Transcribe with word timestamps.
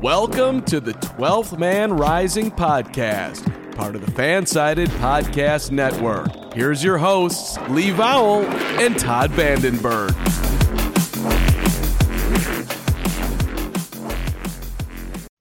Welcome 0.00 0.62
to 0.62 0.80
the 0.80 0.92
12th 0.94 1.58
Man 1.58 1.92
Rising 1.92 2.50
podcast, 2.50 3.74
part 3.76 3.94
of 3.94 4.00
the 4.04 4.10
Fansided 4.12 4.86
Podcast 4.98 5.70
Network. 5.70 6.54
Here's 6.54 6.82
your 6.82 6.96
hosts, 6.96 7.58
Lee 7.68 7.90
Vowell 7.90 8.44
and 8.80 8.98
Todd 8.98 9.30
Vandenberg. 9.32 10.10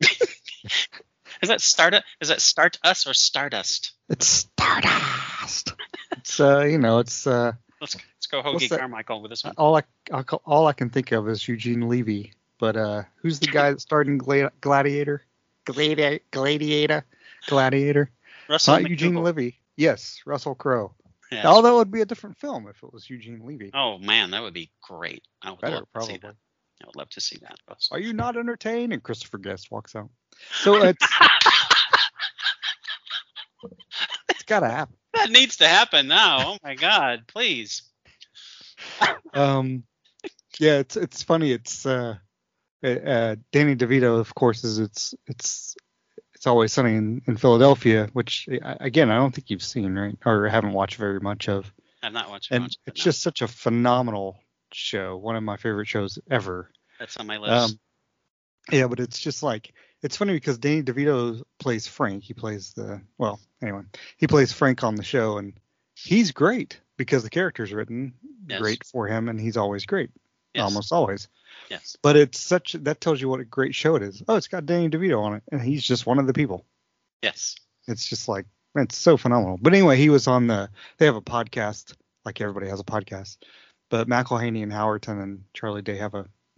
Is 1.41 1.47
that 1.47 1.61
start? 1.61 1.95
Is 2.19 2.27
that 2.27 2.41
start 2.41 2.77
us 2.83 3.07
or 3.07 3.13
stardust? 3.13 3.93
It's 4.09 4.25
Stardust. 4.27 5.73
it's 6.11 6.39
uh, 6.39 6.65
you 6.65 6.77
know, 6.77 6.99
it's 6.99 7.25
uh, 7.25 7.53
Let's 7.79 7.95
let's 7.95 8.27
go 8.27 8.41
What's 8.41 8.65
Hoagy? 8.65 8.77
Carmichael 8.77 9.21
with 9.21 9.31
this 9.31 9.43
one. 9.43 9.53
all 9.57 9.77
I 9.77 9.83
I 10.11 10.21
all 10.45 10.67
I 10.67 10.73
can 10.73 10.89
think 10.89 11.11
of 11.13 11.29
is 11.29 11.47
Eugene 11.47 11.87
Levy. 11.87 12.33
But 12.59 12.75
uh, 12.77 13.03
who's 13.21 13.39
the 13.39 13.47
guy 13.47 13.71
that 13.71 13.81
starred 13.81 14.07
in 14.07 14.17
Gla- 14.17 14.51
Gladiator? 14.61 15.23
Gladiator, 15.65 16.19
Gladiator, 16.31 17.05
Gladiator. 17.47 18.11
Russell 18.49 18.79
Not 18.81 18.89
Eugene 18.89 19.15
Levy. 19.15 19.59
Yes, 19.77 20.21
Russell 20.25 20.55
Crowe. 20.55 20.93
Yeah. 21.31 21.47
Although 21.47 21.75
it 21.75 21.77
would 21.77 21.91
be 21.91 22.01
a 22.01 22.05
different 22.05 22.37
film 22.37 22.67
if 22.67 22.81
it 22.83 22.91
was 22.91 23.09
Eugene 23.09 23.45
Levy. 23.45 23.71
Oh 23.73 23.97
man, 23.97 24.31
that 24.31 24.41
would 24.41 24.53
be 24.53 24.71
great. 24.81 25.23
I 25.41 25.51
would 25.51 25.61
Better, 25.61 25.75
love 25.75 25.83
to 25.95 26.01
see 26.01 26.17
probably. 26.17 26.29
that. 26.29 26.35
I 26.81 26.87
would 26.87 26.95
love 26.95 27.09
to 27.09 27.21
see 27.21 27.37
that. 27.41 27.59
Russell. 27.69 27.97
Are 27.97 27.99
you 27.99 28.13
not 28.13 28.35
entertained? 28.35 28.93
And 28.93 29.03
Christopher 29.03 29.37
Guest 29.37 29.69
walks 29.69 29.95
out. 29.95 30.09
So 30.51 30.83
it's 30.83 31.05
it's 34.29 34.43
gotta 34.43 34.69
happen. 34.69 34.95
That 35.13 35.29
needs 35.29 35.57
to 35.57 35.67
happen 35.67 36.07
now. 36.07 36.53
Oh 36.53 36.57
my 36.63 36.75
God, 36.75 37.23
please. 37.27 37.83
um 39.33 39.83
yeah 40.59 40.79
it's 40.79 40.95
it's 40.97 41.21
funny 41.21 41.51
it's 41.51 41.85
uh 41.85 42.15
uh, 42.83 42.87
uh 42.87 43.35
danny 43.51 43.75
devito 43.75 44.19
of 44.19 44.33
course 44.35 44.63
is 44.63 44.79
it's 44.79 45.13
it's 45.27 45.75
it's 46.33 46.47
always 46.47 46.71
sunny 46.71 46.95
in, 46.95 47.21
in 47.27 47.37
philadelphia 47.37 48.09
which 48.13 48.47
again 48.61 49.09
i 49.09 49.15
don't 49.15 49.33
think 49.33 49.49
you've 49.49 49.63
seen 49.63 49.95
right 49.95 50.17
or 50.25 50.47
haven't 50.47 50.73
watched 50.73 50.95
very 50.95 51.19
much 51.19 51.49
of 51.49 51.71
I've 52.01 52.13
not 52.13 52.29
watched 52.29 52.51
and 52.51 52.63
much. 52.63 52.77
it's 52.87 52.99
no, 52.99 53.03
just 53.03 53.21
such 53.21 53.41
a 53.41 53.47
phenomenal 53.47 54.37
show 54.71 55.17
one 55.17 55.35
of 55.35 55.43
my 55.43 55.57
favorite 55.57 55.87
shows 55.87 56.17
ever 56.29 56.71
that's 56.99 57.17
on 57.17 57.27
my 57.27 57.37
list. 57.37 57.51
um 57.73 57.79
yeah 58.71 58.87
but 58.87 58.99
it's 58.99 59.19
just 59.19 59.43
like 59.43 59.73
it's 60.01 60.15
funny 60.15 60.33
because 60.33 60.57
danny 60.57 60.83
devito 60.83 61.41
plays 61.59 61.87
frank 61.87 62.23
he 62.23 62.33
plays 62.33 62.73
the 62.73 63.01
well 63.17 63.39
anyway 63.61 63.81
he 64.17 64.27
plays 64.27 64.53
frank 64.53 64.83
on 64.83 64.95
the 64.95 65.03
show 65.03 65.37
and 65.37 65.53
he's 65.95 66.31
great 66.31 66.79
because 66.97 67.23
the 67.23 67.29
character's 67.29 67.73
written 67.73 68.13
Yes. 68.47 68.61
great 68.61 68.83
for 68.85 69.05
him 69.07 69.29
and 69.29 69.39
he's 69.39 69.57
always 69.57 69.85
great 69.85 70.09
yes. 70.55 70.63
almost 70.63 70.91
always. 70.91 71.27
Yes. 71.69 71.97
But 72.01 72.15
it's 72.15 72.39
such 72.39 72.73
that 72.73 73.01
tells 73.01 73.21
you 73.21 73.29
what 73.29 73.39
a 73.39 73.45
great 73.45 73.75
show 73.75 73.95
it 73.95 74.03
is. 74.03 74.23
Oh, 74.27 74.35
it's 74.35 74.47
got 74.47 74.65
Danny 74.65 74.89
DeVito 74.89 75.21
on 75.21 75.35
it, 75.35 75.43
and 75.51 75.61
he's 75.61 75.83
just 75.83 76.05
one 76.05 76.19
of 76.19 76.27
the 76.27 76.33
people. 76.33 76.65
Yes. 77.21 77.55
It's 77.87 78.07
just 78.07 78.27
like 78.27 78.45
it's 78.75 78.97
so 78.97 79.17
phenomenal. 79.17 79.57
But 79.61 79.73
anyway, 79.73 79.97
he 79.97 80.09
was 80.09 80.27
on 80.27 80.47
the. 80.47 80.69
They 80.97 81.05
have 81.05 81.15
a 81.15 81.21
podcast, 81.21 81.95
like 82.25 82.39
everybody 82.41 82.67
has 82.69 82.79
a 82.79 82.83
podcast. 82.85 83.37
But 83.89 84.07
McElhenney 84.07 84.63
and 84.63 84.71
Howerton 84.71 85.21
and 85.21 85.43
Charlie 85.53 85.81
Day 85.81 85.97
have 85.97 86.13
a 86.13 86.25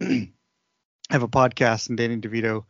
have 1.10 1.22
a 1.22 1.28
podcast, 1.28 1.88
and 1.88 1.96
Danny 1.96 2.18
DeVito 2.18 2.64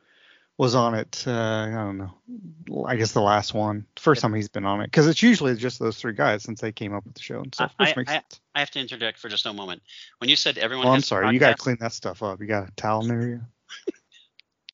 was 0.63 0.77
on 0.77 0.95
it. 0.95 1.25
Uh, 1.27 1.33
I 1.33 1.71
don't 1.73 1.99
know. 1.99 2.85
I 2.87 2.95
guess 2.95 3.11
the 3.11 3.21
last 3.21 3.53
one, 3.53 3.85
first 3.97 4.23
time 4.23 4.33
he's 4.33 4.47
been 4.47 4.65
on 4.65 4.81
it, 4.81 4.85
because 4.85 5.09
it's 5.09 5.21
usually 5.21 5.57
just 5.57 5.81
those 5.81 5.97
three 5.99 6.13
guys 6.13 6.45
since 6.45 6.61
they 6.61 6.71
came 6.71 6.95
up 6.95 7.05
with 7.05 7.15
the 7.15 7.21
show 7.21 7.41
and 7.41 7.53
stuff. 7.53 7.75
I- 7.81 7.83
Which 7.83 7.91
I- 7.97 8.01
makes 8.01 8.13
I- 8.55 8.61
have 8.61 8.71
to 8.71 8.79
interject 8.79 9.19
for 9.19 9.29
just 9.29 9.45
a 9.45 9.53
moment. 9.53 9.83
When 10.19 10.31
you 10.31 10.37
said 10.37 10.59
everyone 10.59 10.87
Well, 10.87 10.95
I'm 10.95 11.01
sorry. 11.01 11.35
You 11.35 11.41
got 11.41 11.57
to 11.57 11.63
clean 11.63 11.79
that 11.81 11.93
stuff 11.93 12.23
up. 12.23 12.41
You 12.41 12.47
got 12.47 12.69
a 12.69 12.71
towel 12.77 13.03
near 13.03 13.29
you. 13.29 13.41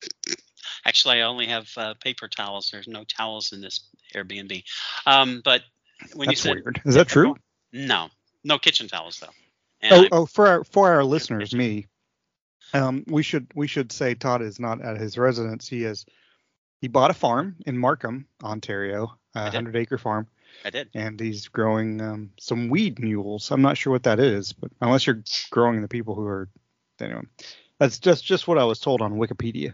Actually, 0.85 1.21
I 1.21 1.21
only 1.23 1.47
have 1.47 1.67
uh, 1.75 1.95
paper 1.95 2.27
towels. 2.27 2.69
There's 2.71 2.87
no 2.87 3.03
towels 3.03 3.51
in 3.51 3.59
this 3.59 3.79
Airbnb. 4.13 4.63
Um, 5.07 5.41
but 5.43 5.63
when 6.13 6.27
That's 6.27 6.45
you 6.45 6.51
said 6.51 6.63
weird. 6.63 6.81
Is 6.85 6.93
that 6.93 7.07
true? 7.07 7.35
no, 7.73 8.09
no 8.43 8.59
kitchen 8.59 8.87
towels 8.87 9.19
though. 9.19 9.33
And 9.81 10.05
Oh, 10.05 10.07
oh, 10.11 10.25
for 10.27 10.47
our 10.47 10.63
for 10.63 10.91
our 10.93 11.03
listeners, 11.03 11.51
me. 11.53 11.87
Um, 12.73 13.03
we 13.07 13.23
should 13.23 13.47
we 13.55 13.67
should 13.67 13.91
say 13.91 14.13
Todd 14.15 14.41
is 14.41 14.59
not 14.59 14.81
at 14.81 14.97
his 14.97 15.17
residence. 15.17 15.67
He 15.67 15.83
is 15.83 16.05
he 16.81 16.87
bought 16.87 17.11
a 17.11 17.13
farm 17.15 17.55
in 17.65 17.77
Markham, 17.77 18.27
Ontario, 18.43 19.17
a 19.35 19.51
hundred 19.51 19.75
acre 19.75 19.97
farm, 19.97 20.27
I 20.63 20.69
did. 20.69 20.89
and 20.93 21.19
he's 21.19 21.47
growing 21.47 21.99
um, 22.01 22.31
some 22.39 22.69
weed 22.69 22.99
mules. 22.99 23.51
I'm 23.51 23.61
not 23.61 23.77
sure 23.77 23.91
what 23.91 24.03
that 24.03 24.19
is, 24.19 24.53
but 24.53 24.71
unless 24.81 25.05
you're 25.07 25.23
growing 25.51 25.81
the 25.81 25.87
people 25.87 26.15
who 26.15 26.25
are, 26.25 26.47
anyway, 26.99 27.21
that's 27.79 27.99
just 27.99 28.23
just 28.23 28.47
what 28.47 28.57
I 28.57 28.63
was 28.65 28.79
told 28.79 29.01
on 29.01 29.13
Wikipedia. 29.15 29.73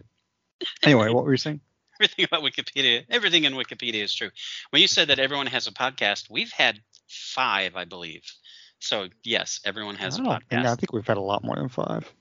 Anyway, 0.84 1.10
what 1.10 1.26
were 1.26 1.32
you 1.34 1.38
saying? 1.38 1.60
Everything 2.02 2.26
about 2.26 2.44
Wikipedia, 2.44 3.06
everything 3.10 3.46
in 3.46 3.54
Wikipedia 3.54 4.04
is 4.04 4.14
true. 4.14 4.30
When 4.72 4.82
you 4.82 4.88
said 4.88 5.08
that 5.08 5.20
everyone 5.20 5.48
has 5.48 5.68
a 5.68 5.72
podcast, 5.72 6.30
we've 6.30 6.52
had 6.52 6.82
five, 7.08 7.78
I 7.78 7.86
believe. 7.86 8.24
So 8.80 9.08
yes, 9.24 9.62
everyone 9.64 9.96
has 9.96 10.16
a 10.16 10.24
don't 10.24 10.44
think- 10.50 10.66
I 10.66 10.76
think 10.76 10.92
we've 10.92 11.08
had 11.08 11.16
a 11.16 11.22
lot 11.22 11.44
more 11.46 11.56
than 11.56 11.70
five. 11.70 12.12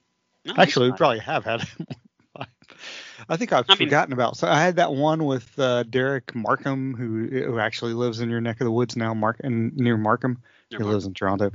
No, 0.45 0.55
Actually, 0.59 0.91
we 0.91 0.97
probably 0.97 1.21
have 1.21 1.45
had. 1.45 1.67
I 3.29 3.37
think 3.37 3.53
I've 3.53 3.65
I 3.69 3.75
mean- 3.75 3.89
forgotten 3.89 4.13
about. 4.13 4.37
So 4.37 4.49
I 4.49 4.61
had 4.61 4.77
that 4.77 4.93
one 4.93 5.25
with 5.25 5.59
uh, 5.59 5.85
Derek 5.85 6.35
Markham, 6.35 6.95
who 6.95 7.27
who 7.29 7.59
actually 7.59 7.95
lives 7.95 8.21
in 8.21 8.29
your 8.29 8.41
neck 8.41 8.61
of 8.61 8.65
the 8.67 8.71
woods 8.73 8.97
now, 8.97 9.15
Mark 9.15 9.41
and 9.43 9.75
near 9.77 9.97
Markham. 9.97 10.43
Near 10.71 10.79
he 10.79 10.85
Markham. 10.85 10.93
lives 10.93 11.07
in 11.07 11.15
Toronto. 11.15 11.51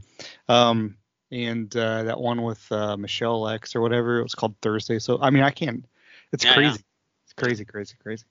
Um, 0.47 0.97
and 1.31 1.75
uh, 1.75 2.03
that 2.03 2.19
one 2.19 2.41
with 2.41 2.71
uh, 2.71 2.97
Michelle 2.97 3.47
X 3.49 3.75
or 3.75 3.81
whatever. 3.81 4.17
It 4.19 4.23
was 4.23 4.33
called 4.35 4.55
Thursday. 4.61 4.97
So 4.99 5.19
I 5.21 5.29
mean, 5.29 5.43
I 5.43 5.51
can't. 5.51 5.85
It's 6.31 6.43
Yeah, 6.43 6.51
yeah. 6.51 6.55
crazy. 6.55 6.83
It's 7.25 7.33
crazy, 7.33 7.65
crazy, 7.65 7.95
crazy. 8.01 8.25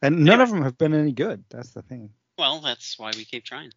And 0.00 0.24
none 0.24 0.40
of 0.40 0.48
them 0.48 0.62
have 0.62 0.78
been 0.78 0.94
any 0.94 1.12
good. 1.12 1.44
That's 1.50 1.70
the 1.70 1.82
thing. 1.82 2.10
Well, 2.38 2.60
that's 2.60 2.98
why 2.98 3.10
we 3.16 3.24
keep 3.24 3.44
trying. 3.44 3.72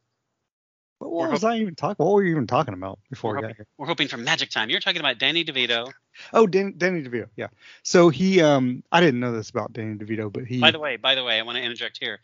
What 1.10 1.28
We're 1.28 1.32
was 1.32 1.44
I 1.44 1.58
even 1.58 1.76
talking? 1.76 2.06
What 2.06 2.14
were 2.14 2.24
you 2.24 2.32
even 2.32 2.48
talking 2.48 2.74
about 2.74 3.00
before 3.10 3.32
We're 3.32 3.38
we 3.38 3.42
got 3.42 3.48
hoping, 3.50 3.56
here? 3.58 3.68
we're 3.78 3.88
hoping 3.88 4.08
for 4.08 4.18
magic 4.18 4.50
time. 4.52 4.70
You're 4.70 4.80
talking 4.80 5.00
about 5.00 5.18
Danny 5.18 5.44
DeVito. 5.44 5.92
Oh, 6.34 6.46
Dan, 6.46 6.76
Danny 6.78 7.02
DeVito. 7.02 7.28
Yeah. 7.36 7.48
So 7.84 8.10
he, 8.10 8.42
um, 8.42 8.84
I 8.92 9.00
didn't 9.00 9.20
know 9.20 9.32
this 9.32 9.50
about 9.50 9.74
Danny 9.74 9.96
DeVito, 9.96 10.32
but 10.32 10.46
he. 10.46 10.60
By 10.60 10.72
the 10.72 10.80
way, 10.80 10.98
by 10.98 11.16
the 11.16 11.24
way, 11.24 11.40
I 11.40 11.42
want 11.42 11.58
to 11.58 11.64
interject 11.64 11.98
here. 12.00 12.20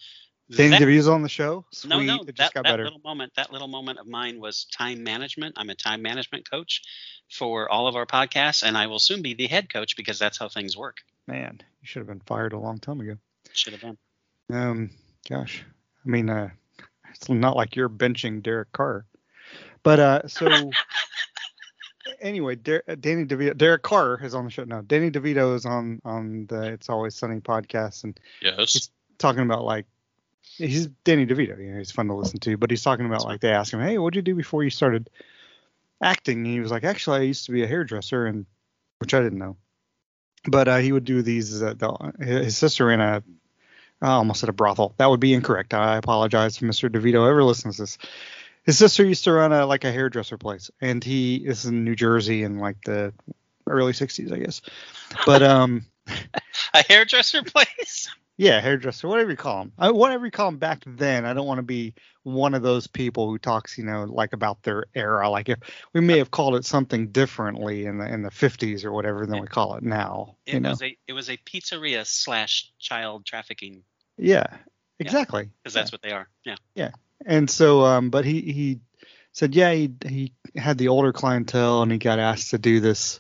Danny 0.52 0.70
That- 0.70 0.82
DeVito's 0.82 1.08
on 1.08 1.24
the 1.24 1.30
show. 1.30 1.66
Sweet. 1.72 1.90
no, 1.90 2.00
no, 2.02 2.16
it 2.22 2.28
just 2.28 2.38
that, 2.38 2.54
got 2.54 2.64
that 2.64 2.72
better. 2.72 2.84
little 2.84 3.02
moment, 3.04 3.34
that 3.36 3.52
little 3.52 3.68
moment 3.68 4.00
of 4.00 4.08
mine 4.08 4.40
was 4.40 4.66
time 4.66 5.04
management. 5.04 5.56
I'm 5.58 5.70
a 5.70 5.76
time 5.76 6.02
management 6.02 6.50
coach 6.50 6.82
for 7.30 7.70
all 7.70 7.88
of 7.88 7.96
our 7.96 8.06
podcasts, 8.06 8.64
and 8.64 8.78
I 8.78 8.88
will 8.88 9.00
soon 9.00 9.22
be 9.22 9.34
the 9.34 9.48
head 9.48 9.72
coach 9.74 9.98
because 9.98 10.20
that's 10.20 10.38
how 10.38 10.48
things 10.50 10.78
work. 10.78 10.98
Man, 11.28 11.60
you 11.82 11.88
should 11.88 12.00
have 12.02 12.08
been 12.08 12.22
fired 12.22 12.54
a 12.54 12.60
long 12.60 12.78
time 12.80 13.02
ago. 13.02 13.18
Should 13.54 13.74
have 13.74 13.82
been. 13.82 13.98
Um, 14.54 14.92
gosh, 15.30 15.64
I 16.06 16.10
mean, 16.10 16.30
uh, 16.30 16.50
it's 17.14 17.30
not 17.30 17.56
like 17.56 17.76
you're 17.76 17.90
benching 17.90 18.42
Derek 18.44 18.72
Carr, 18.72 19.06
but 19.84 20.00
uh, 20.00 20.28
so 20.28 20.72
anyway, 22.22 22.56
Der- 22.56 22.84
uh, 22.88 22.96
Danny 23.00 23.26
DeVito, 23.26 23.56
Derek 23.58 23.84
Carr 23.84 24.20
is 24.24 24.34
on 24.36 24.46
the 24.46 24.52
show 24.52 24.64
now. 24.64 24.82
Danny 24.82 25.12
DeVito 25.12 25.56
is 25.56 25.66
on 25.66 26.02
on 26.06 26.46
the 26.48 26.74
It's 26.74 26.90
Always 26.90 27.16
Sunny 27.16 27.40
podcast 27.40 28.04
and 28.04 28.20
Yes. 28.42 28.90
talking 29.18 29.42
about 29.42 29.64
like 29.64 29.86
he's 30.58 30.88
Danny 31.04 31.26
DeVito. 31.26 31.58
You 31.60 31.72
know, 31.74 31.78
he's 31.78 31.92
fun 31.92 32.08
to 32.08 32.14
listen 32.16 32.40
to, 32.42 32.58
but 32.58 32.70
he's 32.70 32.84
talking 32.84 33.06
about 33.06 33.24
like 33.26 33.42
they 33.42 33.52
ask 33.52 33.74
him, 33.74 33.82
"Hey, 33.82 33.98
what'd 33.98 34.16
you 34.16 34.22
do 34.22 34.36
before 34.36 34.64
you 34.64 34.70
started 34.70 35.10
acting?" 36.02 36.38
And 36.40 36.48
he 36.48 36.60
was 36.60 36.72
like, 36.72 36.84
"Actually, 36.84 37.20
I 37.20 37.24
used 37.24 37.46
to 37.48 37.52
be 37.52 37.64
a 37.64 37.68
hairdresser," 37.68 38.26
and 38.26 38.46
which 39.00 39.14
I 39.14 39.22
didn't 39.22 39.40
know. 39.40 39.58
but 40.48 40.68
uh, 40.68 40.78
he 40.78 40.92
would 40.92 41.04
do 41.06 41.22
these. 41.22 41.62
Uh, 41.62 41.74
the, 41.74 42.14
his 42.24 42.58
sister 42.58 42.86
ran 42.86 43.02
a 43.02 43.22
I 44.02 44.10
almost 44.10 44.40
said 44.40 44.50
a 44.50 44.54
brothel. 44.54 44.94
That 44.98 45.10
would 45.10 45.20
be 45.20 45.34
incorrect. 45.34 45.74
I 45.74 45.98
apologize 45.98 46.58
if 46.58 46.64
Mr. 46.64 46.90
DeVito 46.90 47.28
ever 47.28 47.44
listens 47.44 47.78
to 47.78 47.84
this. 47.84 47.98
His 48.64 48.78
sister 48.78 49.06
used 49.06 49.24
to 49.24 49.32
run 49.32 49.54
a 49.54 49.66
like 49.66 49.86
a 49.86 49.92
hairdresser 49.92 50.38
place, 50.38 50.70
and 50.82 51.04
he 51.04 51.38
is 51.38 51.66
in 51.66 51.84
New 51.86 51.96
Jersey 51.96 52.44
in 52.44 52.60
like 52.60 52.78
the 52.84 53.14
early 53.66 53.94
'60s, 53.94 54.32
I 54.32 54.40
guess. 54.40 54.62
But 55.26 55.42
um, 55.42 55.86
a 56.74 56.84
hairdresser 56.88 57.44
place. 57.44 58.10
Yeah, 58.40 58.62
hairdresser, 58.62 59.08
whatever 59.08 59.32
you 59.32 59.36
call 59.36 59.64
them, 59.64 59.72
uh, 59.80 59.92
whatever 59.92 60.26
you 60.26 60.32
call 60.32 60.52
them 60.52 60.60
back 60.60 60.84
then. 60.86 61.26
I 61.26 61.34
don't 61.34 61.48
want 61.48 61.58
to 61.58 61.64
be 61.64 61.96
one 62.22 62.54
of 62.54 62.62
those 62.62 62.86
people 62.86 63.28
who 63.28 63.40
talks, 63.40 63.80
you 63.80 63.84
know, 63.84 64.04
like 64.04 64.34
about 64.34 64.62
their 64.62 64.86
era. 64.94 65.28
Like 65.28 65.50
if 65.50 65.58
we 65.94 66.02
may 66.02 66.20
have 66.20 66.30
called 66.30 66.56
it 66.56 66.64
something 66.64 67.08
differently 67.08 67.88
in 67.88 67.98
the 67.98 68.06
in 68.06 68.22
the 68.22 68.30
50s 68.30 68.86
or 68.86 68.92
whatever 68.92 69.26
than 69.26 69.42
we 69.42 69.48
call 69.48 69.74
it 69.76 69.84
now. 69.84 70.36
It 70.46 70.54
you 70.54 70.60
know? 70.60 70.70
was 70.70 70.84
a 70.84 70.96
it 71.08 71.14
was 71.14 71.30
a 71.32 71.38
pizzeria 71.38 72.06
slash 72.06 72.72
child 72.78 73.26
trafficking. 73.26 73.82
Yeah, 74.18 74.46
exactly. 75.00 75.50
Because 75.64 75.74
that's 75.74 75.92
yeah. 75.92 75.96
what 75.96 76.02
they 76.04 76.12
are. 76.12 76.30
Yeah. 76.46 76.56
Yeah, 76.76 76.92
and 77.26 77.50
so 77.50 77.86
um, 77.86 78.12
but 78.12 78.24
he 78.24 78.42
he 78.42 78.80
said 79.32 79.56
yeah 79.56 79.72
he 79.72 79.92
he 80.06 80.34
had 80.56 80.78
the 80.78 80.90
older 80.90 81.12
clientele 81.12 81.82
and 81.82 81.92
he 81.92 81.98
got 81.98 82.20
asked 82.20 82.52
to 82.52 82.60
do 82.60 82.80
this 82.82 83.20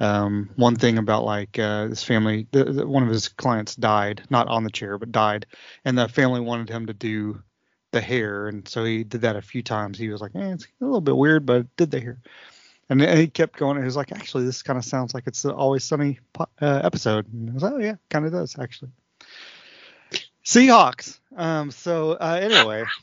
um, 0.00 0.50
one 0.56 0.76
thing 0.76 0.98
about 0.98 1.24
like 1.24 1.58
uh, 1.58 1.88
this 1.88 2.02
family, 2.02 2.46
the, 2.50 2.64
the, 2.64 2.86
one 2.86 3.02
of 3.02 3.08
his 3.08 3.28
clients 3.28 3.76
died, 3.76 4.22
not 4.30 4.48
on 4.48 4.64
the 4.64 4.70
chair, 4.70 4.98
but 4.98 5.12
died, 5.12 5.46
and 5.84 5.96
the 5.96 6.08
family 6.08 6.40
wanted 6.40 6.68
him 6.68 6.86
to 6.86 6.94
do 6.94 7.42
the 7.92 8.00
hair, 8.00 8.48
and 8.48 8.66
so 8.68 8.84
he 8.84 9.04
did 9.04 9.20
that 9.22 9.36
a 9.36 9.42
few 9.42 9.62
times. 9.62 9.96
He 9.96 10.08
was 10.08 10.20
like, 10.20 10.32
eh, 10.34 10.52
it's 10.52 10.64
a 10.80 10.84
little 10.84 11.00
bit 11.00 11.16
weird, 11.16 11.46
but 11.46 11.74
did 11.76 11.90
the 11.90 12.00
hair. 12.00 12.20
And 12.90 13.00
he 13.00 13.28
kept 13.28 13.56
going. 13.58 13.78
He 13.78 13.84
was 13.84 13.96
like, 13.96 14.12
actually, 14.12 14.44
this 14.44 14.62
kind 14.62 14.78
of 14.78 14.84
sounds 14.84 15.14
like 15.14 15.26
it's 15.26 15.40
the 15.40 15.54
Always 15.54 15.84
Sunny 15.84 16.18
uh, 16.38 16.80
episode. 16.84 17.32
And 17.32 17.48
I 17.48 17.54
was 17.54 17.62
like, 17.62 17.72
oh 17.72 17.78
yeah, 17.78 17.94
kind 18.10 18.26
of 18.26 18.32
does 18.32 18.58
actually. 18.58 18.90
Seahawks. 20.44 21.18
Um. 21.34 21.70
So 21.70 22.12
uh, 22.12 22.38
anyway. 22.42 22.84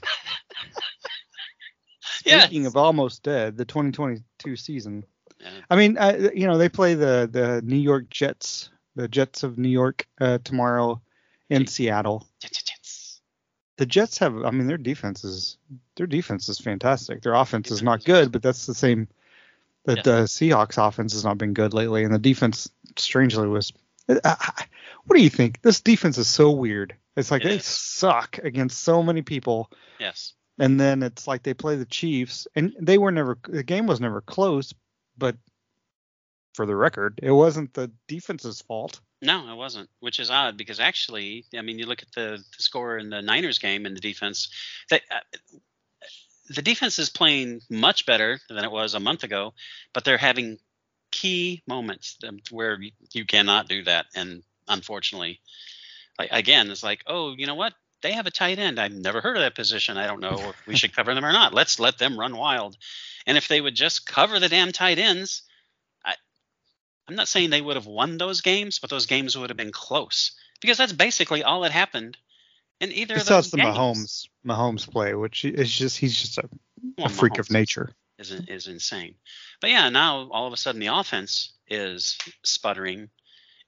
Speaking 2.02 2.64
yes. 2.64 2.72
of 2.72 2.78
almost 2.78 3.24
dead, 3.24 3.58
the 3.58 3.66
2022 3.66 4.56
season 4.56 5.04
I 5.70 5.76
mean, 5.76 5.98
uh, 5.98 6.30
you 6.34 6.48
know, 6.48 6.58
they 6.58 6.70
play 6.70 6.94
the 6.94 7.30
the 7.32 7.62
New 7.64 7.78
York 7.78 8.10
Jets, 8.10 8.70
the 8.96 9.08
Jets 9.08 9.44
of 9.44 9.58
New 9.58 9.70
York 9.70 10.08
uh, 10.20 10.40
tomorrow 10.44 11.02
in 11.50 11.68
Seattle. 11.68 12.28
Jets. 12.40 12.64
Jets. 12.64 13.22
The 13.78 13.86
Jets 13.86 14.20
have, 14.20 14.44
I 14.44 14.52
mean, 14.52 14.68
their 14.68 14.78
defense 14.78 15.24
is 15.24 15.58
their 15.96 16.08
defense 16.08 16.50
is 16.50 16.60
fantastic. 16.60 17.22
Their 17.22 17.34
offense 17.34 17.72
is 17.72 17.82
not 17.82 18.06
good, 18.06 18.32
but 18.32 18.44
that's 18.44 18.66
the 18.66 18.76
same. 18.76 19.08
That 19.86 19.98
yeah. 19.98 20.04
the 20.04 20.12
Seahawks 20.24 20.78
offense 20.78 21.14
has 21.14 21.24
not 21.24 21.40
been 21.40 21.54
good 21.54 21.74
lately, 21.74 22.04
and 22.04 22.14
the 22.14 22.20
defense 22.20 22.70
strangely 22.98 23.48
was. 23.48 23.74
Uh, 24.08 24.36
what 25.06 25.16
do 25.16 25.24
you 25.24 25.30
think? 25.30 25.62
This 25.62 25.82
defense 25.82 26.20
is 26.20 26.28
so 26.28 26.52
weird. 26.52 26.96
It's 27.16 27.32
like 27.32 27.44
it 27.44 27.48
they 27.48 27.56
is. 27.56 27.66
suck 27.66 28.38
against 28.44 28.82
so 28.82 29.02
many 29.02 29.24
people. 29.24 29.72
Yes. 30.00 30.34
And 30.60 30.80
then 30.80 31.02
it's 31.02 31.28
like 31.28 31.42
they 31.42 31.56
play 31.56 31.76
the 31.76 31.86
Chiefs, 31.86 32.48
and 32.56 32.76
they 32.80 33.00
were 33.00 33.12
never. 33.12 33.38
The 33.48 33.64
game 33.64 33.88
was 33.88 34.00
never 34.00 34.22
close, 34.22 34.74
but 35.18 35.36
for 36.54 36.66
the 36.66 36.76
record, 36.76 37.20
it 37.24 37.32
wasn't 37.32 37.74
the 37.74 37.92
defense's 38.08 38.62
fault. 38.62 39.00
No, 39.22 39.52
it 39.52 39.56
wasn't, 39.56 39.90
which 40.00 40.20
is 40.20 40.30
odd 40.30 40.58
because 40.58 40.80
actually, 40.80 41.46
I 41.56 41.62
mean, 41.62 41.80
you 41.80 41.86
look 41.86 42.02
at 42.02 42.12
the, 42.14 42.38
the 42.38 42.64
score 42.64 42.98
in 42.98 43.10
the 43.10 43.22
Niners 43.22 43.60
game 43.60 43.86
and 43.86 43.96
the 43.96 44.02
defense. 44.02 44.50
That 44.90 45.02
uh, 45.12 45.20
the 46.50 46.62
defense 46.62 47.00
is 47.00 47.10
playing 47.10 47.62
much 47.70 48.06
better 48.06 48.40
than 48.50 48.64
it 48.64 48.72
was 48.72 48.94
a 48.94 49.00
month 49.00 49.24
ago, 49.24 49.54
but 49.94 50.04
they're 50.04 50.18
having 50.18 50.58
key 51.12 51.62
moments 51.68 52.18
where 52.50 52.80
you 53.14 53.26
cannot 53.26 53.68
do 53.68 53.84
that, 53.84 54.08
and 54.16 54.44
unfortunately, 54.68 55.40
like, 56.18 56.30
again, 56.32 56.70
it's 56.70 56.84
like, 56.84 57.04
oh, 57.08 57.34
you 57.38 57.46
know 57.46 57.56
what? 57.56 57.74
They 58.02 58.14
have 58.14 58.26
a 58.26 58.32
tight 58.32 58.60
end. 58.60 58.80
I've 58.80 58.94
never 58.94 59.22
heard 59.22 59.38
of 59.38 59.44
that 59.44 59.56
position. 59.56 59.98
I 59.98 60.08
don't 60.08 60.22
know 60.22 60.50
if 60.50 60.68
we 60.68 60.76
should 60.76 60.96
cover 60.96 61.14
them 61.14 61.26
or 61.26 61.32
not. 61.32 61.54
Let's 61.54 61.80
let 61.80 61.98
them 61.98 62.20
run 62.20 62.36
wild. 62.36 62.78
And 63.28 63.38
if 63.38 63.48
they 63.48 63.62
would 63.62 63.76
just 63.76 64.06
cover 64.08 64.40
the 64.40 64.50
damn 64.50 64.72
tight 64.72 64.98
ends, 64.98 65.44
I, 66.04 66.16
I'm 67.08 67.16
not 67.16 67.28
saying 67.28 67.50
they 67.50 67.62
would 67.62 67.76
have 67.76 67.86
won 67.86 68.18
those 68.18 68.42
games, 68.42 68.80
but 68.80 68.90
those 68.90 69.06
games 69.06 69.38
would 69.38 69.50
have 69.50 69.58
been 69.58 69.72
close 69.72 70.32
because 70.62 70.78
that's 70.78 70.94
basically 70.94 71.44
all 71.44 71.62
that 71.62 71.72
happened 71.72 72.18
in 72.80 72.92
either 72.92 73.16
it's 73.16 73.24
of 73.24 73.30
those 73.30 73.52
the 73.52 73.58
games. 73.58 73.78
Mahomes 73.78 74.28
Mahomes 74.46 74.90
play, 74.90 75.14
which 75.14 75.46
is 75.46 75.72
just 75.72 75.98
he's 75.98 76.20
just 76.20 76.38
a, 76.38 76.50
well, 76.98 77.08
a 77.08 77.10
freak 77.10 77.34
Mahomes 77.34 77.40
of 77.40 77.52
nature. 77.52 77.96
Is 78.18 78.32
is 78.32 78.68
insane. 78.68 79.16
But 79.62 79.72
yeah, 79.72 79.90
now 79.90 80.30
all 80.30 80.48
of 80.48 80.54
a 80.54 80.58
sudden 80.58 80.80
the 80.80 80.88
offense 80.88 81.54
is 81.68 82.18
sputtering, 82.44 83.10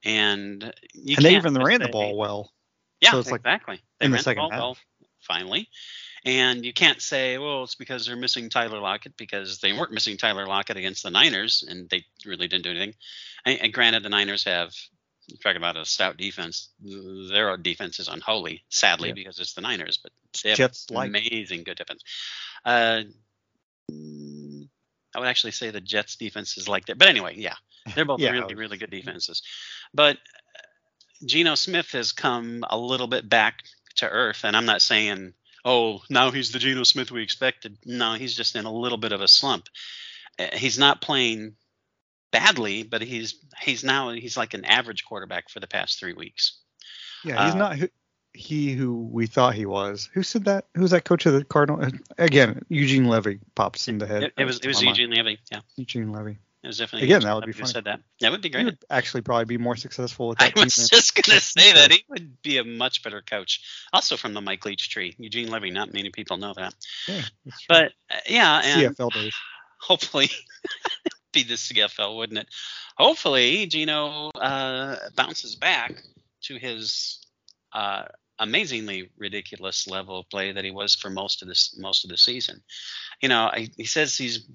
and 0.03 0.74
you 0.94 1.15
and 1.15 1.25
they 1.25 1.35
even 1.35 1.56
ran 1.56 1.81
the 1.81 1.89
ball 1.89 2.15
well. 2.15 2.53
Yeah, 3.04 3.12
so 3.12 3.20
it's 3.20 3.32
exactly. 3.32 3.76
Like 3.76 3.82
they 4.00 4.06
in 4.06 4.12
the 4.12 4.20
second 4.20 4.50
half. 4.52 4.60
Well, 4.60 4.78
finally. 5.22 5.70
And 6.26 6.66
you 6.66 6.72
can't 6.72 7.02
say, 7.02 7.38
well, 7.38 7.64
it's 7.64 7.76
because 7.76 8.06
they're 8.06 8.16
missing 8.16 8.50
Tyler 8.50 8.80
Lockett 8.80 9.18
because 9.18 9.60
they 9.60 9.74
weren't 9.74 9.92
missing 9.92 10.16
Tyler 10.16 10.48
Lockett 10.48 10.78
against 10.78 11.04
the 11.04 11.12
Niners, 11.12 11.66
and 11.68 11.90
they 11.90 12.06
really 12.26 12.48
didn't 12.48 12.64
do 12.64 12.70
anything. 12.70 12.94
And, 13.46 13.60
and 13.60 13.74
granted, 13.74 14.04
the 14.04 14.10
Niners 14.10 14.46
have 14.46 14.72
talking 15.42 15.58
about 15.58 15.78
a 15.78 15.86
stout 15.86 16.18
defense. 16.18 16.70
Their 16.82 17.58
defense 17.58 18.00
is 18.00 18.08
unholy, 18.08 18.64
sadly, 18.70 19.10
yeah. 19.10 19.16
because 19.16 19.40
it's 19.40 19.54
the 19.54 19.62
Niners, 19.62 19.98
but 20.02 20.12
they 20.44 20.50
have 20.50 20.58
Jets 20.58 20.88
amazing 20.94 21.64
good 21.64 21.78
defense. 21.78 22.04
Uh, 22.64 23.02
I 25.16 25.20
would 25.20 25.28
actually 25.28 25.52
say 25.52 25.70
the 25.70 25.82
Jets 25.82 26.16
defense 26.16 26.58
is 26.58 26.68
like 26.68 26.86
that. 26.86 26.98
But 26.98 27.08
anyway, 27.08 27.36
yeah, 27.38 27.56
they're 27.96 28.06
both 28.06 28.20
yeah, 28.22 28.32
really, 28.32 28.56
really 28.56 28.78
good 28.78 28.90
defenses. 28.90 29.44
But 29.94 30.18
Geno 31.25 31.56
Smith 31.56 31.92
has 31.92 32.12
come 32.12 32.64
a 32.70 32.78
little 32.78 33.08
bit 33.08 33.28
back 33.28 33.64
to 33.96 34.10
earth, 34.10 34.44
and 34.44 34.56
I'm 34.56 34.66
not 34.66 34.81
saying 34.81 35.34
oh, 35.66 36.02
now 36.10 36.31
he's 36.31 36.52
the 36.52 36.60
Geno 36.60 36.84
Smith 36.84 37.12
we 37.12 37.24
expected. 37.24 37.78
No, 37.86 38.14
he's 38.14 38.36
just 38.36 38.56
in 38.56 38.66
a 38.66 38.74
little 38.74 38.98
bit 38.98 39.12
of 39.12 39.22
a 39.22 39.28
slump. 39.28 39.70
Uh, 40.38 40.48
he's 40.54 40.78
not 40.78 41.02
playing 41.02 41.56
badly, 42.31 42.84
but 42.84 43.02
he's 43.02 43.36
he's 43.62 43.84
now 43.84 44.12
he's 44.12 44.38
like 44.38 44.54
an 44.54 44.66
average 44.66 45.06
quarterback 45.06 45.50
for 45.50 45.60
the 45.60 45.68
past 45.68 46.00
three 46.00 46.14
weeks. 46.14 46.60
Yeah, 47.24 47.46
he's 47.46 47.56
uh, 47.56 47.58
not 47.58 47.78
he 48.34 48.74
who 48.74 49.08
we 49.12 49.28
thought 49.28 49.54
he 49.54 49.66
was. 49.66 50.10
Who 50.14 50.24
said 50.24 50.46
that? 50.46 50.66
Who's 50.76 50.92
that 50.92 51.06
coach 51.06 51.26
of 51.26 51.34
the 51.34 51.44
Cardinal? 51.44 51.88
Again, 52.18 52.66
Eugene 52.68 53.06
Levy 53.06 53.40
pops 53.56 53.88
in 53.88 54.00
the 54.00 54.08
head. 54.08 54.24
It, 54.24 54.34
it 54.38 54.46
was 54.46 54.60
it 54.60 54.68
was 54.68 54.81
Eugene 54.81 55.12
Levy. 55.12 55.40
Yeah. 55.52 55.62
Eugene 55.76 56.12
Levy. 56.12 56.40
It 56.63 56.68
was 56.68 56.77
definitely 56.77 57.07
again 57.07 57.21
that 57.21 57.36
would 57.36 57.45
be 57.45 57.51
funny. 57.51 57.68
Said 57.68 57.83
that. 57.86 58.00
That 58.21 58.31
would 58.31 58.42
be 58.42 58.50
great. 58.50 58.62
He 58.62 58.65
would 58.65 58.77
actually 58.89 59.21
probably 59.21 59.45
be 59.45 59.57
more 59.57 59.75
successful 59.75 60.30
with 60.30 60.38
that. 60.39 60.57
I 60.57 60.63
was 60.63 60.88
just 60.88 61.13
gonna 61.13 61.42
say 61.42 61.74
that 61.74 61.92
he 61.92 62.06
would 62.07 62.42
be 62.42 62.57
a 62.57 62.64
much 62.64 63.04
better 63.04 63.21
coach. 63.21 63.61
Also 63.92 64.16
from 64.16 64.33
the 64.33 64.40
Mike 64.40 64.66
Leach 64.66 64.90
tree, 64.90 65.14
Eugene 65.18 65.49
Levy. 65.52 65.71
Not 65.71 65.94
many 65.94 66.09
people 66.09 66.38
know 66.38 66.54
that. 66.56 66.73
Yeah, 67.07 67.21
but 67.68 67.92
uh, 68.09 68.16
yeah, 68.28 68.61
and 68.64 68.95
CFL 68.95 69.11
days. 69.14 69.35
Hopefully, 69.81 70.30
be 71.33 71.44
the 71.44 71.56
CFL, 71.56 72.16
wouldn't 72.16 72.40
it? 72.40 72.47
Hopefully, 72.97 73.66
Geno 73.66 74.30
uh, 74.30 74.95
bounces 75.18 75.56
back 75.56 76.02
to 76.44 76.56
his 76.56 77.19
uh, 77.73 78.04
amazingly 78.40 79.09
ridiculous 79.18 79.85
level 79.85 80.19
of 80.19 80.30
play 80.30 80.54
that 80.54 80.64
he 80.64 80.71
was 80.71 80.95
for 80.95 81.09
most 81.09 81.42
of 81.42 81.49
this 81.49 81.76
most 81.78 82.06
of 82.06 82.09
the 82.09 82.18
season. 82.18 82.64
You 83.21 83.28
know, 83.28 83.49
I, 83.52 83.68
he 83.76 83.83
says 83.83 84.18
he's 84.18 84.47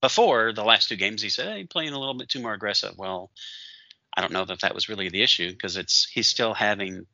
before 0.00 0.52
the 0.52 0.64
last 0.64 0.88
two 0.88 0.96
games, 0.96 1.22
he 1.22 1.30
said, 1.30 1.48
hey, 1.48 1.64
playing 1.64 1.92
a 1.92 1.98
little 1.98 2.14
bit 2.14 2.28
too 2.28 2.40
more 2.40 2.54
aggressive. 2.54 2.96
Well, 2.96 3.30
I 4.16 4.20
don't 4.20 4.32
know 4.32 4.44
that 4.44 4.60
that 4.60 4.74
was 4.74 4.88
really 4.88 5.08
the 5.08 5.22
issue 5.22 5.50
because 5.50 5.76
it's 5.76 6.06
he's 6.06 6.28
still 6.28 6.54
having 6.54 7.06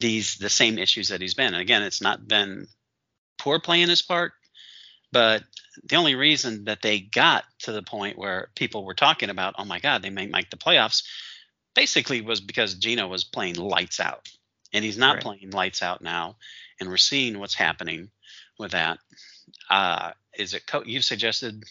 these 0.00 0.36
the 0.36 0.50
same 0.50 0.78
issues 0.78 1.08
that 1.08 1.20
he's 1.20 1.34
been. 1.34 1.54
And 1.54 1.62
again, 1.62 1.82
it's 1.82 2.02
not 2.02 2.26
been 2.26 2.66
poor 3.38 3.60
play 3.60 3.82
in 3.82 3.88
his 3.88 4.02
part, 4.02 4.32
but 5.12 5.42
the 5.84 5.96
only 5.96 6.14
reason 6.14 6.64
that 6.64 6.82
they 6.82 7.00
got 7.00 7.44
to 7.60 7.72
the 7.72 7.82
point 7.82 8.18
where 8.18 8.48
people 8.54 8.84
were 8.84 8.94
talking 8.94 9.30
about, 9.30 9.54
oh 9.58 9.64
my 9.64 9.78
God, 9.78 10.02
they 10.02 10.10
may 10.10 10.26
make 10.26 10.50
the 10.50 10.56
playoffs, 10.56 11.04
basically 11.74 12.20
was 12.22 12.40
because 12.40 12.74
gino 12.74 13.06
was 13.06 13.24
playing 13.24 13.56
lights 13.56 14.00
out, 14.00 14.28
and 14.72 14.84
he's 14.84 14.98
not 14.98 15.16
right. 15.16 15.22
playing 15.22 15.50
lights 15.50 15.82
out 15.82 16.02
now, 16.02 16.36
and 16.80 16.88
we're 16.88 16.96
seeing 16.96 17.38
what's 17.38 17.54
happening 17.54 18.10
with 18.58 18.72
that. 18.72 18.98
Uh, 19.70 20.12
is 20.38 20.54
it 20.54 20.66
co- 20.66 20.84
you 20.84 21.00
suggested 21.00 21.64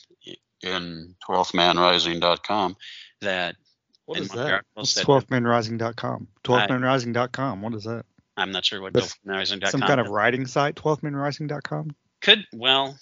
in 0.62 1.15
12thmanrising.com 1.27 2.75
that 3.22 3.55
what 4.05 4.20
is 4.20 4.29
that? 4.29 4.63
What's 4.74 5.01
12thmanrising.com? 5.01 6.27
12thmanrising.com. 6.44 7.62
What 7.62 7.74
is 7.74 7.84
that? 7.86 8.05
I'm 8.38 8.51
not 8.51 8.65
sure 8.65 8.82
what 8.82 8.94
12thmanrising.com. 8.94 9.72
Some 9.72 9.82
kind 9.82 10.00
of 10.00 10.10
writing 10.10 10.46
site. 10.46 10.75
12thmanrising.com. 10.75 11.96
Could 12.22 12.46
well, 12.53 12.98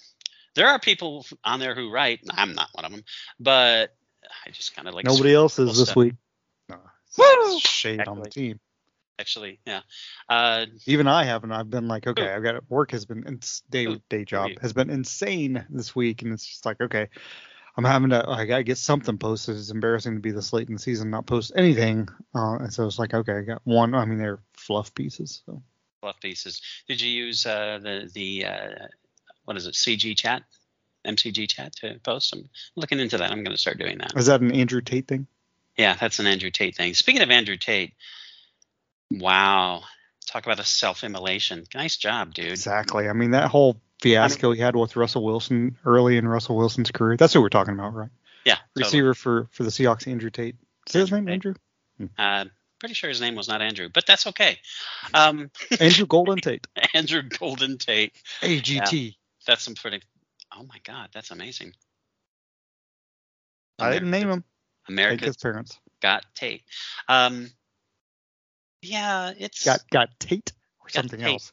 there 0.54 0.68
are 0.68 0.78
people 0.78 1.26
on 1.44 1.60
there 1.60 1.74
who 1.74 1.92
write. 1.92 2.20
I'm 2.30 2.54
not 2.54 2.68
one 2.72 2.84
of 2.84 2.92
them, 2.92 3.04
but 3.38 3.94
I 4.46 4.50
just 4.50 4.74
kind 4.74 4.88
of 4.88 4.94
like 4.94 5.04
nobody 5.04 5.34
else 5.34 5.58
is 5.58 5.78
this 5.78 5.94
week. 5.94 6.14
No, 6.68 6.78
shade 7.58 8.00
exactly. 8.00 8.12
on 8.12 8.22
the 8.22 8.30
team 8.30 8.60
actually. 9.18 9.60
Yeah. 9.66 9.80
Uh, 10.28 10.66
Even 10.86 11.06
I 11.06 11.24
haven't. 11.24 11.52
I've 11.52 11.70
been 11.70 11.88
like, 11.88 12.06
okay, 12.06 12.32
I've 12.32 12.42
got 12.42 12.68
work 12.70 12.90
has 12.92 13.04
been 13.04 13.40
day 13.70 14.00
day 14.08 14.24
job 14.24 14.50
has 14.60 14.72
been 14.72 14.90
insane 14.90 15.64
this 15.70 15.94
week, 15.94 16.22
and 16.22 16.32
it's 16.32 16.46
just 16.46 16.66
like, 16.66 16.80
okay, 16.80 17.08
I'm 17.76 17.84
having 17.84 18.10
to 18.10 18.28
I 18.28 18.44
gotta 18.44 18.62
get 18.62 18.78
something 18.78 19.18
posted. 19.18 19.56
It's 19.56 19.70
embarrassing 19.70 20.14
to 20.14 20.20
be 20.20 20.30
this 20.30 20.52
late 20.52 20.68
in 20.68 20.74
the 20.74 20.80
season 20.80 21.10
not 21.10 21.26
post 21.26 21.52
anything. 21.56 22.08
Uh, 22.34 22.56
and 22.56 22.72
so 22.72 22.86
it's 22.86 22.98
like 22.98 23.14
okay, 23.14 23.32
I 23.32 23.40
got 23.42 23.62
one. 23.64 23.94
I 23.94 24.04
mean 24.04 24.18
they're 24.18 24.40
fluff 24.54 24.94
pieces. 24.94 25.42
So 25.46 25.62
Fluff 26.00 26.20
pieces. 26.20 26.60
Did 26.86 27.00
you 27.00 27.10
use 27.10 27.46
uh, 27.46 27.78
the 27.82 28.10
the 28.12 28.44
uh, 28.44 28.86
what 29.46 29.56
is 29.56 29.66
it? 29.66 29.74
CG 29.74 30.14
chat, 30.16 30.42
MCG 31.06 31.48
chat 31.48 31.74
to 31.76 31.98
post? 32.04 32.34
I'm 32.34 32.48
looking 32.76 33.00
into 33.00 33.16
that. 33.16 33.30
I'm 33.30 33.42
going 33.42 33.56
to 33.56 33.60
start 33.60 33.78
doing 33.78 33.96
that. 33.98 34.12
is 34.14 34.26
that 34.26 34.42
an 34.42 34.52
Andrew 34.52 34.82
Tate 34.82 35.08
thing? 35.08 35.26
Yeah, 35.78 35.96
that's 35.98 36.18
an 36.18 36.26
Andrew 36.26 36.50
Tate 36.50 36.76
thing. 36.76 36.92
Speaking 36.92 37.22
of 37.22 37.30
Andrew 37.30 37.56
Tate, 37.56 37.94
wow, 39.10 39.82
talk 40.26 40.44
about 40.44 40.60
a 40.60 40.64
self-immolation. 40.64 41.64
Nice 41.74 41.96
job, 41.96 42.34
dude. 42.34 42.46
Exactly. 42.46 43.08
I 43.08 43.12
mean 43.12 43.32
that 43.32 43.48
whole 43.48 43.80
fiasco 44.00 44.52
he 44.52 44.60
had 44.60 44.76
with 44.76 44.96
Russell 44.96 45.24
Wilson 45.24 45.76
early 45.84 46.16
in 46.16 46.28
Russell 46.28 46.56
Wilson's 46.56 46.90
career. 46.90 47.16
That's 47.16 47.34
what 47.34 47.42
we're 47.42 47.48
talking 47.48 47.74
about, 47.74 47.94
right? 47.94 48.10
Yeah, 48.44 48.56
totally. 48.76 48.84
Receiver 48.84 49.14
for 49.14 49.48
for 49.52 49.62
the 49.62 49.70
Seahawks, 49.70 50.06
Andrew 50.06 50.30
Tate. 50.30 50.56
Is 50.86 50.92
his 50.92 51.12
name. 51.12 51.28
Andrew? 51.28 51.54
Uh, 52.18 52.44
pretty 52.80 52.94
sure 52.94 53.08
his 53.08 53.20
name 53.20 53.34
was 53.34 53.48
not 53.48 53.62
Andrew, 53.62 53.88
but 53.92 54.04
that's 54.06 54.26
okay. 54.26 54.58
Um, 55.14 55.50
Andrew 55.80 56.04
Golden 56.06 56.38
Tate. 56.42 56.66
Andrew 56.92 57.22
Golden 57.22 57.78
Tate. 57.78 58.12
AGT. 58.42 59.16
That's 59.46 59.62
some 59.62 59.74
pretty. 59.74 60.02
Oh 60.54 60.64
my 60.64 60.78
God, 60.84 61.08
that's 61.14 61.30
amazing. 61.30 61.72
I 63.78 63.92
didn't 63.92 64.10
name 64.10 64.28
him. 64.28 64.44
America's 64.88 65.28
his 65.28 65.36
parents. 65.38 65.80
got 66.00 66.24
Tate. 66.34 66.62
Um, 67.08 67.50
yeah, 68.84 69.32
it's 69.38 69.64
Got 69.64 69.80
got 69.90 70.08
Tate 70.18 70.52
or 70.80 70.84
Got 70.86 70.92
something 70.92 71.20
Tate. 71.20 71.28
else. 71.28 71.52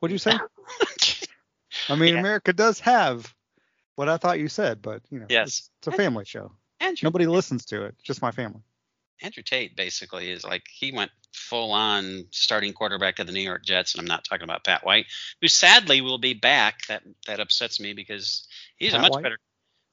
What 0.00 0.08
did 0.08 0.14
you 0.14 0.18
say? 0.18 0.32
I 1.88 1.96
mean, 1.96 2.14
Yeah. 2.14 2.20
America 2.20 2.52
does 2.52 2.80
have 2.80 3.32
what 3.96 4.08
I 4.08 4.16
thought 4.16 4.38
you 4.38 4.48
said, 4.48 4.80
but 4.82 5.02
you 5.10 5.20
know, 5.20 5.26
Yes. 5.28 5.46
it's, 5.48 5.70
it's 5.78 5.86
a 5.88 5.92
family 5.92 6.24
show. 6.24 6.52
Andrew 6.80 7.06
Nobody 7.06 7.26
listens 7.26 7.66
to 7.66 7.84
it. 7.84 7.94
Just 8.02 8.22
my 8.22 8.30
family. 8.30 8.62
Andrew 9.22 9.42
Tate 9.42 9.76
basically 9.76 10.30
is 10.30 10.44
like 10.44 10.62
he 10.72 10.92
went 10.92 11.10
full 11.34 11.72
on 11.72 12.24
starting 12.30 12.72
quarterback 12.72 13.18
of 13.18 13.26
the 13.26 13.32
New 13.34 13.42
York 13.42 13.62
Jets, 13.64 13.92
and 13.94 14.00
I'm 14.00 14.06
not 14.06 14.24
talking 14.24 14.44
about 14.44 14.64
Pat 14.64 14.84
White, 14.84 15.06
who 15.42 15.48
sadly 15.48 16.00
will 16.00 16.16
be 16.18 16.32
back. 16.32 16.86
That 16.88 17.02
that 17.26 17.38
upsets 17.40 17.78
me 17.80 17.92
because 17.92 18.46
he's 18.76 18.92
Pat 18.92 19.00
a 19.00 19.02
much 19.02 19.12
White? 19.12 19.22
better, 19.22 19.38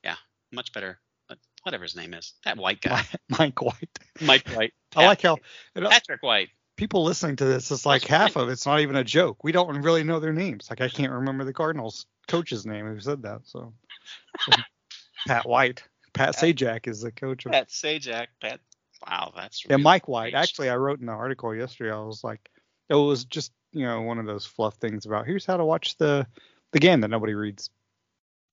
yeah, 0.04 0.16
much 0.54 0.72
better, 0.72 0.98
but 1.28 1.38
whatever 1.64 1.84
his 1.84 1.96
name 1.96 2.14
is, 2.14 2.32
that 2.46 2.56
white 2.58 2.80
guy, 2.80 3.04
Mike 3.38 3.62
White. 3.62 4.00
Mike 4.22 4.48
White. 4.50 4.74
I 4.96 5.06
like 5.06 5.22
how 5.22 5.38
Patrick 5.76 6.24
White. 6.24 6.50
People 6.78 7.04
listening 7.04 7.36
to 7.38 7.46
this. 7.46 7.70
It's 7.72 7.86
like 7.86 8.04
half 8.06 8.36
of 8.38 8.50
it's 8.50 8.66
not 8.66 8.80
even 8.80 8.96
a 8.96 9.04
joke. 9.04 9.44
We 9.44 9.52
don't 9.52 9.82
really 9.82 10.04
know 10.04 10.20
their 10.20 10.32
names. 10.34 10.70
Like 10.70 10.80
I 10.82 10.88
can't 10.88 11.12
remember 11.12 11.44
the 11.44 11.54
Cardinals 11.54 12.06
coach's 12.28 12.66
name 12.66 12.86
who 12.88 13.00
said 13.00 13.24
that. 13.24 13.42
So 13.44 13.74
Pat 15.28 15.46
White. 15.48 15.84
Pat 16.14 16.36
Sajak 16.36 16.88
is 16.88 17.02
the 17.02 17.12
coach 17.12 17.46
of 17.46 17.52
Pat 17.52 17.68
Sajak. 17.70 18.28
Pat. 18.42 18.60
Wow, 19.08 19.32
that's 19.36 19.64
Yeah, 19.70 19.78
Mike 19.78 20.08
White. 20.08 20.32
great. 20.32 20.40
Actually, 20.40 20.70
I 20.70 20.78
wrote 20.78 21.00
in 21.00 21.06
the 21.06 21.12
article 21.12 21.54
yesterday. 21.54 21.92
I 21.92 22.00
was 22.00 22.24
like, 22.24 22.50
it 22.90 22.96
was 22.96 23.26
just 23.26 23.52
you 23.74 23.84
know 23.86 24.02
one 24.02 24.18
of 24.18 24.26
those 24.26 24.46
fluff 24.46 24.76
things 24.76 25.06
about 25.06 25.26
here's 25.28 25.46
how 25.46 25.58
to 25.58 25.66
watch 25.66 25.98
the 25.98 26.26
the 26.72 26.80
game 26.80 27.02
that 27.02 27.10
nobody 27.10 27.34
reads, 27.34 27.70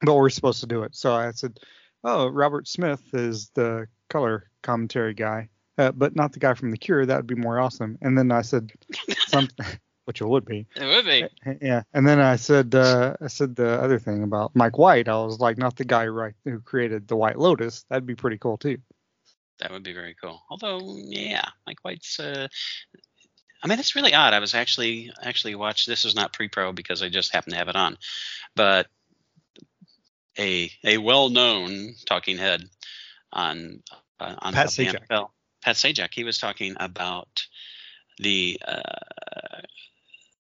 but 0.03 0.15
we're 0.15 0.29
supposed 0.31 0.61
to 0.61 0.67
do 0.67 0.83
it. 0.83 0.95
So 0.95 1.15
I 1.15 1.31
said, 1.31 1.59
oh, 2.05 2.29
Robert 2.29 2.69
Smith 2.69 3.03
is 3.15 3.51
the 3.55 3.87
color 4.11 4.51
commentary 4.63 5.15
guy, 5.15 5.49
uh, 5.79 5.93
but 5.93 6.15
not 6.15 6.33
the 6.33 6.39
guy 6.39 6.55
from 6.55 6.71
The 6.71 6.79
Cure. 6.79 7.07
That 7.07 7.17
would 7.17 7.27
be 7.27 7.35
more 7.35 7.59
awesome. 7.59 7.99
And 8.01 8.17
then 8.17 8.31
I 8.31 8.43
said 8.43 8.73
something, 9.27 9.67
which 10.05 10.21
it 10.21 10.27
would 10.27 10.45
be. 10.45 10.67
It 10.77 10.85
would 10.85 11.05
be. 11.05 11.59
Yeah. 11.61 11.83
And 11.93 12.07
then 12.07 12.21
I 12.21 12.37
said 12.37 12.75
uh, 12.75 13.17
I 13.21 13.29
said 13.29 13.57
the 13.57 13.81
other 13.81 13.99
thing 13.99 14.23
about 14.23 14.55
Mike 14.55 14.79
White. 14.79 15.09
I 15.09 15.17
was 15.23 15.41
like, 15.41 15.59
not 15.59 15.77
the 15.77 15.85
guy 15.85 16.07
right 16.07 16.35
who 16.45 16.61
created 16.61 17.09
the 17.09 17.17
White 17.17 17.39
Lotus. 17.39 17.85
That'd 17.89 18.07
be 18.07 18.15
pretty 18.15 18.39
cool 18.39 18.57
too. 18.57 18.79
That 19.61 19.71
would 19.71 19.85
be 19.85 19.93
very 19.93 20.17
cool. 20.21 20.43
Although, 20.51 20.97
yeah, 20.97 21.49
Mike 21.67 21.79
White's. 21.83 22.19
Uh, 22.19 22.49
I 23.63 23.67
mean, 23.67 23.79
it's 23.79 23.97
really 23.97 24.13
odd. 24.13 24.35
I 24.35 24.41
was 24.41 24.55
actually 24.55 25.11
actually 25.23 25.55
watched. 25.55 25.87
This 25.87 26.05
is 26.05 26.15
not 26.15 26.33
pre-pro 26.33 26.73
because 26.73 27.03
I 27.03 27.09
just 27.09 27.33
happened 27.33 27.53
to 27.53 27.59
have 27.59 27.69
it 27.69 27.77
on, 27.77 27.97
but 28.55 28.89
a 30.39 30.71
a 30.85 30.99
well-known 30.99 31.95
talking 32.05 32.37
head 32.37 32.69
on 33.33 33.83
uh, 34.21 34.35
on 34.39 34.53
Pat 34.53 34.71
the 34.73 34.87
NFL, 34.87 35.31
Pat 35.65 35.77
Sajak. 35.77 36.13
He 36.13 36.25
was 36.25 36.39
talking 36.39 36.77
about 36.79 37.47
the 38.19 38.61
uh, 38.67 39.63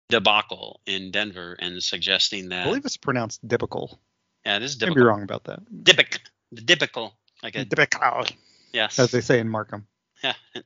debacle 0.10 0.82
in 0.86 1.12
Denver 1.12 1.56
and 1.58 1.82
suggesting 1.82 2.50
that 2.50 2.64
I 2.64 2.66
believe 2.66 2.86
it's 2.86 2.98
pronounced 2.98 3.46
Dipical. 3.48 3.98
yeah, 4.46 4.60
this 4.60 4.72
is 4.72 4.82
Maybe 4.82 4.92
typical. 4.92 5.08
wrong 5.08 5.24
about 5.24 5.46
that. 5.46 5.62
Dibic, 5.72 6.20
the 6.52 6.62
Dibical, 6.62 7.14
like 7.42 7.56
a 7.56 7.66
Dipical, 7.66 8.32
yes. 8.74 9.00
as 9.00 9.12
they 9.12 9.22
say 9.22 9.40
in 9.40 9.48
Markham. 9.50 9.88
Yeah, 10.22 10.34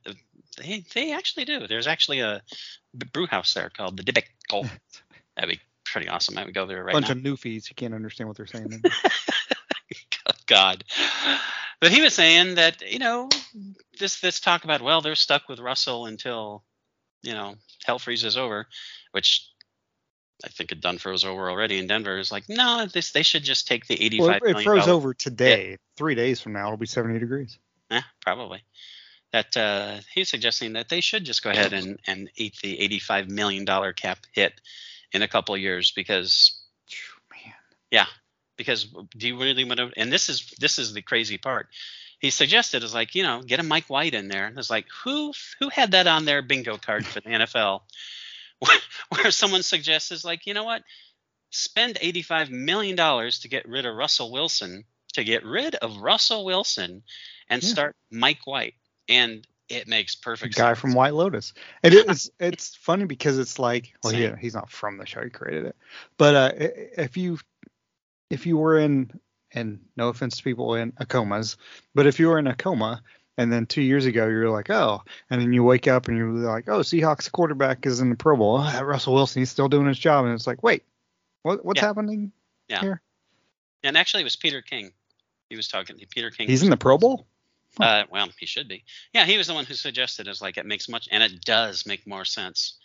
they 0.58 0.84
they 0.94 1.12
actually 1.12 1.44
do. 1.44 1.66
There's 1.66 1.86
actually 1.86 2.20
a 2.20 2.42
brew 3.12 3.26
house 3.26 3.54
there 3.54 3.70
called 3.70 3.96
the 3.96 4.02
Dibical. 4.02 4.68
That'd 5.36 5.50
be 5.50 5.60
pretty 5.84 6.08
awesome. 6.08 6.36
I 6.36 6.44
would 6.44 6.54
go 6.54 6.66
there 6.66 6.82
right 6.82 6.92
bunch 6.92 7.08
now. 7.08 7.14
Bunch 7.14 7.26
of 7.26 7.38
newfies 7.38 7.68
you 7.70 7.76
can't 7.76 7.94
understand 7.94 8.28
what 8.28 8.36
they're 8.36 8.46
saying. 8.46 8.82
God. 10.46 10.84
But 11.80 11.92
he 11.92 12.02
was 12.02 12.14
saying 12.14 12.56
that 12.56 12.82
you 12.90 12.98
know 12.98 13.28
this 13.98 14.20
this 14.20 14.40
talk 14.40 14.64
about 14.64 14.82
well 14.82 15.00
they're 15.00 15.14
stuck 15.14 15.48
with 15.48 15.58
Russell 15.58 16.06
until 16.06 16.62
you 17.22 17.32
know 17.32 17.54
hell 17.84 17.98
freezes 17.98 18.36
over, 18.36 18.66
which 19.12 19.46
I 20.44 20.48
think 20.48 20.72
it 20.72 20.80
done 20.80 20.98
froze 20.98 21.24
over 21.24 21.50
already 21.50 21.78
in 21.78 21.86
Denver. 21.86 22.18
Is 22.18 22.30
like 22.30 22.48
no, 22.48 22.86
this 22.86 23.12
they 23.12 23.22
should 23.22 23.44
just 23.44 23.66
take 23.66 23.86
the 23.86 24.02
eighty 24.02 24.20
well, 24.20 24.30
it, 24.30 24.42
it 24.44 24.62
froze 24.62 24.84
dollar- 24.84 24.92
over 24.92 25.14
today. 25.14 25.76
Three 25.96 26.14
days 26.14 26.40
from 26.40 26.54
now, 26.54 26.66
it'll 26.66 26.78
be 26.78 26.86
70 26.86 27.18
degrees. 27.18 27.58
Yeah, 27.90 28.02
probably. 28.22 28.62
That 29.32 29.54
uh, 29.54 29.98
he's 30.14 30.30
suggesting 30.30 30.72
that 30.72 30.88
they 30.88 31.02
should 31.02 31.24
just 31.24 31.44
go 31.44 31.50
ahead 31.50 31.74
and, 31.74 32.00
and 32.06 32.30
eat 32.36 32.56
the 32.62 32.78
$85 32.78 33.28
million 33.28 33.66
cap 33.94 34.18
hit 34.32 34.54
in 35.12 35.20
a 35.20 35.28
couple 35.28 35.54
of 35.54 35.60
years 35.60 35.92
because, 35.92 36.58
Man, 37.30 37.52
yeah, 37.90 38.06
because 38.60 38.84
do 39.16 39.26
you 39.26 39.40
really 39.40 39.64
want 39.64 39.78
to? 39.78 39.90
And 39.96 40.12
this 40.12 40.28
is 40.28 40.52
this 40.58 40.78
is 40.78 40.92
the 40.92 41.00
crazy 41.00 41.38
part. 41.38 41.68
He 42.18 42.28
suggested 42.28 42.84
is 42.84 42.92
like 42.92 43.14
you 43.14 43.22
know 43.22 43.40
get 43.40 43.58
a 43.58 43.62
Mike 43.62 43.88
White 43.88 44.12
in 44.12 44.28
there. 44.28 44.44
And 44.44 44.58
it's 44.58 44.68
like 44.68 44.84
who 45.02 45.32
who 45.58 45.70
had 45.70 45.92
that 45.92 46.06
on 46.06 46.26
their 46.26 46.42
bingo 46.42 46.76
card 46.76 47.06
for 47.06 47.20
the 47.20 47.30
NFL, 47.30 47.80
where, 48.58 48.78
where 49.08 49.30
someone 49.30 49.62
suggests 49.62 50.12
is 50.12 50.22
like 50.26 50.44
you 50.46 50.52
know 50.52 50.64
what, 50.64 50.82
spend 51.48 51.96
85 51.98 52.50
million 52.50 52.96
dollars 52.96 53.38
to 53.40 53.48
get 53.48 53.66
rid 53.66 53.86
of 53.86 53.96
Russell 53.96 54.30
Wilson 54.30 54.84
to 55.14 55.24
get 55.24 55.42
rid 55.44 55.74
of 55.76 55.96
Russell 55.96 56.44
Wilson 56.44 57.02
and 57.48 57.62
Yeah. 57.62 57.68
start 57.70 57.96
Mike 58.10 58.46
White 58.46 58.74
and 59.08 59.46
it 59.70 59.86
makes 59.88 60.16
the 60.16 60.22
perfect 60.22 60.56
guy 60.56 60.70
sense. 60.70 60.80
from 60.80 60.94
White 60.94 61.14
Lotus. 61.14 61.54
And 61.82 61.94
it 61.94 62.10
is 62.10 62.30
it's 62.40 62.74
funny 62.76 63.04
because 63.06 63.38
it's 63.38 63.58
like, 63.58 63.94
well, 64.02 64.12
yeah, 64.12 64.36
he's 64.36 64.54
not 64.54 64.68
from 64.70 64.98
the 64.98 65.06
show. 65.06 65.22
He 65.22 65.30
created 65.30 65.66
it. 65.66 65.76
But 66.18 66.34
uh, 66.34 66.50
if 66.58 67.16
you 67.16 67.38
if 68.30 68.46
you 68.46 68.56
were 68.56 68.78
in 68.78 69.10
and 69.52 69.80
no 69.96 70.08
offense 70.08 70.36
to 70.36 70.42
people 70.44 70.74
in 70.76 70.92
a 70.98 71.04
comas, 71.06 71.56
but 71.94 72.06
if 72.06 72.18
you 72.20 72.28
were 72.28 72.38
in 72.38 72.46
a 72.46 72.54
coma 72.54 73.02
and 73.36 73.52
then 73.52 73.66
two 73.66 73.82
years 73.82 74.06
ago 74.06 74.26
you're 74.26 74.48
like, 74.50 74.70
oh, 74.70 75.02
and 75.28 75.40
then 75.40 75.52
you 75.52 75.64
wake 75.64 75.88
up 75.88 76.08
and 76.08 76.16
you're 76.16 76.28
like, 76.30 76.68
oh, 76.68 76.80
Seahawks 76.80 77.30
quarterback 77.30 77.84
is 77.84 78.00
in 78.00 78.10
the 78.10 78.16
Pro 78.16 78.36
Bowl. 78.36 78.58
Oh, 78.60 78.82
Russell 78.82 79.14
Wilson, 79.14 79.40
he's 79.42 79.50
still 79.50 79.68
doing 79.68 79.86
his 79.86 79.98
job, 79.98 80.24
and 80.24 80.34
it's 80.34 80.46
like, 80.46 80.62
wait, 80.62 80.84
what 81.42 81.64
what's 81.64 81.80
Yeah. 81.80 81.86
happening 81.86 82.32
Yeah. 82.68 82.80
here? 82.80 83.02
and 83.82 83.96
actually 83.96 84.20
it 84.20 84.24
was 84.24 84.36
Peter 84.36 84.60
King. 84.60 84.92
He 85.48 85.56
was 85.56 85.66
talking 85.66 85.96
Peter 86.10 86.30
King. 86.30 86.48
He's 86.48 86.62
in 86.62 86.70
the 86.70 86.76
Pro 86.76 86.98
Bowl. 86.98 87.26
Uh, 87.78 88.04
well, 88.10 88.28
he 88.38 88.46
should 88.46 88.68
be. 88.68 88.84
Yeah, 89.14 89.24
he 89.24 89.38
was 89.38 89.46
the 89.46 89.54
one 89.54 89.64
who 89.64 89.74
suggested 89.74 90.28
is 90.28 90.42
like 90.42 90.58
it 90.58 90.66
makes 90.66 90.88
much, 90.88 91.08
and 91.10 91.22
it 91.22 91.40
does 91.44 91.86
make 91.86 92.06
more 92.06 92.24
sense 92.24 92.78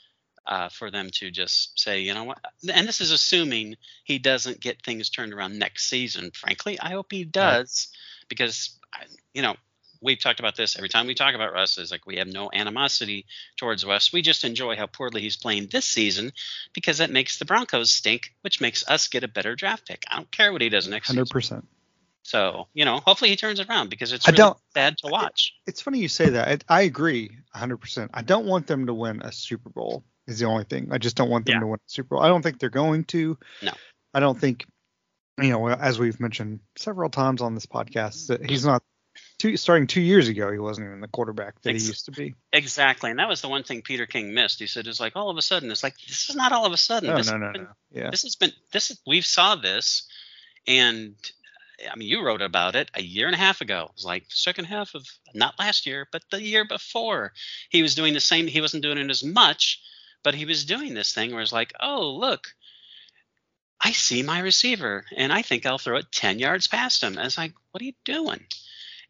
uh, 0.48 0.70
for 0.70 0.92
them 0.92 1.10
to 1.10 1.32
just 1.32 1.80
say, 1.80 2.02
you 2.02 2.14
know 2.14 2.24
what? 2.24 2.40
And 2.74 2.88
this 2.88 3.02
is 3.02 3.12
assuming 3.12 3.75
he 4.04 4.20
doesn't 4.20 4.60
get 4.60 4.84
things 4.84 5.10
turned 5.10 5.34
around 5.34 5.58
next 5.58 5.88
season. 5.90 6.32
Frankly, 6.34 6.80
I 6.80 6.90
hope 6.90 7.12
he 7.12 7.24
does, 7.24 7.90
because 8.30 8.78
I, 8.94 9.06
you 9.34 9.42
know 9.42 9.56
we've 10.06 10.20
talked 10.20 10.40
about 10.40 10.56
this 10.56 10.78
every 10.78 10.90
time 10.90 11.08
we 11.08 11.16
talk 11.16 11.36
about 11.36 11.52
Russ. 11.52 11.78
Is 11.78 11.92
like 11.92 12.06
we 12.06 12.18
have 12.18 12.28
no 12.28 12.50
animosity 12.54 13.25
towards 13.58 13.84
Russ. 13.84 14.14
We 14.14 14.22
just 14.22 14.44
enjoy 14.44 14.75
how 14.75 14.86
poorly 14.86 15.22
he's 15.22 15.36
playing 15.36 15.68
this 15.72 15.86
season 15.86 16.32
because 16.74 17.00
that 17.00 17.10
makes 17.10 17.40
the 17.40 17.46
Broncos 17.46 17.92
stink, 17.92 18.34
which 18.42 18.62
makes 18.62 18.88
us 18.88 19.08
get 19.08 19.24
a 19.24 19.28
better 19.28 19.56
draft 19.56 19.88
pick. 19.88 20.04
I 20.10 20.18
don't 20.18 20.32
care 20.32 20.54
what 20.54 20.62
he 20.62 20.70
does 20.70 20.88
next 20.88 21.08
Hundred 21.08 21.28
season. 21.28 21.34
percent. 21.34 21.68
So 22.24 22.68
you 22.74 22.86
know, 22.86 23.00
hopefully 23.00 23.32
he 23.32 23.36
turns 23.36 23.60
it 23.60 23.70
around 23.70 23.90
because 23.90 24.14
it's 24.14 24.28
really 24.28 24.54
sad 24.74 24.98
to 25.00 25.08
watch. 25.08 25.54
it's 25.68 25.82
funny 25.82 26.00
you 26.00 26.08
say 26.08 26.30
that. 26.30 26.64
I, 26.70 26.80
I 26.80 26.82
agree 26.84 27.32
100%. 27.56 28.10
I 28.14 28.22
don't 28.22 28.46
want 28.46 28.68
them 28.68 28.88
to 28.88 28.94
win 28.94 29.22
a 29.22 29.32
Super 29.32 29.70
Bowl. 29.70 30.04
Is 30.27 30.39
the 30.39 30.46
only 30.46 30.63
thing. 30.63 30.89
I 30.91 30.98
just 30.98 31.15
don't 31.15 31.29
want 31.29 31.46
them 31.46 31.53
Yeah. 31.55 31.60
to 31.62 31.67
win 31.67 31.79
Super 31.86 32.15
Bowl. 32.15 32.24
I 32.24 32.27
don't 32.27 32.41
think 32.41 32.60
they're 32.60 32.70
going 32.70 33.03
to. 33.05 33.38
No. 33.62 33.72
I 34.13 34.20
don't 34.20 34.39
think 34.39 34.65
you 35.41 35.50
know, 35.50 35.67
as 35.67 36.00
we've 36.00 36.20
mentioned 36.22 36.62
several 36.77 37.10
times 37.10 37.41
on 37.41 37.53
this 37.55 37.65
podcast, 37.65 38.27
that 38.27 38.50
he's 38.50 38.65
not 38.65 38.82
two 39.38 39.58
starting 39.58 39.86
2 39.86 40.00
years 40.01 40.29
ago 40.29 40.50
he 40.51 40.58
wasn't 40.60 40.86
even 40.88 41.01
the 41.01 41.10
quarterback 41.10 41.62
that 41.62 41.72
Ex- 41.72 41.82
he 41.84 41.88
used 41.89 42.05
to 42.05 42.12
be. 42.12 42.34
Exactly, 42.53 43.10
and 43.12 43.20
that 43.20 43.27
was 43.27 43.41
the 43.41 43.50
one 43.50 43.63
thing 43.63 43.82
Peter 43.82 44.05
King 44.05 44.34
missed. 44.34 44.60
He 44.60 44.67
said, 44.67 44.88
"It's 44.88 45.00
like 45.01 45.15
all 45.17 45.29
of 45.29 45.38
a 45.38 45.41
sudden, 45.41 45.70
it's 45.72 45.84
like 45.84 45.96
this 46.08 46.29
is 46.29 46.36
not 46.36 46.53
all 46.53 46.65
of 46.65 46.72
a 46.72 46.77
sudden. 46.77 47.10
No, 47.10 47.17
this 47.17 47.27
no, 47.27 47.34
has 47.34 47.41
no, 47.41 47.51
been- 47.51 47.63
no. 47.63 47.70
Yeah. 47.91 48.10
This 48.12 48.24
has 48.24 48.36
been 48.36 48.51
this. 48.72 48.91
Is, 48.91 49.00
we've 49.05 49.25
saw 49.25 49.55
this, 49.55 50.08
and 50.67 51.15
I 51.91 51.96
mean, 51.98 52.08
you 52.08 52.24
wrote 52.25 52.41
about 52.41 52.75
it 52.75 52.89
a 52.94 53.01
year 53.01 53.25
and 53.27 53.36
a 53.36 53.39
half 53.39 53.60
ago. 53.60 53.88
It 53.89 53.96
was 53.96 54.05
like 54.05 54.24
second 54.29 54.65
half 54.65 54.96
of 54.96 55.05
not 55.34 55.60
last 55.60 55.86
year, 55.86 56.08
but 56.13 56.24
the 56.32 56.41
year 56.41 56.63
before. 56.65 57.34
He 57.70 57.82
was 57.82 57.94
doing 57.96 58.13
the 58.13 58.22
same. 58.22 58.48
He 58.48 58.62
wasn't 58.62 58.84
doing 58.84 58.98
it 58.98 59.10
as 59.10 59.24
much, 59.24 59.82
but 60.25 60.34
he 60.34 60.46
was 60.46 60.65
doing 60.65 60.96
this 60.96 61.13
thing 61.13 61.32
where 61.32 61.41
it's 61.41 61.53
like, 61.53 61.72
oh 61.79 62.17
look, 62.20 62.48
I 63.79 63.91
see 63.91 64.24
my 64.24 64.39
receiver, 64.39 65.05
and 65.15 65.32
I 65.32 65.44
think 65.44 65.65
I'll 65.65 65.77
throw 65.77 65.98
it 65.98 66.12
ten 66.12 66.39
yards 66.39 66.67
past 66.67 67.03
him. 67.03 67.17
And 67.17 67.25
it's 67.25 67.38
like, 67.38 67.53
what 67.72 67.82
are 67.82 67.86
you 67.86 67.94
doing? 68.03 68.44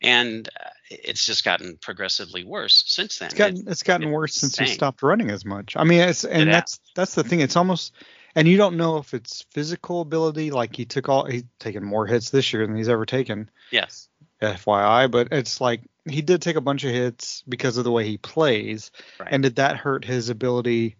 And 0.02 0.48
uh, 0.60 0.70
it's 0.92 1.26
just 1.26 1.46
gotten 1.46 1.78
progressively 1.82 2.44
worse 2.44 2.84
since 2.86 3.18
then. 3.18 3.28
It's 3.28 3.36
gotten 3.36 3.64
it's 3.68 3.84
gotten 3.84 4.12
worse 4.12 4.36
since 4.36 4.60
he 4.60 4.68
stopped 4.68 5.02
running 5.02 5.32
as 5.32 5.46
much. 5.46 5.76
I 5.78 5.86
mean, 5.86 6.02
it's 6.02 6.26
and 6.26 6.52
that's 6.52 6.82
that's 6.96 7.16
the 7.16 7.24
thing. 7.24 7.40
It's 7.40 7.56
almost 7.56 7.94
and 8.36 8.48
you 8.48 8.58
don't 8.58 8.76
know 8.76 8.98
if 8.98 9.14
it's 9.14 9.46
physical 9.52 10.02
ability, 10.02 10.52
like 10.52 10.76
he 10.76 10.84
took 10.84 11.08
all 11.08 11.24
he's 11.24 11.46
taken 11.60 11.84
more 11.84 12.06
hits 12.06 12.30
this 12.30 12.52
year 12.52 12.68
than 12.68 12.76
he's 12.76 12.90
ever 12.90 13.06
taken. 13.06 13.50
Yes. 13.72 14.10
FYI, 14.42 15.10
but 15.10 15.30
it's 15.32 15.62
like 15.62 15.82
he 16.08 16.22
did 16.22 16.42
take 16.42 16.56
a 16.56 16.62
bunch 16.62 16.84
of 16.84 16.92
hits 16.92 17.44
because 17.48 17.78
of 17.78 17.84
the 17.84 17.92
way 17.92 18.06
he 18.06 18.18
plays. 18.18 18.92
Right. 19.20 19.30
And 19.32 19.44
did 19.44 19.56
that 19.56 19.78
hurt 19.78 20.06
his 20.06 20.30
ability? 20.30 20.98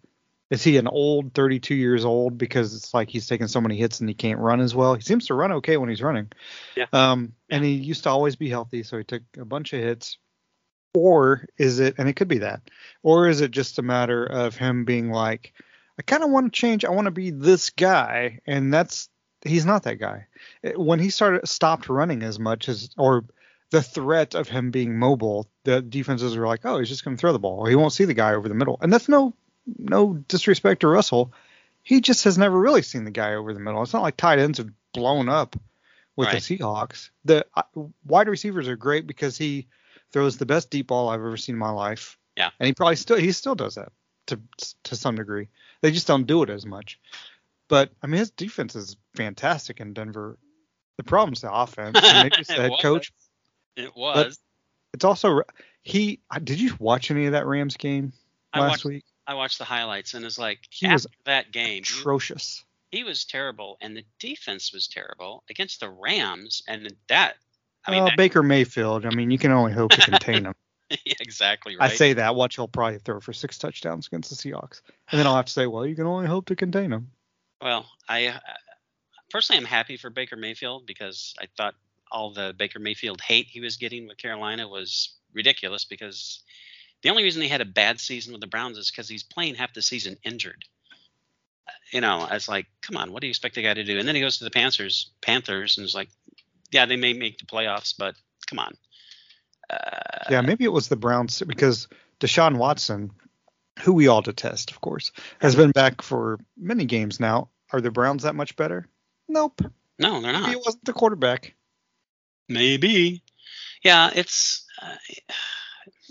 Is 0.50 0.62
he 0.62 0.76
an 0.76 0.86
old 0.86 1.34
32 1.34 1.74
years 1.74 2.04
old 2.04 2.38
because 2.38 2.74
it's 2.74 2.94
like 2.94 3.08
he's 3.10 3.26
taking 3.26 3.48
so 3.48 3.60
many 3.60 3.76
hits 3.76 3.98
and 4.00 4.08
he 4.08 4.14
can't 4.14 4.38
run 4.38 4.60
as 4.60 4.74
well? 4.74 4.94
He 4.94 5.02
seems 5.02 5.26
to 5.26 5.34
run 5.34 5.52
okay 5.52 5.76
when 5.76 5.88
he's 5.88 6.02
running. 6.02 6.30
Yeah. 6.76 6.86
Um, 6.92 7.32
and 7.50 7.64
he 7.64 7.72
used 7.72 8.04
to 8.04 8.10
always 8.10 8.36
be 8.36 8.48
healthy, 8.48 8.84
so 8.84 8.96
he 8.98 9.04
took 9.04 9.22
a 9.36 9.44
bunch 9.44 9.72
of 9.72 9.80
hits. 9.80 10.18
Or 10.94 11.46
is 11.58 11.78
it, 11.78 11.96
and 11.98 12.08
it 12.08 12.14
could 12.14 12.28
be 12.28 12.38
that, 12.38 12.62
or 13.02 13.28
is 13.28 13.42
it 13.42 13.50
just 13.50 13.78
a 13.78 13.82
matter 13.82 14.24
of 14.24 14.56
him 14.56 14.86
being 14.86 15.10
like, 15.10 15.52
I 15.98 16.02
kind 16.02 16.22
of 16.22 16.30
want 16.30 16.52
to 16.52 16.58
change. 16.58 16.84
I 16.84 16.90
want 16.90 17.04
to 17.06 17.10
be 17.10 17.30
this 17.30 17.68
guy, 17.68 18.40
and 18.46 18.72
that's 18.72 19.10
he's 19.42 19.66
not 19.66 19.82
that 19.82 19.96
guy. 19.96 20.26
When 20.74 20.98
he 20.98 21.10
started 21.10 21.46
stopped 21.48 21.90
running 21.90 22.22
as 22.22 22.38
much 22.38 22.68
as 22.68 22.90
or 22.96 23.24
the 23.70 23.82
threat 23.82 24.34
of 24.34 24.48
him 24.48 24.70
being 24.70 24.98
mobile, 24.98 25.50
the 25.64 25.82
defenses 25.82 26.36
were 26.36 26.46
like, 26.46 26.64
oh, 26.64 26.78
he's 26.78 26.88
just 26.88 27.04
going 27.04 27.16
to 27.16 27.20
throw 27.20 27.32
the 27.32 27.38
ball. 27.38 27.60
or 27.60 27.68
He 27.68 27.76
won't 27.76 27.92
see 27.92 28.04
the 28.04 28.14
guy 28.14 28.34
over 28.34 28.48
the 28.48 28.54
middle, 28.54 28.78
and 28.80 28.92
that's 28.92 29.08
no 29.08 29.34
no 29.78 30.14
disrespect 30.14 30.80
to 30.80 30.88
Russell. 30.88 31.32
He 31.82 32.00
just 32.00 32.24
has 32.24 32.36
never 32.36 32.58
really 32.58 32.82
seen 32.82 33.04
the 33.04 33.10
guy 33.10 33.34
over 33.34 33.52
the 33.54 33.60
middle. 33.60 33.82
It's 33.82 33.92
not 33.92 34.02
like 34.02 34.16
tight 34.16 34.38
ends 34.38 34.58
have 34.58 34.70
blown 34.92 35.28
up 35.28 35.56
with 36.16 36.28
Right. 36.28 36.42
the 36.42 36.58
Seahawks. 36.58 37.10
The 37.24 37.46
uh, 37.54 37.62
wide 38.04 38.28
receivers 38.28 38.68
are 38.68 38.76
great 38.76 39.06
because 39.06 39.36
he 39.38 39.66
throws 40.12 40.36
the 40.36 40.46
best 40.46 40.70
deep 40.70 40.88
ball 40.88 41.08
I've 41.08 41.20
ever 41.20 41.36
seen 41.36 41.54
in 41.54 41.58
my 41.58 41.70
life. 41.70 42.18
Yeah. 42.36 42.50
and 42.60 42.66
he 42.66 42.72
probably 42.74 42.96
still 42.96 43.16
he 43.16 43.32
still 43.32 43.54
does 43.54 43.76
that 43.76 43.92
to 44.26 44.38
to 44.84 44.96
some 44.96 45.14
degree. 45.16 45.48
They 45.80 45.90
just 45.90 46.06
don't 46.06 46.26
do 46.26 46.42
it 46.42 46.50
as 46.50 46.66
much. 46.66 46.98
But 47.68 47.90
I 48.02 48.06
mean, 48.08 48.18
his 48.18 48.30
defense 48.30 48.74
is 48.76 48.96
fantastic 49.14 49.80
in 49.80 49.92
Denver. 49.94 50.38
The 50.98 51.04
problem's 51.04 51.40
the 51.42 51.52
offense. 51.52 51.98
And 52.02 52.24
maybe 52.24 52.36
it's 52.40 52.48
the 52.48 52.54
It 52.54 52.60
head 52.60 52.70
was. 52.72 52.80
coach. 52.82 53.12
It 53.76 53.94
was. 53.96 54.38
It's 54.94 55.04
also 55.04 55.42
he. 55.82 56.20
Did 56.42 56.60
you 56.60 56.74
watch 56.78 57.10
any 57.10 57.26
of 57.26 57.32
that 57.32 57.46
Rams 57.46 57.76
game 57.76 58.12
last 58.54 58.70
watched. 58.70 58.84
week? 58.86 59.04
I 59.26 59.34
watched 59.34 59.58
the 59.58 59.64
highlights 59.64 60.14
and 60.14 60.24
it's 60.24 60.38
like 60.38 60.60
He 60.70 60.86
after 60.86 60.94
was 60.94 61.06
that 61.24 61.52
game, 61.52 61.82
Atrocious. 61.82 62.64
he 62.90 63.04
was 63.04 63.24
terrible, 63.24 63.76
and 63.80 63.96
the 63.96 64.04
defense 64.18 64.72
was 64.72 64.86
terrible 64.88 65.42
against 65.50 65.80
the 65.80 65.90
Rams, 65.90 66.62
and 66.68 66.92
that. 67.08 67.34
I 67.84 67.90
mean, 67.90 68.00
well, 68.00 68.10
that- 68.10 68.16
Baker 68.16 68.42
Mayfield. 68.42 69.06
I 69.06 69.10
mean, 69.10 69.30
you 69.30 69.38
can 69.38 69.50
only 69.52 69.72
hope 69.72 69.92
to 69.92 70.00
contain 70.00 70.44
him. 70.46 70.54
yeah, 70.90 71.14
exactly 71.20 71.76
right. 71.76 71.90
I 71.90 71.94
say 71.94 72.12
that. 72.12 72.34
Watch, 72.36 72.56
he'll 72.56 72.68
probably 72.68 72.98
throw 72.98 73.20
for 73.20 73.32
six 73.32 73.58
touchdowns 73.58 74.06
against 74.06 74.30
the 74.30 74.36
Seahawks, 74.36 74.82
and 75.10 75.18
then 75.18 75.26
I'll 75.26 75.36
have 75.36 75.46
to 75.46 75.52
say, 75.52 75.66
well, 75.66 75.84
you 75.84 75.96
can 75.96 76.06
only 76.06 76.26
hope 76.26 76.46
to 76.46 76.56
contain 76.56 76.92
him. 76.92 77.10
Well, 77.60 77.86
I 78.08 78.28
uh, 78.28 78.38
personally 79.30 79.58
am 79.58 79.66
happy 79.66 79.96
for 79.96 80.10
Baker 80.10 80.36
Mayfield 80.36 80.86
because 80.86 81.34
I 81.40 81.46
thought 81.56 81.74
all 82.12 82.32
the 82.32 82.54
Baker 82.56 82.78
Mayfield 82.78 83.20
hate 83.20 83.46
he 83.48 83.60
was 83.60 83.76
getting 83.76 84.06
with 84.06 84.18
Carolina 84.18 84.68
was 84.68 85.16
ridiculous 85.32 85.84
because 85.84 86.40
the 87.06 87.10
only 87.10 87.22
reason 87.22 87.40
he 87.40 87.46
had 87.48 87.60
a 87.60 87.64
bad 87.64 88.00
season 88.00 88.32
with 88.32 88.40
the 88.40 88.48
Browns 88.48 88.76
is 88.78 88.90
because 88.90 89.08
he's 89.08 89.22
playing 89.22 89.54
half 89.54 89.72
the 89.72 89.80
season 89.80 90.16
injured. 90.24 90.64
You 91.92 92.00
know, 92.00 92.26
it's 92.28 92.48
like, 92.48 92.66
come 92.82 92.96
on, 92.96 93.12
what 93.12 93.20
do 93.20 93.28
you 93.28 93.30
expect 93.30 93.54
the 93.54 93.62
guy 93.62 93.74
to 93.74 93.84
do? 93.84 94.00
And 94.00 94.08
then 94.08 94.16
he 94.16 94.20
goes 94.20 94.38
to 94.38 94.44
the 94.44 94.50
Panthers, 94.50 95.12
Panthers, 95.20 95.78
and 95.78 95.84
is 95.84 95.94
like, 95.94 96.08
yeah, 96.72 96.84
they 96.84 96.96
may 96.96 97.12
make 97.12 97.38
the 97.38 97.46
playoffs, 97.46 97.94
but 97.96 98.16
come 98.48 98.58
on. 98.58 98.74
Uh, 99.70 100.24
Yeah, 100.30 100.40
maybe 100.40 100.64
it 100.64 100.72
was 100.72 100.88
the 100.88 100.96
Browns 100.96 101.40
because 101.46 101.86
Deshaun 102.18 102.56
Watson, 102.56 103.12
who 103.82 103.92
we 103.92 104.08
all 104.08 104.20
detest, 104.20 104.72
of 104.72 104.80
course, 104.80 105.12
has 105.40 105.54
been 105.54 105.70
back 105.70 106.02
for 106.02 106.40
many 106.56 106.86
games 106.86 107.20
now. 107.20 107.50
Are 107.72 107.80
the 107.80 107.92
Browns 107.92 108.24
that 108.24 108.34
much 108.34 108.56
better? 108.56 108.88
Nope. 109.28 109.60
no, 110.00 110.20
they're 110.20 110.32
not. 110.32 110.42
Maybe 110.42 110.54
it 110.54 110.64
wasn't 110.64 110.84
the 110.84 110.92
quarterback. 110.92 111.54
Maybe. 112.48 113.22
Yeah, 113.84 114.10
it's 114.12 114.66
uh, 114.82 114.96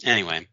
anyway. 0.06 0.48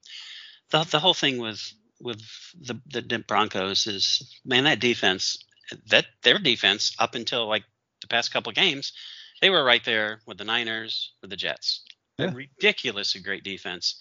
The 0.73 0.85
the 0.85 0.99
whole 1.01 1.15
thing 1.15 1.39
with 1.39 1.73
with 2.01 2.21
the 2.61 2.81
the 2.91 3.19
Broncos 3.21 3.87
is 3.87 4.39
man 4.45 4.65
that 4.65 4.81
defense 4.81 5.39
that 5.87 6.07
their 6.23 6.39
defense 6.39 6.95
up 6.99 7.15
until 7.15 7.47
like 7.49 7.65
the 8.01 8.09
past 8.09 8.33
couple 8.33 8.51
games 8.53 8.93
they 9.41 9.51
were 9.51 9.65
right 9.65 9.85
there 9.85 10.21
with 10.27 10.39
the 10.39 10.45
Niners 10.45 11.13
with 11.21 11.31
the 11.31 11.37
Jets. 11.37 11.85
A 12.19 12.25
Yeah. 12.25 12.33
ridiculously 12.35 13.23
great 13.23 13.43
defense, 13.45 13.97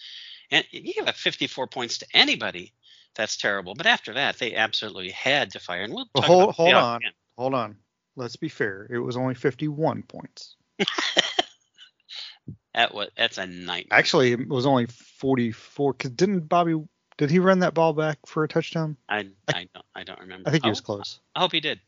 and 0.50 0.64
you 0.70 0.92
give 0.94 1.08
up 1.08 1.14
54 1.16 1.66
points 1.66 1.98
to 1.98 2.06
anybody. 2.14 2.72
That's 3.14 3.36
terrible. 3.36 3.74
But 3.74 3.86
after 3.86 4.14
that, 4.14 4.38
they 4.38 4.54
absolutely 4.54 5.10
had 5.10 5.50
to 5.52 5.58
fire. 5.60 5.82
And 5.82 5.92
we'll 5.94 6.08
hold- 6.16 6.42
about 6.44 6.54
hold 6.54 6.74
on. 6.74 6.96
again. 6.96 7.12
Hold 7.38 7.54
on. 7.54 7.76
Let's 8.16 8.36
be 8.36 8.48
fair. 8.48 8.86
It 8.90 8.98
was 8.98 9.16
only 9.16 9.34
51 9.34 10.02
points. 10.04 10.56
That 12.74 12.94
was 12.94 13.08
that's 13.16 13.36
a 13.38 13.46
nightmare. 13.46 13.98
Actually, 13.98 14.32
it 14.32 14.48
was 14.48 14.64
only 14.64 14.86
44. 15.22 15.94
Cause 15.94 16.10
didn't 16.10 16.48
Bobby? 16.48 16.74
Did 17.16 17.30
he 17.30 17.38
run 17.38 17.60
that 17.60 17.74
ball 17.74 17.92
back 17.92 18.18
for 18.26 18.42
a 18.42 18.48
touchdown? 18.48 18.96
I 19.08 19.28
I 19.48 19.68
don't 19.72 19.86
I 19.94 20.02
don't 20.02 20.18
remember. 20.18 20.48
I 20.48 20.50
think 20.50 20.64
he 20.64 20.68
Oh, 20.68 20.72
was 20.72 20.80
close. 20.80 21.20
I 21.36 21.40
hope 21.40 21.52
he 21.52 21.60
did. 21.60 21.78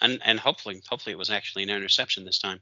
And 0.00 0.20
and 0.24 0.40
hopefully 0.40 0.82
hopefully 0.88 1.12
it 1.12 1.18
was 1.18 1.30
actually 1.30 1.62
an 1.62 1.70
interception 1.70 2.24
this 2.24 2.40
time. 2.40 2.58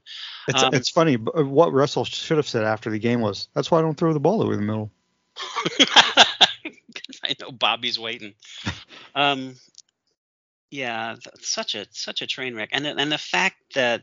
It's 0.47 0.61
Um, 0.61 0.75
it's 0.75 0.91
funny. 0.91 1.15
But 1.15 1.39
uh, 1.39 1.43
what 1.43 1.73
Russell 1.73 2.05
should 2.05 2.37
have 2.37 2.47
said 2.47 2.63
after 2.63 2.91
the 2.91 2.99
game 2.99 3.21
was, 3.21 3.47
"That's 3.55 3.71
why 3.71 3.79
I 3.79 3.81
don't 3.81 3.97
throw 3.97 4.13
the 4.13 4.19
ball 4.19 4.43
over 4.43 4.55
the 4.55 4.61
middle." 4.61 4.91
I 7.23 7.35
know 7.41 7.51
Bobby's 7.51 7.99
waiting. 7.99 8.35
Um, 9.15 9.57
yeah, 10.71 11.17
such 11.39 11.75
a 11.75 11.85
such 11.91 12.23
a 12.23 12.27
train 12.27 12.55
wreck, 12.55 12.69
and 12.71 12.87
and 12.87 13.11
the 13.11 13.19
fact 13.19 13.57
that 13.75 14.01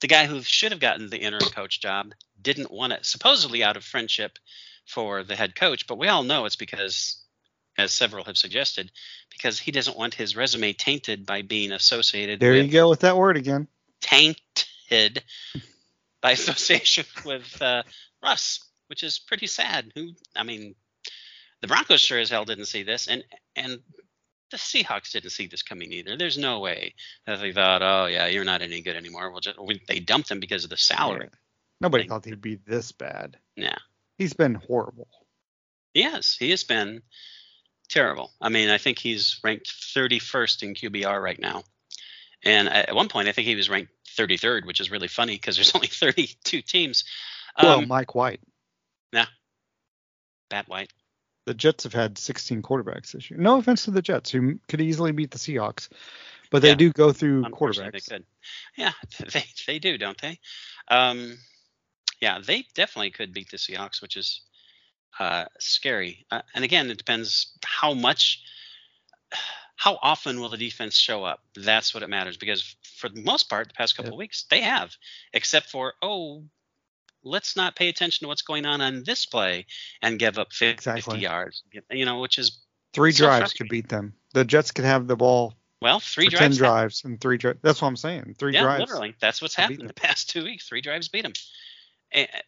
the 0.00 0.08
guy 0.08 0.26
who 0.26 0.42
should 0.42 0.72
have 0.72 0.80
gotten 0.80 1.08
the 1.08 1.20
interim 1.20 1.48
coach 1.50 1.80
job 1.80 2.12
didn't 2.42 2.72
want 2.72 2.92
it, 2.92 3.06
supposedly 3.06 3.62
out 3.62 3.76
of 3.76 3.84
friendship 3.84 4.40
for 4.86 5.22
the 5.22 5.36
head 5.36 5.54
coach, 5.54 5.86
but 5.86 5.98
we 5.98 6.08
all 6.08 6.22
know 6.22 6.44
it's 6.44 6.56
because, 6.56 7.22
as 7.76 7.92
several 7.92 8.24
have 8.24 8.38
suggested, 8.38 8.90
because 9.30 9.58
he 9.58 9.72
doesn't 9.72 9.96
want 9.98 10.14
his 10.14 10.36
resume 10.36 10.72
tainted 10.72 11.26
by 11.26 11.42
being 11.42 11.72
associated 11.72 12.40
There 12.40 12.54
you 12.54 12.70
go 12.70 12.88
with 12.88 13.00
that 13.00 13.16
word 13.16 13.36
again. 13.36 13.68
tainted 14.00 15.22
by 16.22 16.30
association 16.32 17.04
with 17.24 17.60
uh, 17.60 17.82
Russ, 18.22 18.60
which 18.88 19.02
is 19.02 19.18
pretty 19.18 19.46
sad. 19.46 19.92
Who, 19.94 20.10
I 20.34 20.42
mean, 20.44 20.74
the 21.60 21.66
Broncos 21.68 22.00
sure 22.00 22.18
as 22.18 22.30
hell 22.30 22.44
didn't 22.44 22.66
see 22.66 22.82
this, 22.82 23.08
and 23.08 23.24
and 23.54 23.80
the 24.52 24.56
Seahawks 24.56 25.10
didn't 25.12 25.30
see 25.30 25.48
this 25.48 25.62
coming 25.62 25.92
either. 25.92 26.16
There's 26.16 26.38
no 26.38 26.60
way 26.60 26.94
that 27.26 27.40
they 27.40 27.52
thought, 27.52 27.82
oh 27.82 28.06
yeah, 28.06 28.26
you're 28.28 28.44
not 28.44 28.62
any 28.62 28.80
good 28.80 28.94
anymore. 28.96 29.30
We'll 29.32 29.40
just 29.40 29.60
we, 29.60 29.82
they 29.88 29.98
dumped 29.98 30.30
him 30.30 30.38
because 30.38 30.62
of 30.64 30.70
the 30.70 30.76
salary. 30.76 31.28
Nobody 31.80 32.04
Like- 32.04 32.08
thought 32.10 32.24
he'd 32.24 32.40
be 32.40 32.54
this 32.54 32.92
bad. 32.92 33.36
Yeah, 33.56 33.76
He's 34.18 34.32
been 34.32 34.54
horrible. 34.54 35.08
yes, 35.94 36.36
he 36.38 36.50
has 36.50 36.64
been 36.64 37.02
terrible. 37.88 38.32
I 38.40 38.48
mean, 38.48 38.68
I 38.70 38.78
think 38.78 38.98
he's 38.98 39.38
ranked 39.44 39.66
31st 39.94 40.62
in 40.62 40.74
QBR 40.74 41.22
right 41.22 41.38
now, 41.38 41.62
and 42.44 42.68
at 42.68 42.94
one 42.94 43.08
point 43.08 43.28
I 43.28 43.32
think 43.32 43.46
he 43.46 43.54
was 43.56 43.68
ranked 43.70 43.92
33rd, 44.16 44.66
which 44.66 44.80
is 44.80 44.90
really 44.90 45.08
funny 45.08 45.34
because 45.36 45.56
there's 45.56 45.70
only 45.74 45.86
32 45.88 46.62
teams. 46.62 47.04
well, 47.62 47.78
Um, 47.80 47.88
Mike 47.88 48.14
White. 48.14 48.40
Yeah. 49.12 49.26
Bat 50.50 50.68
White. 50.68 50.92
The 51.46 51.54
Jets 51.54 51.84
have 51.84 51.92
had 51.92 52.18
16 52.18 52.62
quarterbacks 52.62 53.12
this 53.12 53.30
year. 53.30 53.38
No 53.38 53.58
offense 53.58 53.84
to 53.84 53.90
the 53.92 54.02
Jets, 54.02 54.30
who 54.30 54.58
could 54.68 54.80
easily 54.80 55.12
beat 55.12 55.30
the 55.30 55.38
Seahawks, 55.38 55.88
but 56.50 56.60
they 56.62 56.70
Yeah. 56.70 56.74
do 56.74 56.92
go 56.92 57.12
through 57.12 57.42
quarterbacks. 57.44 57.92
They 58.06 58.16
could. 58.16 58.24
Yeah, 58.76 58.92
they 59.32 59.44
they 59.66 59.78
do, 59.78 59.96
don't 59.98 60.20
they? 60.20 60.38
Um, 60.88 61.38
yeah, 62.20 62.38
they 62.44 62.66
definitely 62.74 63.10
could 63.10 63.32
beat 63.32 63.50
the 63.50 63.56
Seahawks, 63.56 64.00
which 64.02 64.16
is 64.16 64.42
uh, 65.18 65.46
scary. 65.58 66.26
Uh, 66.30 66.42
and 66.54 66.64
again, 66.64 66.90
it 66.90 66.98
depends 66.98 67.52
how 67.64 67.94
much, 67.94 68.42
how 69.76 69.98
often 70.02 70.40
will 70.40 70.48
the 70.48 70.56
defense 70.56 70.96
show 70.96 71.24
up? 71.24 71.40
That's 71.54 71.92
what 71.94 72.02
it 72.02 72.08
matters 72.10 72.36
because 72.36 72.76
for 72.82 73.08
the 73.08 73.22
most 73.22 73.48
part, 73.48 73.68
the 73.68 73.74
past 73.74 73.96
couple 73.96 74.08
Yep. 74.10 74.14
of 74.14 74.18
weeks 74.18 74.44
they 74.50 74.60
have, 74.60 74.94
except 75.32 75.68
for 75.70 75.94
oh, 76.02 76.44
let's 77.22 77.56
not 77.56 77.76
pay 77.76 77.88
attention 77.88 78.24
to 78.24 78.28
what's 78.28 78.42
going 78.42 78.64
on 78.66 78.80
on 78.80 79.02
this 79.04 79.26
play 79.26 79.66
and 80.02 80.18
give 80.18 80.38
up 80.38 80.52
50 80.52 80.72
Exactly. 80.72 81.18
yards. 81.20 81.62
You 81.90 82.04
know, 82.04 82.20
which 82.20 82.38
is 82.38 82.58
Three 82.92 83.12
So 83.12 83.24
drives 83.26 83.52
could 83.52 83.68
beat 83.68 83.88
them. 83.90 84.14
The 84.32 84.44
Jets 84.44 84.70
could 84.70 84.86
have 84.86 85.06
the 85.06 85.16
ball 85.16 85.54
Well, 85.82 86.00
three 86.00 86.26
for 86.30 86.36
ten 86.36 86.50
drives. 86.52 86.58
drives 86.58 87.04
and 87.04 87.20
three 87.20 87.36
drives. 87.36 87.58
That's 87.62 87.82
what 87.82 87.88
I'm 87.88 87.96
saying. 87.96 88.36
Three 88.38 88.54
yeah, 88.54 88.62
drives. 88.62 88.80
literally. 88.80 89.14
That's 89.20 89.42
what's 89.42 89.54
happened 89.54 89.86
the 89.86 89.92
past 89.92 90.30
two 90.30 90.44
weeks. 90.44 90.66
Three 90.68 90.80
drives 90.80 91.08
beat 91.08 91.22
them. 91.22 91.34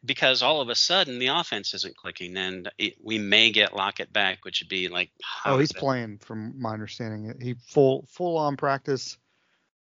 Because 0.04 0.42
all 0.42 0.60
of 0.60 0.68
a 0.68 0.74
sudden 0.74 1.18
the 1.18 1.28
offense 1.28 1.74
isn't 1.74 1.96
clicking, 1.96 2.36
and 2.36 2.70
it, 2.78 2.94
we 3.02 3.18
may 3.18 3.50
get 3.50 3.74
Lockett 3.74 4.12
back, 4.12 4.44
which 4.44 4.62
would 4.62 4.68
be 4.68 4.88
like. 4.88 5.10
Oh, 5.44 5.58
he's 5.58 5.72
playing 5.72 6.18
from 6.18 6.60
my 6.60 6.72
understanding. 6.72 7.34
He 7.40 7.54
full 7.54 8.06
full 8.08 8.38
on 8.38 8.56
practice 8.56 9.18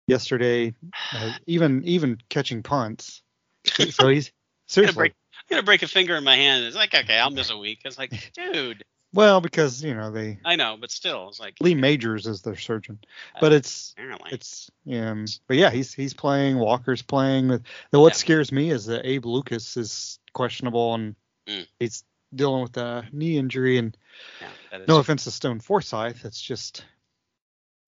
yesterday, 0.06 0.74
uh, 1.12 1.32
even 1.46 1.84
even 1.84 2.18
catching 2.28 2.62
punts. 2.62 3.22
So 3.66 3.82
he's 3.84 3.98
I'm 3.98 4.02
gonna 4.08 4.22
seriously 4.66 4.94
break. 4.94 5.14
I'm 5.34 5.44
gonna 5.50 5.62
break 5.62 5.82
a 5.82 5.88
finger 5.88 6.16
in 6.16 6.24
my 6.24 6.36
hand. 6.36 6.64
It's 6.64 6.76
like 6.76 6.94
okay, 6.94 7.18
I'll 7.18 7.30
miss 7.30 7.50
a 7.50 7.58
week. 7.58 7.80
It's 7.84 7.98
like, 7.98 8.32
dude, 8.34 8.84
well 9.16 9.40
because 9.40 9.82
you 9.82 9.94
know 9.94 10.10
they 10.10 10.38
I 10.44 10.56
know, 10.56 10.76
but 10.80 10.90
still, 10.90 11.28
it's 11.28 11.40
like 11.40 11.56
Lee 11.60 11.74
Majors 11.74 12.26
is 12.26 12.42
their 12.42 12.56
surgeon, 12.56 12.98
but 13.40 13.52
it's 13.52 13.92
apparently. 13.96 14.30
it's 14.32 14.70
um 14.92 15.24
but 15.48 15.56
yeah 15.56 15.70
he's 15.70 15.92
he's 15.92 16.14
playing 16.14 16.58
Walker's 16.58 17.02
playing. 17.02 17.48
But 17.48 17.62
what 18.00 18.12
Yeah. 18.12 18.16
scares 18.18 18.52
me 18.52 18.70
is 18.70 18.86
that 18.86 19.04
Abe 19.06 19.26
Lucas 19.26 19.76
is 19.76 20.18
questionable 20.32 20.94
and 20.94 21.16
Mm. 21.48 21.66
he's 21.78 22.02
dealing 22.34 22.62
with 22.62 22.76
a 22.76 23.06
knee 23.12 23.38
injury 23.38 23.78
and 23.78 23.96
yeah, 24.40 24.78
no 24.88 24.98
offense 24.98 25.24
to 25.24 25.30
Stone 25.30 25.60
Forsythe, 25.60 26.24
it's 26.24 26.40
just 26.40 26.84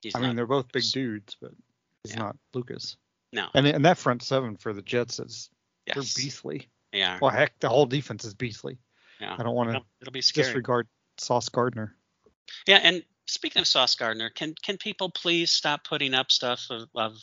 he's 0.03 0.15
I 0.15 0.21
mean 0.21 0.37
they're 0.37 0.47
both 0.47 0.67
big 0.73 0.83
Lucas. 0.83 0.93
dudes, 0.93 1.37
but 1.41 1.51
he's 2.05 2.13
Yeah. 2.15 2.21
not 2.21 2.37
Lucas. 2.55 2.97
no, 3.33 3.49
And 3.55 3.67
and 3.67 3.85
that 3.85 3.99
front 3.99 4.23
seven 4.23 4.57
for 4.57 4.73
the 4.73 4.83
Jets 4.83 5.19
is 5.19 5.51
yes, 5.87 5.95
they're 5.97 6.03
beastly. 6.25 6.69
yeah, 6.93 7.19
Well, 7.21 7.31
heck, 7.33 7.59
the 7.59 7.69
whole 7.69 7.85
defense 7.87 8.25
is 8.25 8.35
beastly. 8.35 8.79
yeah. 9.21 9.35
I 9.39 9.43
don't 9.43 9.55
want 9.57 9.71
to 9.71 9.77
It'll, 9.77 9.87
it'll 10.01 10.13
be 10.13 10.23
scary. 10.23 10.47
disregard 10.47 10.87
Sauce 11.21 11.49
Gardner. 11.49 11.95
Yeah, 12.67 12.81
and 12.83 13.03
speaking 13.27 13.61
of 13.61 13.67
Sauce 13.67 13.95
Gardner, 13.95 14.31
can 14.31 14.55
can 14.63 14.79
people 14.79 15.11
please 15.11 15.51
stop 15.51 15.85
putting 15.85 16.15
up 16.15 16.31
stuff 16.31 16.67
of, 16.71 16.89
of 16.95 17.17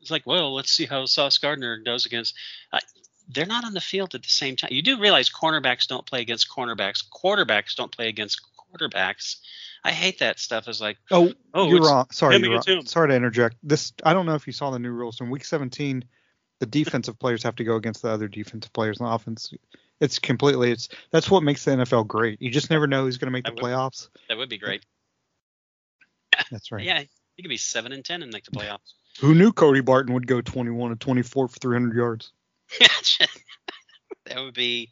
it's 0.00 0.10
like, 0.10 0.26
well, 0.26 0.54
let's 0.54 0.70
see 0.70 0.86
how 0.86 1.06
Sauce 1.06 1.38
Gardner 1.38 1.78
does 1.78 2.06
against. 2.06 2.34
Uh, 2.72 2.80
they're 3.28 3.46
not 3.46 3.64
on 3.64 3.74
the 3.74 3.80
field 3.80 4.14
at 4.14 4.22
the 4.22 4.28
same 4.28 4.54
time. 4.54 4.70
You 4.72 4.82
do 4.82 5.00
realize 5.00 5.28
cornerbacks 5.28 5.88
don't 5.88 6.06
play 6.06 6.20
against 6.20 6.48
cornerbacks. 6.48 7.02
Quarterbacks 7.10 7.74
don't 7.74 7.90
play 7.90 8.08
against 8.08 8.40
quarterbacks. 8.56 9.36
I 9.82 9.90
hate 9.90 10.20
that 10.20 10.38
stuff. 10.38 10.68
Is 10.68 10.80
like, 10.80 10.98
Oh, 11.10 11.32
oh, 11.54 11.68
you're 11.68 11.80
wrong. 11.80 12.06
Sorry, 12.12 12.36
you're 12.38 12.52
wrong. 12.52 12.86
sorry 12.86 13.08
to 13.08 13.14
interject. 13.14 13.56
This 13.62 13.92
I 14.04 14.12
don't 14.14 14.26
know 14.26 14.34
if 14.34 14.46
you 14.46 14.52
saw 14.52 14.70
the 14.70 14.78
new 14.78 14.90
rules 14.92 15.20
in 15.20 15.30
week 15.30 15.44
17. 15.44 16.04
The 16.60 16.66
defensive 16.66 17.18
players 17.18 17.42
have 17.42 17.56
to 17.56 17.64
go 17.64 17.76
against 17.76 18.02
the 18.02 18.10
other 18.10 18.28
defensive 18.28 18.72
players 18.72 19.00
on 19.00 19.12
offense. 19.12 19.52
It's 20.00 20.18
completely. 20.18 20.70
It's 20.72 20.88
that's 21.10 21.30
what 21.30 21.42
makes 21.42 21.64
the 21.64 21.72
NFL 21.72 22.06
great. 22.06 22.40
You 22.42 22.50
just 22.50 22.70
never 22.70 22.86
know 22.86 23.04
who's 23.04 23.18
going 23.18 23.28
to 23.28 23.32
make 23.32 23.44
the 23.44 23.52
would- 23.52 23.62
playoffs. 23.62 24.08
That 24.28 24.36
would 24.36 24.48
be 24.48 24.58
great. 24.58 24.84
That's 26.50 26.70
right. 26.70 26.84
Yeah, 26.84 27.00
you 27.00 27.42
could 27.42 27.48
be 27.48 27.56
seven 27.56 27.92
and 27.92 28.04
ten 28.04 28.22
and 28.22 28.32
make 28.32 28.44
the 28.44 28.50
playoffs. 28.50 28.92
Who 29.20 29.34
knew 29.34 29.52
Cody 29.52 29.80
Barton 29.80 30.12
would 30.14 30.26
go 30.26 30.42
21 30.42 30.90
and 30.90 31.00
24 31.00 31.48
for 31.48 31.58
300 31.58 31.96
yards? 31.96 32.32
that 34.26 34.36
would 34.36 34.52
be 34.52 34.90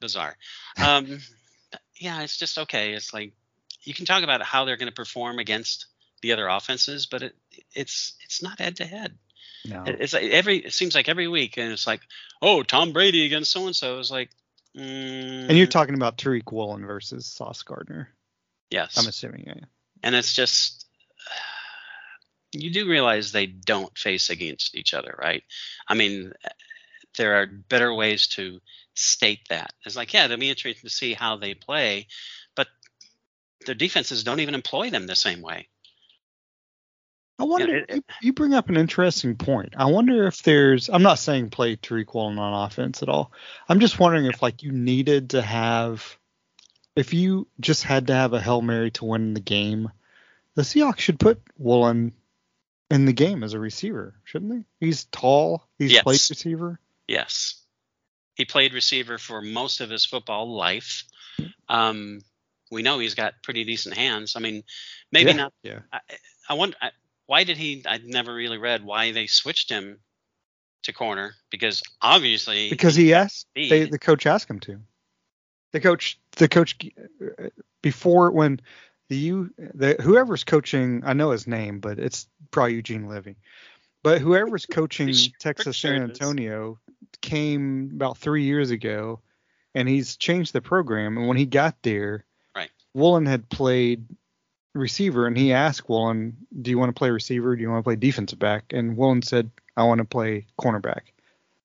bizarre. 0.00 0.36
Um, 0.82 1.20
yeah, 1.98 2.22
it's 2.22 2.36
just 2.36 2.58
okay. 2.58 2.92
It's 2.92 3.14
like 3.14 3.32
you 3.82 3.94
can 3.94 4.04
talk 4.04 4.22
about 4.22 4.42
how 4.42 4.64
they're 4.64 4.76
going 4.76 4.90
to 4.90 4.94
perform 4.94 5.38
against 5.38 5.86
the 6.22 6.32
other 6.32 6.48
offenses, 6.48 7.06
but 7.06 7.22
it 7.22 7.36
it's 7.74 8.14
it's 8.24 8.42
not 8.42 8.60
head 8.60 8.76
to 8.76 8.84
head. 8.84 9.16
No. 9.68 9.84
It's 9.86 10.12
like 10.12 10.24
every 10.24 10.58
it 10.58 10.72
seems 10.72 10.94
like 10.94 11.08
every 11.08 11.28
week, 11.28 11.56
and 11.56 11.72
it's 11.72 11.86
like, 11.86 12.00
oh, 12.42 12.62
Tom 12.62 12.92
Brady 12.92 13.26
against 13.26 13.52
so 13.52 13.66
and 13.66 13.76
so. 13.76 13.98
It's 13.98 14.10
like, 14.10 14.30
mm, 14.76 15.48
And 15.48 15.56
you're 15.56 15.66
talking 15.66 15.94
about 15.94 16.18
Tariq 16.18 16.52
Woolen 16.52 16.86
versus 16.86 17.26
Sauce 17.26 17.62
Gardner. 17.62 18.08
yes, 18.70 18.96
I'm 18.98 19.08
assuming. 19.08 19.44
Yeah. 19.46 19.64
and 20.02 20.14
it's 20.14 20.34
just 20.34 20.86
you 22.52 22.70
do 22.70 22.88
realize 22.88 23.32
they 23.32 23.46
don't 23.46 23.96
face 23.96 24.30
against 24.30 24.74
each 24.74 24.94
other, 24.94 25.14
right? 25.20 25.42
I 25.88 25.94
mean, 25.94 26.32
there 27.18 27.36
are 27.36 27.46
better 27.46 27.92
ways 27.92 28.26
to 28.28 28.60
state 28.94 29.48
that. 29.48 29.72
It's 29.84 29.96
like, 29.96 30.12
yeah, 30.12 30.24
it'll 30.24 30.38
be 30.38 30.48
interesting 30.48 30.88
to 30.88 30.94
see 30.94 31.14
how 31.14 31.36
they 31.36 31.54
play, 31.54 32.06
but 32.54 32.68
their 33.64 33.74
defenses 33.74 34.24
don't 34.24 34.40
even 34.40 34.54
employ 34.54 34.90
them 34.90 35.06
the 35.06 35.16
same 35.16 35.42
way. 35.42 35.68
I 37.38 37.44
wonder. 37.44 37.76
it- 37.76 37.90
you, 37.90 38.02
you 38.22 38.32
bring 38.32 38.54
up 38.54 38.68
an 38.68 38.76
interesting 38.76 39.36
point. 39.36 39.74
I 39.76 39.86
wonder 39.86 40.26
if 40.26 40.42
there's. 40.42 40.88
I'm 40.88 41.02
not 41.02 41.18
saying 41.18 41.50
play 41.50 41.76
Tariq 41.76 42.14
Woolen 42.14 42.38
on 42.38 42.66
offense 42.66 43.02
at 43.02 43.08
all. 43.08 43.32
I'm 43.68 43.80
just 43.80 43.98
wondering 43.98 44.26
if 44.26 44.42
like 44.42 44.62
you 44.62 44.72
needed 44.72 45.30
to 45.30 45.42
have, 45.42 46.16
if 46.94 47.12
you 47.12 47.46
just 47.60 47.82
had 47.82 48.06
to 48.06 48.14
have 48.14 48.32
a 48.32 48.40
hail 48.40 48.62
mary 48.62 48.90
to 48.92 49.04
win 49.04 49.34
the 49.34 49.40
game, 49.40 49.90
the 50.54 50.62
Seahawks 50.62 50.98
should 51.00 51.18
put 51.20 51.42
Woolen 51.58 52.14
in 52.90 53.04
the 53.04 53.12
game 53.12 53.42
as 53.42 53.52
a 53.52 53.58
receiver, 53.58 54.14
shouldn't 54.24 54.52
they? 54.52 54.64
He's 54.86 55.04
tall. 55.04 55.68
He's 55.78 55.92
Yes. 55.92 56.02
played 56.04 56.20
receiver. 56.30 56.80
Yes. 57.06 57.60
He 58.34 58.44
played 58.44 58.72
receiver 58.72 59.18
for 59.18 59.42
most 59.42 59.80
of 59.80 59.90
his 59.90 60.04
football 60.06 60.54
life. 60.54 61.04
Um, 61.68 62.20
we 62.70 62.82
know 62.82 62.98
he's 62.98 63.14
got 63.14 63.34
pretty 63.42 63.64
decent 63.64 63.96
hands. 63.96 64.36
I 64.36 64.40
mean, 64.40 64.62
maybe 65.12 65.30
Yeah, 65.30 65.36
not. 65.36 65.52
yeah. 65.62 65.80
I, 65.92 66.00
I 66.48 66.54
wonder 66.54 66.76
I, 66.80 66.90
why 67.26 67.44
did 67.44 67.56
he? 67.56 67.82
I'd 67.86 68.04
never 68.04 68.34
really 68.34 68.58
read 68.58 68.84
why 68.84 69.12
they 69.12 69.26
switched 69.26 69.70
him 69.70 69.98
to 70.84 70.92
corner 70.92 71.34
because 71.50 71.82
obviously 72.00 72.70
Because 72.70 72.94
he 72.94 73.12
asked. 73.12 73.40
Speed. 73.40 73.70
They, 73.70 73.84
the 73.84 73.98
coach 73.98 74.26
asked 74.26 74.48
him 74.48 74.60
to. 74.60 74.80
The 75.72 75.80
coach. 75.80 76.18
The 76.36 76.48
coach 76.48 76.76
before 77.82 78.30
when 78.30 78.60
the 79.08 79.16
you 79.16 79.50
the 79.58 79.96
whoever's 80.00 80.44
coaching 80.44 81.02
I 81.04 81.12
know 81.12 81.30
his 81.30 81.46
name, 81.46 81.80
but 81.80 81.98
it's 81.98 82.28
probably 82.50 82.74
Eugene 82.74 83.08
Levy. 83.08 83.36
But 84.02 84.20
whoever's 84.20 84.66
coaching 84.70 85.12
Texas 85.40 85.76
sure 85.76 85.96
San. 85.96 86.02
Antonio 86.02 86.78
came 87.20 87.90
about 87.94 88.18
three 88.18 88.44
years 88.44 88.70
ago, 88.70 89.20
and 89.74 89.88
he's 89.88 90.16
changed 90.16 90.52
the 90.52 90.60
program. 90.60 91.18
And 91.18 91.26
when 91.26 91.36
he 91.36 91.46
got 91.46 91.76
there, 91.82 92.24
Right. 92.54 92.70
Woolen 92.94 93.26
had 93.26 93.48
played 93.50 94.06
receiver, 94.76 95.26
and 95.26 95.36
he 95.36 95.52
asked 95.52 95.88
Woolen, 95.88 96.36
"Do 96.62 96.70
you 96.70 96.78
want 96.78 96.94
to 96.94 96.98
play 96.98 97.10
receiver? 97.10 97.56
Do 97.56 97.62
you 97.62 97.70
want 97.70 97.80
to 97.80 97.84
play 97.84 97.96
defensive 97.96 98.38
back?" 98.38 98.64
And 98.72 98.96
Woolen 98.96 99.22
said, 99.22 99.50
"I 99.76 99.84
want 99.84 99.98
to 99.98 100.04
play 100.04 100.46
cornerback." 100.60 101.02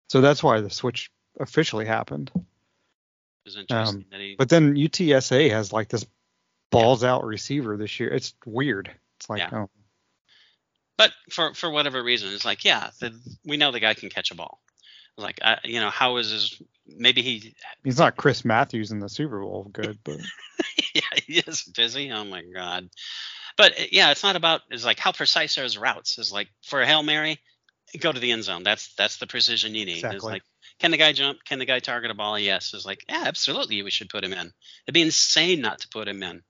So 0.08 0.22
that's 0.22 0.44
why 0.44 0.62
the 0.62 0.70
switch 0.70 1.12
officially 1.40 1.86
happened. 1.86 2.32
um, 3.70 4.06
that 4.12 4.20
he. 4.20 4.36
But 4.38 4.50
then 4.50 4.76
UTSA 4.76 5.50
has 5.52 5.72
like 5.74 5.90
this 5.90 6.06
balls 6.70 7.04
out 7.04 7.24
receiver 7.26 7.78
this 7.78 8.00
year. 8.00 8.10
It's 8.10 8.34
weird. 8.46 8.92
It's 9.18 9.30
like, 9.30 9.40
Yeah. 9.40 9.50
oh, 9.54 9.70
but 10.98 11.12
for 11.30 11.54
for 11.54 11.70
whatever 11.70 12.04
reason, 12.04 12.32
it's 12.34 12.46
like 12.46 12.64
yeah, 12.64 12.90
the, 13.00 13.18
we 13.46 13.58
know 13.58 13.72
the 13.72 13.80
guy 13.80 13.94
can 13.94 14.10
catch 14.10 14.32
a 14.32 14.36
ball. 14.36 14.62
Like 15.18 15.40
I, 15.44 15.58
you 15.64 15.80
know, 15.80 15.90
how 15.90 16.18
is 16.18 16.32
his? 16.32 16.62
Maybe 16.88 17.22
he 17.22 17.54
he's 17.84 18.00
not 18.00 18.18
Chris 18.18 18.44
Matthews 18.44 18.92
in 18.92 19.00
the 19.00 19.10
Super 19.10 19.42
Bowl 19.42 19.70
good, 19.72 20.00
but 20.04 20.18
yeah, 20.94 21.02
he 21.26 21.40
is 21.40 21.64
busy. 21.64 22.12
Oh 22.12 22.24
my 22.24 22.44
god. 22.44 22.90
But 23.58 23.74
uh, 23.80 23.84
yeah, 23.92 24.12
it's 24.12 24.24
not 24.24 24.36
about 24.36 24.62
it's 24.70 24.86
like 24.86 25.00
how 25.00 25.12
precise 25.12 25.58
are 25.58 25.64
his 25.64 25.78
routes. 25.78 26.18
Is 26.18 26.32
like 26.32 26.50
for 26.64 26.82
a 26.82 26.88
Hail 26.88 27.04
Mary, 27.04 27.40
go 28.00 28.12
to 28.12 28.20
the 28.20 28.32
end 28.32 28.44
zone. 28.44 28.64
That's 28.64 28.94
that's 28.96 29.18
the 29.18 29.28
precision 29.28 29.76
you 29.76 29.86
need. 29.86 29.98
It's 29.98 30.04
Exactly. 30.06 30.32
like 30.32 30.44
can 30.82 30.90
the 30.90 30.98
guy 30.98 31.14
jump? 31.14 31.44
Can 31.46 31.60
the 31.60 31.66
guy 31.66 31.78
target 31.78 32.10
a 32.10 32.16
ball? 32.16 32.40
Yes. 32.40 32.74
It's 32.74 32.88
like, 32.88 33.06
yeah, 33.08 33.26
absolutely 33.28 33.84
we 33.84 33.92
should 33.92 34.10
put 34.10 34.24
him 34.24 34.34
in. 34.34 34.52
It'd 34.88 34.94
be 34.94 35.04
insane 35.04 35.62
not 35.62 35.82
to 35.82 35.88
put 35.90 36.08
him 36.08 36.24
in. 36.24 36.42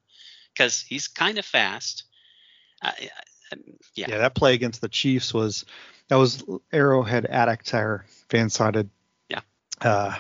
Because 0.54 0.82
he's 0.82 1.10
kind 1.10 1.38
of 1.38 1.46
fast. 1.46 2.06
I, 2.82 3.10
yeah. 3.96 4.08
yeah, 4.10 4.18
that 4.20 4.36
play 4.36 4.54
against 4.54 4.82
the 4.82 4.90
Chiefs 4.90 5.34
was 5.34 5.66
that 6.08 6.16
was 6.18 6.44
Arrowhead 6.72 7.26
Addict, 7.26 7.74
our 7.74 8.06
fan 8.30 8.50
sided. 8.50 8.90
Yeah. 9.30 9.42
Uh, 9.80 10.16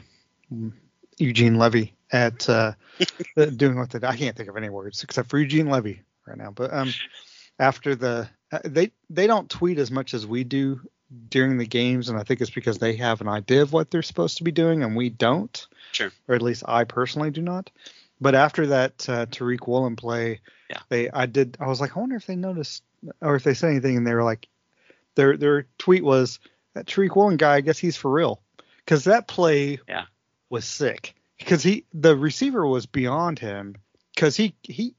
Eugene 1.18 1.58
Levy 1.58 1.94
at 2.12 2.50
uh, 2.50 2.74
doing 3.56 3.78
what 3.78 3.90
the 3.92 4.08
I 4.08 4.16
can't 4.16 4.36
think 4.36 4.50
of 4.50 4.58
any 4.58 4.70
words 4.70 5.04
except 5.04 5.30
for 5.30 5.38
Eugene 5.38 5.70
Levy 5.70 6.02
right 6.26 6.38
now. 6.38 6.52
But 6.52 6.74
um, 6.74 6.92
after 7.60 7.96
the 7.96 8.30
uh, 8.52 8.60
they 8.66 8.92
they 9.10 9.28
don't 9.28 9.50
tweet 9.50 9.78
as 9.78 9.92
much 9.92 10.14
as 10.14 10.26
we 10.26 10.44
do 10.44 10.82
during 11.30 11.58
the 11.58 11.68
games, 11.68 12.10
and 12.10 12.18
I 12.18 12.24
think 12.24 12.42
it's 12.42 12.50
because 12.50 12.78
they 12.78 12.96
have 12.96 13.22
an 13.22 13.28
idea 13.28 13.62
of 13.62 13.74
what 13.74 13.92
they're 13.92 14.02
supposed 14.02 14.38
to 14.38 14.44
be 14.44 14.52
doing, 14.52 14.84
and 14.84 14.96
we 14.96 15.10
don't. 15.10 15.68
Sure. 15.92 16.12
Or 16.28 16.36
at 16.36 16.42
least 16.42 16.64
I 16.68 16.86
personally 16.86 17.32
do 17.32 17.42
not. 17.42 17.70
But 18.22 18.36
after 18.36 18.68
that 18.68 19.10
uh, 19.10 19.26
Tariq 19.26 19.68
Woolen 19.68 19.96
play, 19.96 20.40
Yeah. 20.70 20.80
they 20.90 21.10
I 21.10 21.26
did 21.26 21.58
I 21.60 21.68
was 21.68 21.82
like 21.82 21.96
I 21.96 22.00
wonder 22.00 22.16
if 22.16 22.26
they 22.26 22.36
noticed 22.36 22.84
or 23.22 23.36
if 23.36 23.44
they 23.44 23.54
said 23.54 23.72
anything, 23.72 23.98
and 23.98 24.06
they 24.06 24.14
were 24.14 24.24
like 24.24 24.48
their 25.16 25.38
their 25.38 25.68
tweet 25.78 26.04
was 26.04 26.40
that 26.74 26.86
Tariq 26.86 27.16
Woolen 27.16 27.38
guy. 27.38 27.56
I 27.56 27.62
guess 27.62 27.78
he's 27.78 27.98
for 27.98 28.12
real 28.12 28.42
because 28.78 29.06
that 29.06 29.28
play 29.28 29.80
Yeah. 29.88 30.06
was 30.50 30.66
sick 30.66 31.16
because 31.38 31.64
he 31.64 31.86
the 31.94 32.16
receiver 32.16 32.66
was 32.66 32.86
beyond 32.86 33.40
him 33.40 33.76
because 34.16 34.36
he 34.38 34.56
he 34.64 34.96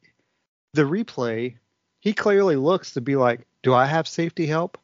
the 0.75 0.83
replay 0.83 1.57
he 2.01 2.13
clearly 2.13 2.57
looks 2.57 2.95
to 2.95 3.01
be 3.01 3.17
like 3.17 3.47
do 3.63 3.73
I 3.73 3.87
have 3.87 4.09
safety 4.09 4.47
help? 4.47 4.79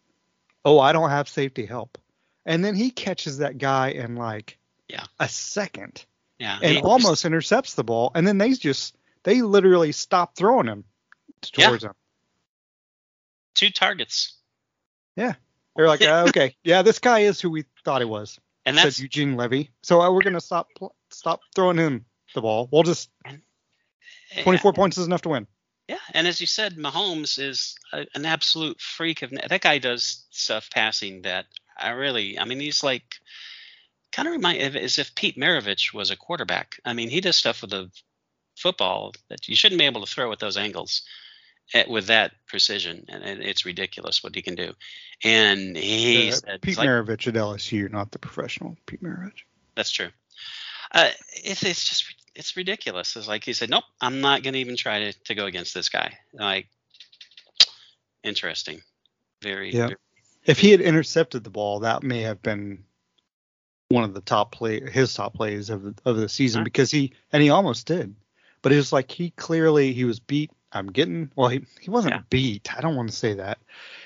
Oh, 0.65 0.79
I 0.79 0.93
don't 0.93 1.11
have 1.11 1.29
safety 1.29 1.67
help. 1.67 1.99
And 2.47 2.65
then 2.65 2.75
he 2.77 2.91
catches 2.91 3.39
that 3.39 3.59
guy 3.59 3.89
in 3.89 4.15
like 4.17 4.57
Yeah. 4.89 5.05
a 5.19 5.29
second 5.29 6.05
Yeah. 6.39 6.59
and 6.63 6.79
almost 6.85 7.25
intercepts 7.25 7.75
the 7.75 7.85
ball. 7.85 8.13
And 8.15 8.27
then 8.27 8.39
they 8.39 8.53
just 8.53 8.97
they 9.25 9.43
literally 9.43 9.93
stop 9.93 10.37
throwing 10.37 10.67
him 10.67 10.85
Yeah. 11.57 11.69
towards 11.69 11.85
him. 11.85 11.95
Two 13.59 13.71
targets. 13.71 14.35
Yeah. 15.17 15.35
They're 15.77 15.89
like, 15.89 16.03
uh, 16.03 16.27
okay, 16.29 16.57
yeah, 16.65 16.83
this 16.83 16.99
guy 16.99 17.21
is 17.21 17.41
who 17.41 17.51
we 17.51 17.65
thought 17.85 18.01
he 18.01 18.07
was. 18.07 18.39
And 18.65 18.77
said 18.77 18.87
that's 18.87 19.01
Eugene 19.01 19.37
Levy. 19.37 19.71
So 19.83 20.01
uh, 20.01 20.11
we're 20.11 20.23
gonna 20.23 20.41
stop 20.41 20.69
pl- 20.77 20.95
stop 21.11 21.41
throwing 21.55 21.79
him 21.79 22.05
the 22.35 22.41
ball. 22.41 22.69
We'll 22.71 22.83
just 22.83 23.11
24 24.43 24.73
points 24.73 24.99
is 24.99 25.07
enough 25.07 25.23
to 25.23 25.31
win. 25.31 25.47
Yeah, 25.89 25.97
and 26.13 26.27
as 26.27 26.41
you 26.41 26.47
said, 26.47 26.77
Mahomes 26.77 27.39
is 27.39 27.75
a, 27.93 28.07
an 28.15 28.27
absolute 28.27 28.79
freak 28.81 29.23
of 29.23 29.31
that 29.31 29.61
guy 29.61 29.79
does 29.79 30.27
stuff 30.31 30.69
passing 30.71 31.23
that 31.23 31.47
I 31.79 31.91
really, 31.91 32.39
I 32.39 32.45
mean, 32.45 32.61
he's 32.61 32.83
like 32.83 33.15
kind 34.13 34.29
of 34.29 34.33
remind 34.33 34.61
as 34.61 34.99
if 34.99 35.15
Pete 35.15 35.39
Maravich 35.39 35.95
was 35.95 36.11
a 36.11 36.17
quarterback. 36.17 36.79
I 36.85 36.93
mean, 36.93 37.09
he 37.09 37.21
does 37.21 37.37
stuff 37.37 37.63
with 37.63 37.71
the 37.71 37.91
football 38.57 39.15
that 39.31 39.49
you 39.49 39.57
shouldn't 39.57 39.79
be 39.79 39.87
able 39.87 40.05
to 40.05 40.13
throw 40.13 40.31
at 40.33 40.41
those 40.41 40.57
angles 40.59 41.03
at, 41.75 41.89
with 41.89 42.07
that 42.07 42.33
precision, 42.47 43.05
and 43.09 43.23
it, 43.25 43.41
it's 43.41 43.65
ridiculous 43.67 44.23
what 44.23 44.35
he 44.35 44.43
can 44.43 44.55
do. 44.55 44.73
And 45.25 45.77
he 45.77 46.29
Uh, 46.29 46.33
said, 46.33 46.63
Pete 46.63 46.79
like- 46.79 46.89
Maravich 46.89 47.27
at 47.29 47.35
LSU, 47.35 47.91
not 47.91 48.11
the 48.13 48.19
professional 48.19 48.77
Pete 48.87 49.03
Maravich. 49.03 49.43
That's 49.75 49.91
true. 49.91 50.09
Uh, 50.93 51.11
it's 51.35 51.63
it's 51.63 51.85
just 51.89 52.15
it's 52.35 52.57
ridiculous. 52.57 53.15
It's 53.17 53.29
like 53.29 53.45
he 53.45 53.53
said, 53.53 53.69
nope, 53.71 53.85
I'm 54.01 54.21
not 54.21 54.43
going 54.43 54.55
to 54.55 54.61
even 54.61 54.77
try 54.77 54.99
to, 55.01 55.13
to 55.25 55.35
go 55.35 55.45
against 55.47 55.75
this 55.75 55.89
guy. 55.89 56.17
Like, 56.33 56.69
interesting. 58.25 58.81
Very. 59.43 59.73
Yeah. 59.73 59.89
very- 59.89 59.97
If 60.47 60.59
he 60.59 60.71
had 60.71 60.81
intercepted 60.81 61.45
the 61.45 61.51
ball, 61.51 61.81
that 61.81 62.03
may 62.03 62.23
have 62.23 62.43
been 62.43 62.85
one 63.91 64.05
of 64.05 64.15
the 64.15 64.21
top 64.21 64.53
play 64.53 64.81
his 64.91 65.15
top 65.15 65.35
plays 65.35 65.71
of 65.71 65.83
the, 65.83 65.95
of 66.05 66.17
the 66.17 66.29
season 66.29 66.61
Huh. 66.61 66.65
because 66.65 66.91
he 66.91 67.13
and 67.33 67.43
he 67.43 67.51
almost 67.51 67.87
did. 67.87 68.15
But 68.63 68.73
it 68.73 68.77
was 68.77 68.93
like 68.93 69.11
he 69.11 69.31
clearly 69.31 69.93
he 69.93 70.05
was 70.05 70.21
beat. 70.21 70.51
I'm 70.73 70.89
getting 70.89 71.31
well. 71.35 71.49
He 71.49 71.65
he 71.81 71.91
wasn't 71.91 72.15
Yeah. 72.15 72.23
beat. 72.31 72.77
I 72.77 72.81
don't 72.81 72.97
want 72.97 73.09
to 73.11 73.17
say 73.17 73.35
that. 73.35 73.59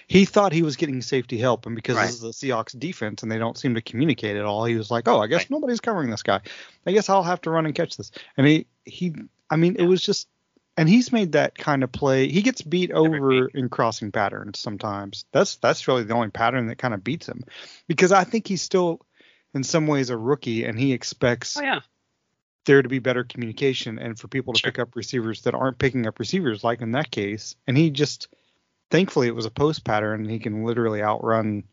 He 0.07 0.25
thought 0.25 0.53
he 0.53 0.62
was 0.62 0.77
getting 0.77 1.03
safety 1.03 1.38
help, 1.38 1.66
and 1.66 1.75
because 1.75 1.96
Right. 1.96 2.07
this 2.07 2.14
is 2.14 2.20
the 2.20 2.29
Seahawks 2.31 2.79
defense 2.79 3.22
and 3.22 3.33
they 3.33 3.38
don't 3.38 3.59
seem 3.59 3.75
to 3.75 3.83
communicate 3.83 4.37
at 4.37 4.44
all, 4.44 4.64
he 4.64 4.77
was 4.77 4.90
like, 4.90 5.09
"Oh, 5.09 5.20
I 5.20 5.27
guess 5.27 5.40
Right. 5.40 5.51
nobody's 5.51 5.81
covering 5.81 6.11
this 6.11 6.22
guy. 6.22 6.40
I 6.87 6.92
guess 6.92 7.09
I'll 7.09 7.22
have 7.25 7.40
to 7.42 7.51
run 7.51 7.66
and 7.66 7.75
catch 7.75 7.96
this." 7.96 8.11
And 8.37 8.46
he 8.46 8.66
he, 8.85 9.14
I 9.51 9.57
mean, 9.57 9.77
it 9.77 9.85
was 9.87 10.03
just, 10.03 10.29
and 10.77 10.88
he's 10.88 11.12
made 11.12 11.33
that 11.33 11.57
kind 11.57 11.83
of 11.85 11.90
play. 11.92 12.29
He 12.29 12.42
gets 12.42 12.62
beat 12.62 12.90
over 12.92 13.48
in 13.48 13.68
crossing 13.68 14.12
patterns 14.12 14.59
sometimes. 14.59 15.25
That's 15.33 15.57
that's 15.57 15.88
really 15.88 16.05
the 16.05 16.14
only 16.14 16.31
pattern 16.31 16.68
that 16.68 16.79
kind 16.79 16.94
of 16.94 17.03
beats 17.05 17.29
him, 17.29 17.44
because 17.88 18.12
I 18.12 18.25
think 18.25 18.46
he's 18.46 18.62
still, 18.62 19.01
in 19.55 19.64
some 19.64 19.87
ways, 19.88 20.11
a 20.11 20.16
rookie, 20.16 20.64
and 20.64 20.79
he 20.79 20.92
expects 20.92 21.57
Oh 21.57 21.62
yeah. 21.62 21.81
There 22.64 22.83
to 22.83 22.88
be 22.88 22.98
better 22.98 23.25
communication 23.25 23.98
and 23.98 24.18
for 24.18 24.29
people 24.29 24.53
to 24.53 24.61
Sure. 24.61 24.70
pick 24.70 24.79
up 24.79 24.94
receivers 24.96 25.42
that 25.42 25.55
aren't 25.55 25.79
picking 25.79 26.07
up 26.07 26.18
receivers 26.18 26.62
like 26.62 26.81
in 26.81 26.92
that 26.92 27.11
case 27.11 27.57
and 27.66 27.77
he 27.77 27.90
just 27.90 28.29
thankfully 28.90 29.27
it 29.27 29.35
was 29.35 29.46
a 29.46 29.51
post 29.51 29.85
pattern 29.85 30.20
and 30.22 30.31
he 30.31 30.38
can 30.38 30.64
literally 30.64 31.03
outrun 31.03 31.64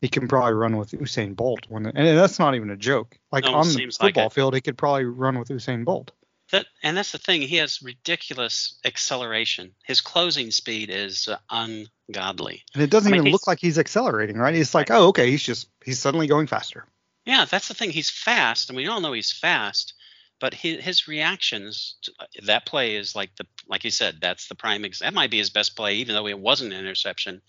he 0.00 0.08
can 0.08 0.28
probably 0.28 0.52
run 0.54 0.76
with 0.76 0.92
Usain 0.92 1.34
Bolt 1.36 1.66
when 1.68 1.86
and 1.86 2.18
that's 2.18 2.38
not 2.38 2.54
even 2.54 2.70
a 2.70 2.76
joke 2.76 3.18
like 3.32 3.44
No, 3.44 3.54
on 3.54 3.66
the 3.66 3.72
seems 3.72 4.00
like 4.00 4.14
football 4.14 4.30
field 4.30 4.54
he 4.54 4.60
could 4.60 4.78
probably 4.78 5.04
run 5.04 5.38
with 5.38 5.48
Usain 5.48 5.84
Bolt 5.84 6.10
That 6.52 6.66
and 6.82 6.96
that's 6.96 7.12
the 7.12 7.18
thing. 7.18 7.42
He 7.42 7.56
has 7.56 7.82
ridiculous 7.82 8.78
acceleration. 8.84 9.74
His 9.84 10.00
closing 10.00 10.50
speed 10.50 10.88
is 10.90 11.28
uh, 11.28 11.36
ungodly. 11.50 12.62
and 12.74 12.82
it 12.82 12.90
doesn't 12.90 13.12
I 13.12 13.16
mean, 13.16 13.22
even 13.22 13.32
look 13.32 13.46
like 13.46 13.58
he's 13.60 13.78
accelerating 13.78 14.36
right 14.38 14.54
it's 14.54 14.74
like 14.74 14.90
oh 14.90 15.08
okay 15.08 15.30
he's 15.30 15.42
just 15.42 15.68
he's 15.84 15.98
suddenly 15.98 16.26
going 16.26 16.46
faster 16.46 16.86
Yeah, 17.26 17.44
that's 17.44 17.68
the 17.68 17.74
thing. 17.74 17.90
He's 17.90 18.08
fast, 18.10 18.70
and 18.70 18.76
we 18.76 18.86
all 18.88 19.02
know 19.02 19.12
he's 19.12 19.32
fast. 19.32 19.92
But 20.40 20.54
his, 20.54 20.82
his 20.82 21.08
reactions, 21.08 21.96
to, 22.02 22.12
uh, 22.20 22.26
that 22.46 22.66
play 22.66 22.94
is 22.96 23.16
like 23.16 23.34
the 23.36 23.46
like 23.68 23.84
you 23.84 23.90
said, 23.90 24.18
that's 24.20 24.48
the 24.48 24.54
prime. 24.54 24.84
Ex- 24.84 25.00
that 25.00 25.14
might 25.14 25.30
be 25.30 25.38
his 25.38 25.50
best 25.50 25.76
play, 25.76 25.96
even 25.96 26.14
though 26.14 26.26
it 26.26 26.38
wasn't 26.38 26.72
an 26.72 26.78
interception. 26.78 27.42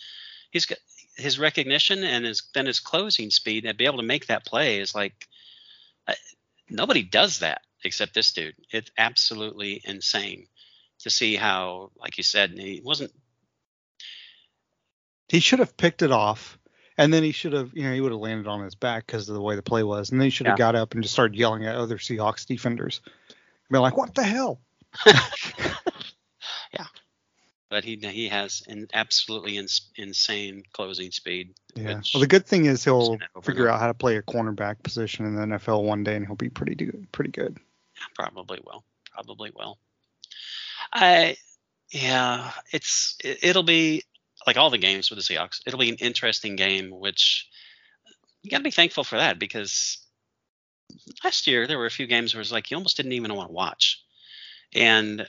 He's 0.52 0.66
got 0.66 0.80
his 1.16 1.38
recognition 1.38 2.04
and 2.04 2.26
his 2.26 2.44
then 2.54 2.66
his 2.66 2.80
closing 2.80 3.30
speed 3.30 3.66
and 3.66 3.78
be 3.78 3.86
able 3.86 3.98
to 3.98 4.04
make 4.04 4.28
that 4.28 4.46
play 4.46 4.80
is 4.80 4.96
like 4.96 5.28
uh, 6.08 6.14
nobody 6.70 7.04
does 7.04 7.40
that 7.40 7.62
except 7.84 8.14
this 8.14 8.34
dude. 8.34 8.56
It's 8.72 8.92
absolutely 8.98 9.82
insane 9.84 10.48
to 11.00 11.10
see 11.10 11.36
how, 11.36 11.92
like 11.98 12.18
you 12.18 12.24
said, 12.24 12.52
he 12.52 12.82
wasn't. 12.84 13.12
he 15.30 15.40
should 15.40 15.60
have 15.60 15.78
picked 15.78 16.02
it 16.02 16.12
off 16.12 16.59
and 17.00 17.12
then 17.14 17.24
he 17.24 17.32
should 17.32 17.54
have 17.54 17.72
you 17.74 17.84
know 17.84 17.94
he 17.94 18.02
would 18.02 18.12
have 18.12 18.22
landed 18.22 18.48
on 18.48 18.64
his 18.64 18.76
back 18.76 19.06
because 19.08 19.28
of 19.30 19.34
the 19.36 19.42
way 19.42 19.56
the 19.56 19.64
play 19.64 19.82
was 19.84 20.12
and 20.12 20.20
then 20.20 20.26
he 20.26 20.30
should 20.30 20.46
have 20.46 20.54
Yeah. 20.60 20.66
got 20.66 20.76
up 20.76 20.94
and 20.94 21.02
just 21.02 21.14
started 21.14 21.36
yelling 21.38 21.66
at 21.66 21.76
other 21.76 21.98
Seahawks 21.98 22.46
defenders 22.46 23.02
be 23.72 23.78
like 23.80 23.98
what 23.98 24.14
the 24.16 24.24
hell 24.24 24.60
yeah. 26.74 26.86
But 27.70 27.84
he 27.84 27.96
he 27.98 28.28
has 28.30 28.64
an 28.68 28.88
absolutely 28.94 29.58
ins, 29.58 29.82
insane 29.96 30.64
closing 30.74 31.12
speed. 31.12 31.54
Yeah. 31.76 32.02
Well, 32.14 32.22
the 32.22 32.28
good 32.28 32.48
thing 32.48 32.66
is 32.66 32.84
he'll 32.84 33.06
seen 33.06 33.20
that 33.20 33.30
over 33.36 33.38
and 33.38 33.46
figure 33.46 33.70
out 33.70 33.80
how 33.80 33.88
to 33.88 33.94
play 33.94 34.18
a 34.18 34.24
cornerback 34.24 34.82
position 34.82 35.26
in 35.26 35.36
the 35.36 35.42
NFL 35.58 35.84
one 35.84 36.04
day, 36.04 36.16
and 36.16 36.26
he'll 36.26 36.36
be 36.36 36.50
pretty 36.50 36.74
good. 36.74 37.08
Pretty 37.12 37.30
good. 37.32 37.58
probably 38.16 38.60
will 38.66 38.84
probably 39.14 39.52
will 39.56 39.78
i 40.94 41.36
yeah 41.92 42.52
it's 42.72 43.18
it, 43.24 43.38
it'll 43.44 43.62
be 43.64 44.02
like 44.50 44.58
all 44.58 44.72
the 44.72 44.80
games 44.80 45.12
with 45.12 45.20
the 45.20 45.24
seahawks 45.24 45.62
it'll 45.68 45.80
be 45.80 45.90
an 45.90 45.96
interesting 45.96 46.56
game 46.56 46.90
which 46.90 47.48
you 48.42 48.50
got 48.50 48.58
to 48.58 48.64
be 48.64 48.72
thankful 48.72 49.04
for 49.04 49.18
that 49.18 49.38
because 49.38 50.00
last 51.24 51.46
year 51.46 51.68
there 51.68 51.78
were 51.78 51.86
a 51.86 51.92
few 51.92 52.08
games 52.08 52.34
where 52.34 52.42
it's 52.42 52.52
like 52.52 52.72
you 52.72 52.78
almost 52.78 52.98
didn't 52.98 53.12
even 53.12 53.36
want 53.36 53.48
to 53.48 53.54
watch 53.54 54.04
and 54.74 55.28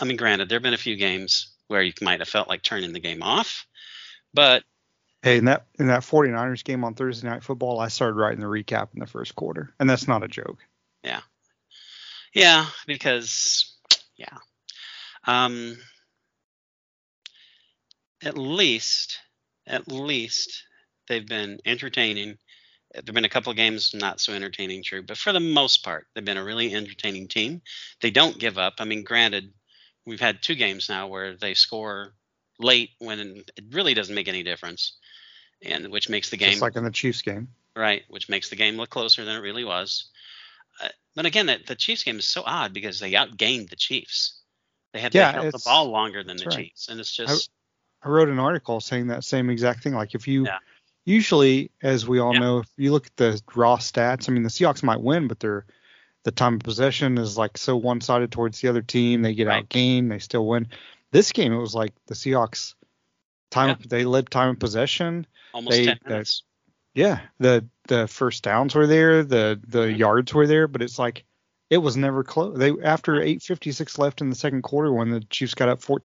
i 0.00 0.04
mean 0.04 0.16
granted 0.16 0.48
there 0.48 0.56
have 0.56 0.62
been 0.64 0.74
a 0.74 0.76
few 0.76 0.96
games 0.96 1.54
where 1.68 1.82
you 1.82 1.92
might 2.02 2.18
have 2.18 2.28
felt 2.28 2.48
like 2.48 2.62
turning 2.62 2.92
the 2.92 2.98
game 2.98 3.22
off 3.22 3.64
but 4.34 4.64
Hey, 5.22 5.38
in 5.38 5.46
that 5.46 5.66
in 5.80 5.88
that 5.88 6.02
49ers 6.02 6.62
game 6.62 6.84
on 6.84 6.94
Thursday 6.94 7.28
Night 7.28 7.42
Football, 7.42 7.80
I 7.80 7.88
started 7.88 8.14
writing 8.14 8.38
the 8.38 8.46
recap 8.46 8.94
in 8.94 9.00
the 9.00 9.06
first 9.06 9.34
quarter, 9.34 9.74
and 9.80 9.90
that's 9.90 10.06
not 10.06 10.22
a 10.22 10.28
joke. 10.28 10.58
Yeah, 11.02 11.22
yeah, 12.32 12.66
because 12.86 13.74
yeah. 14.16 14.36
Um 15.26 15.76
at 18.22 18.36
least 18.36 19.18
at 19.66 19.90
least 19.90 20.64
they've 21.08 21.26
been 21.26 21.60
entertaining. 21.64 22.38
There've 22.92 23.14
been 23.14 23.24
a 23.24 23.28
couple 23.28 23.50
of 23.50 23.56
games 23.56 23.94
not 23.94 24.18
so 24.18 24.32
entertaining, 24.32 24.82
true, 24.82 25.02
but 25.02 25.18
for 25.18 25.32
the 25.32 25.40
most 25.40 25.84
part, 25.84 26.06
they've 26.14 26.24
been 26.24 26.38
a 26.38 26.44
really 26.44 26.74
entertaining 26.74 27.28
team. 27.28 27.60
They 28.00 28.10
don't 28.10 28.38
give 28.38 28.56
up. 28.56 28.74
I 28.78 28.84
mean, 28.84 29.04
granted, 29.04 29.52
we've 30.06 30.20
had 30.20 30.42
two 30.42 30.54
games 30.54 30.88
now 30.88 31.06
where 31.06 31.36
they 31.36 31.52
score 31.52 32.14
late 32.58 32.90
when 32.98 33.20
it 33.20 33.64
really 33.70 33.94
doesn't 33.94 34.14
make 34.14 34.28
any 34.28 34.42
difference, 34.42 34.96
and 35.62 35.88
which 35.88 36.08
makes 36.08 36.30
the 36.30 36.38
game 36.38 36.50
Just 36.50 36.62
like 36.62 36.76
in 36.76 36.84
the 36.84 36.90
Chiefs 36.90 37.20
game. 37.20 37.48
right? 37.76 38.02
Which 38.08 38.28
makes 38.28 38.48
the 38.48 38.56
game 38.56 38.76
look 38.76 38.90
closer 38.90 39.24
than 39.24 39.36
it 39.36 39.40
really 39.40 39.64
was. 39.64 40.08
Uh, 40.82 40.88
but 41.14 41.26
again, 41.26 41.46
that 41.46 41.66
the 41.66 41.76
Chiefs 41.76 42.04
game 42.04 42.18
is 42.18 42.26
so 42.26 42.42
odd 42.46 42.72
because 42.72 43.00
they 43.00 43.12
outgained 43.12 43.68
the 43.68 43.76
Chiefs. 43.76 44.40
They 44.94 45.00
had 45.00 45.14
Yeah, 45.14 45.32
they 45.32 45.40
held 45.40 45.52
the 45.52 45.62
ball 45.64 45.90
longer 45.90 46.24
than 46.24 46.38
the 46.38 46.46
right. 46.46 46.56
Chiefs, 46.56 46.88
and 46.88 46.98
it's 46.98 47.12
just 47.12 47.50
I 48.02 48.08
wrote 48.08 48.28
an 48.28 48.38
article 48.38 48.80
saying 48.80 49.08
that 49.08 49.24
same 49.24 49.50
exact 49.50 49.82
thing. 49.82 49.94
Like 49.94 50.14
if 50.14 50.28
you 50.28 50.44
Yeah. 50.44 50.58
usually, 51.04 51.70
as 51.82 52.06
we 52.06 52.18
all 52.18 52.32
Yeah. 52.34 52.40
know, 52.40 52.58
if 52.58 52.68
you 52.76 52.92
look 52.92 53.06
at 53.06 53.16
the 53.16 53.42
raw 53.54 53.76
stats, 53.76 54.28
I 54.28 54.32
mean 54.32 54.42
the 54.42 54.48
Seahawks 54.50 54.82
might 54.82 55.00
win, 55.00 55.28
but 55.28 55.40
they're 55.40 55.66
the 56.24 56.30
time 56.32 56.54
of 56.54 56.60
possession 56.60 57.16
is 57.18 57.38
like 57.38 57.56
so 57.56 57.76
one 57.76 58.00
sided 58.00 58.30
towards 58.30 58.60
the 58.60 58.68
other 58.68 58.82
team. 58.82 59.22
They 59.22 59.34
get 59.34 59.46
Right. 59.46 59.66
outgained, 59.68 60.08
they 60.10 60.18
still 60.18 60.46
win. 60.46 60.68
This 61.10 61.32
game 61.32 61.52
it 61.52 61.58
was 61.58 61.74
like 61.74 61.92
the 62.06 62.14
Seahawks 62.14 62.74
time 63.50 63.70
of, 63.70 63.88
they 63.88 64.04
led 64.04 64.30
time 64.30 64.50
of 64.50 64.58
possession. 64.58 65.26
almost 65.54 65.76
they- 65.76 65.86
ten 65.86 65.98
minutes. 66.06 66.42
Yeah, 66.94 67.20
the 67.38 67.66
the 67.86 68.06
first 68.08 68.42
downs 68.42 68.74
were 68.74 68.86
there, 68.86 69.22
the 69.24 69.60
the 69.66 69.90
yards 69.92 70.34
were 70.34 70.46
there, 70.46 70.66
but 70.68 70.82
it's 70.82 70.98
like 70.98 71.24
it 71.70 71.78
was 71.78 71.96
never 71.96 72.24
close. 72.24 72.58
They 72.58 72.72
after 72.82 73.14
8:56 73.20 73.98
left 73.98 74.20
in 74.20 74.30
the 74.30 74.36
second 74.36 74.62
quarter 74.62 74.92
when 74.92 75.10
the 75.10 75.20
Chiefs 75.20 75.54
got 75.54 75.68
up 75.68 75.80
14 75.80 76.04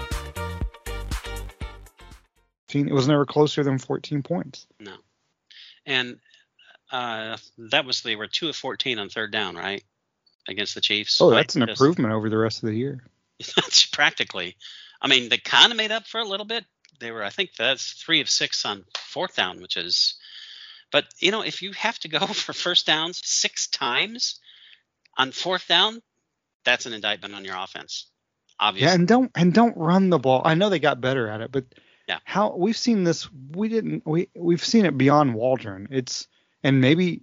It 2.75 2.93
was 2.93 3.07
never 3.07 3.25
closer 3.25 3.63
than 3.63 3.77
14 3.77 4.23
points. 4.23 4.67
No. 4.79 4.95
And 5.85 6.19
uh, 6.91 7.37
that 7.57 7.85
was 7.85 8.01
they 8.01 8.15
were 8.15 8.27
two 8.27 8.49
of 8.49 8.55
14 8.55 8.99
on 8.99 9.09
third 9.09 9.31
down, 9.31 9.55
right? 9.55 9.83
Against 10.47 10.75
the 10.75 10.81
Chiefs. 10.81 11.21
Oh, 11.21 11.29
that's 11.29 11.55
an 11.55 11.65
just- 11.67 11.79
improvement 11.79 12.13
over 12.13 12.29
the 12.29 12.37
rest 12.37 12.63
of 12.63 12.69
the 12.69 12.75
year. 12.75 13.03
That's 13.55 13.87
practically. 13.87 14.55
I 15.01 15.07
mean, 15.07 15.29
they 15.29 15.39
kind 15.39 15.71
of 15.71 15.77
made 15.77 15.91
up 15.91 16.05
for 16.05 16.19
a 16.19 16.25
little 16.25 16.45
bit. 16.45 16.63
They 16.99 17.09
were, 17.09 17.23
I 17.23 17.31
think, 17.31 17.55
that's 17.57 17.93
three 17.93 18.21
of 18.21 18.29
six 18.29 18.63
on 18.65 18.85
fourth 18.95 19.35
down, 19.35 19.61
which 19.61 19.77
is. 19.77 20.15
But 20.91 21.05
you 21.19 21.31
know, 21.31 21.41
if 21.41 21.63
you 21.63 21.71
have 21.71 21.97
to 21.99 22.07
go 22.07 22.19
for 22.27 22.53
first 22.53 22.85
downs 22.85 23.19
six 23.23 23.67
times 23.67 24.39
on 25.17 25.31
fourth 25.31 25.67
down, 25.67 26.03
that's 26.63 26.85
an 26.85 26.93
indictment 26.93 27.33
on 27.33 27.43
your 27.43 27.57
offense. 27.57 28.11
Obviously. 28.59 28.89
Yeah, 28.89 28.93
and 28.93 29.07
don't 29.07 29.31
and 29.33 29.53
don't 29.53 29.75
run 29.75 30.11
the 30.11 30.19
ball. 30.19 30.43
I 30.45 30.53
know 30.53 30.69
they 30.69 30.77
got 30.77 31.01
better 31.01 31.27
at 31.27 31.41
it, 31.41 31.51
but 31.51 31.65
Yeah. 32.07 32.19
how 32.25 32.55
we've 32.55 32.77
seen 32.77 33.03
this 33.03 33.29
we 33.55 33.69
didn't 33.69 34.03
we 34.05 34.27
we've 34.35 34.63
seen 34.63 34.85
it 34.85 34.97
beyond 34.97 35.33
Waldron. 35.33 35.87
It's 35.91 36.27
and 36.63 36.81
maybe 36.81 37.21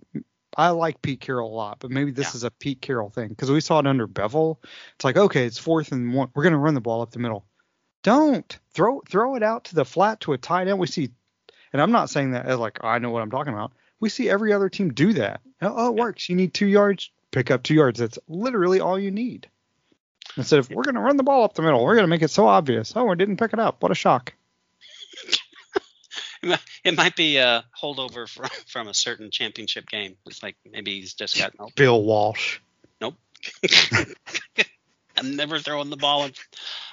I 0.57 0.71
like 0.71 1.03
Pete 1.03 1.21
Carroll 1.21 1.53
a 1.53 1.55
lot, 1.55 1.79
but 1.81 1.91
maybe 1.91 2.11
this 2.11 2.33
Yeah. 2.33 2.37
is 2.39 2.45
a 2.45 2.51
Pete 2.51 2.81
Carroll 2.81 3.11
thing 3.11 3.29
because 3.29 3.51
we 3.51 3.61
saw 3.61 3.79
it 3.81 3.87
under 3.87 4.07
Bevell. 4.09 4.57
It's 4.95 5.05
like 5.05 5.17
okay, 5.17 5.45
it's 5.47 5.59
fourth 5.59 5.93
and 5.93 6.15
one. 6.15 6.29
We're 6.35 6.45
gonna 6.45 6.59
run 6.59 6.75
the 6.75 6.81
ball 6.81 7.03
up 7.03 7.11
the 7.11 7.19
middle. 7.19 7.45
Don't 8.03 8.59
throw 8.73 9.03
throw 9.09 9.35
it 9.35 9.43
out 9.43 9.65
to 9.65 9.75
the 9.75 9.85
flat 9.85 10.21
to 10.21 10.33
a 10.33 10.39
tight 10.39 10.69
end. 10.69 10.79
We 10.79 10.87
see, 10.87 11.11
and 11.73 11.83
I'm 11.83 11.93
not 11.93 12.11
saying 12.11 12.31
that 12.31 12.47
as 12.47 12.59
like 12.59 12.79
oh, 12.83 12.89
I 12.89 12.99
know 12.99 13.11
what 13.11 13.23
I'm 13.23 13.31
talking 13.31 13.53
about. 13.53 13.73
We 14.01 14.09
see 14.09 14.31
every 14.31 14.53
other 14.53 14.69
team 14.69 14.93
do 14.93 15.13
that. 15.15 15.41
Oh, 15.61 15.75
oh, 15.77 15.89
it 15.89 15.97
works. 15.97 16.29
You 16.29 16.37
need 16.37 16.55
two 16.55 16.69
yards, 16.69 17.11
pick 17.33 17.51
up 17.51 17.65
two 17.65 17.75
yards. 17.75 17.99
That's 17.99 18.19
literally 18.29 18.79
all 18.79 18.97
you 18.99 19.11
need. 19.11 19.49
Instead 20.37 20.61
of 20.61 20.71
we're 20.71 20.85
going 20.85 20.95
to 20.95 21.01
run 21.01 21.17
the 21.17 21.25
ball 21.25 21.43
up 21.43 21.55
the 21.55 21.63
middle, 21.63 21.83
we're 21.85 21.95
going 21.97 22.05
to 22.05 22.09
make 22.09 22.23
it 22.23 22.31
so 22.31 22.47
obvious. 22.47 22.93
Oh, 22.95 23.05
we 23.05 23.17
didn't 23.17 23.39
pick 23.39 23.53
it 23.53 23.59
up. 23.59 23.83
What 23.83 23.91
a 23.91 23.97
shock! 23.97 24.35
It 26.85 26.97
might- 26.97 27.17
be 27.17 27.37
a 27.39 27.65
holdover 27.81 28.29
from, 28.29 28.49
from 28.67 28.89
a 28.89 28.95
certain 28.95 29.31
championship 29.31 29.89
game. 29.89 30.17
It's 30.27 30.43
like 30.43 30.57
maybe 30.71 31.01
he's 31.01 31.15
just 31.15 31.37
got 31.39 31.53
no. 31.59 31.69
Bill 31.77 32.03
Walsh. 32.03 32.59
Nope. 33.01 33.15
I'm 35.17 35.35
never 35.37 35.59
throwing 35.59 35.91
the 35.91 35.97
ball 35.97 36.29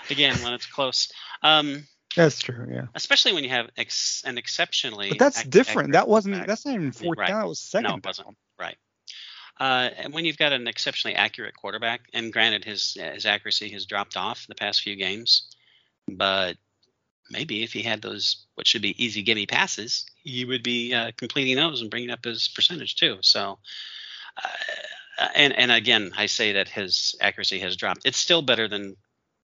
again 0.09 0.35
when 0.43 0.53
it's 0.53 0.65
close. 0.65 1.11
Um, 1.43 1.83
That's 2.15 2.39
true. 2.39 2.67
Yeah, 2.71 2.85
especially 2.95 3.33
when 3.33 3.43
you 3.43 3.51
have 3.51 3.69
ex- 3.77 4.23
an 4.25 4.37
exceptionally. 4.37 5.09
but 5.09 5.19
that's 5.19 5.39
ac- 5.41 5.49
different. 5.49 5.93
That 5.93 6.07
wasn't. 6.07 6.33
quarterback. 6.35 6.47
That's 6.47 6.65
not 6.65 6.75
even 6.75 6.91
fourth 6.91 7.19
Right. 7.19 7.27
down. 7.27 7.41
That 7.41 7.47
was 7.47 7.59
second. 7.59 7.89
No, 7.89 7.95
it 7.97 8.05
wasn't. 8.05 8.27
down. 8.29 8.35
Right. 8.59 8.77
Uh, 9.59 9.89
and 9.97 10.13
when 10.13 10.25
you've 10.25 10.37
got 10.37 10.53
an 10.53 10.67
exceptionally 10.67 11.15
accurate 11.15 11.55
quarterback, 11.55 12.01
and 12.13 12.33
granted 12.33 12.65
his 12.65 12.97
his 12.99 13.25
accuracy 13.25 13.69
has 13.69 13.85
dropped 13.85 14.17
off 14.17 14.45
the 14.47 14.55
past 14.55 14.81
few 14.81 14.95
games, 14.95 15.47
but 16.07 16.57
maybe 17.29 17.63
if 17.63 17.73
he 17.73 17.81
had 17.81 18.01
those 18.01 18.45
what 18.55 18.67
should 18.67 18.81
be 18.81 19.03
easy 19.03 19.21
gimme 19.21 19.45
passes, 19.45 20.05
he 20.23 20.45
would 20.45 20.63
be 20.63 20.93
uh, 20.93 21.11
completing 21.17 21.55
those 21.55 21.81
and 21.81 21.89
bringing 21.89 22.11
up 22.11 22.23
his 22.23 22.47
percentage 22.47 22.95
too. 22.95 23.17
So, 23.21 23.59
uh, 24.41 25.27
and 25.35 25.53
and 25.53 25.71
again, 25.71 26.11
I 26.17 26.27
say 26.27 26.53
that 26.53 26.69
his 26.69 27.15
accuracy 27.21 27.59
has 27.59 27.75
dropped. 27.75 28.01
It's 28.05 28.17
still 28.17 28.41
better 28.41 28.67
than 28.67 28.95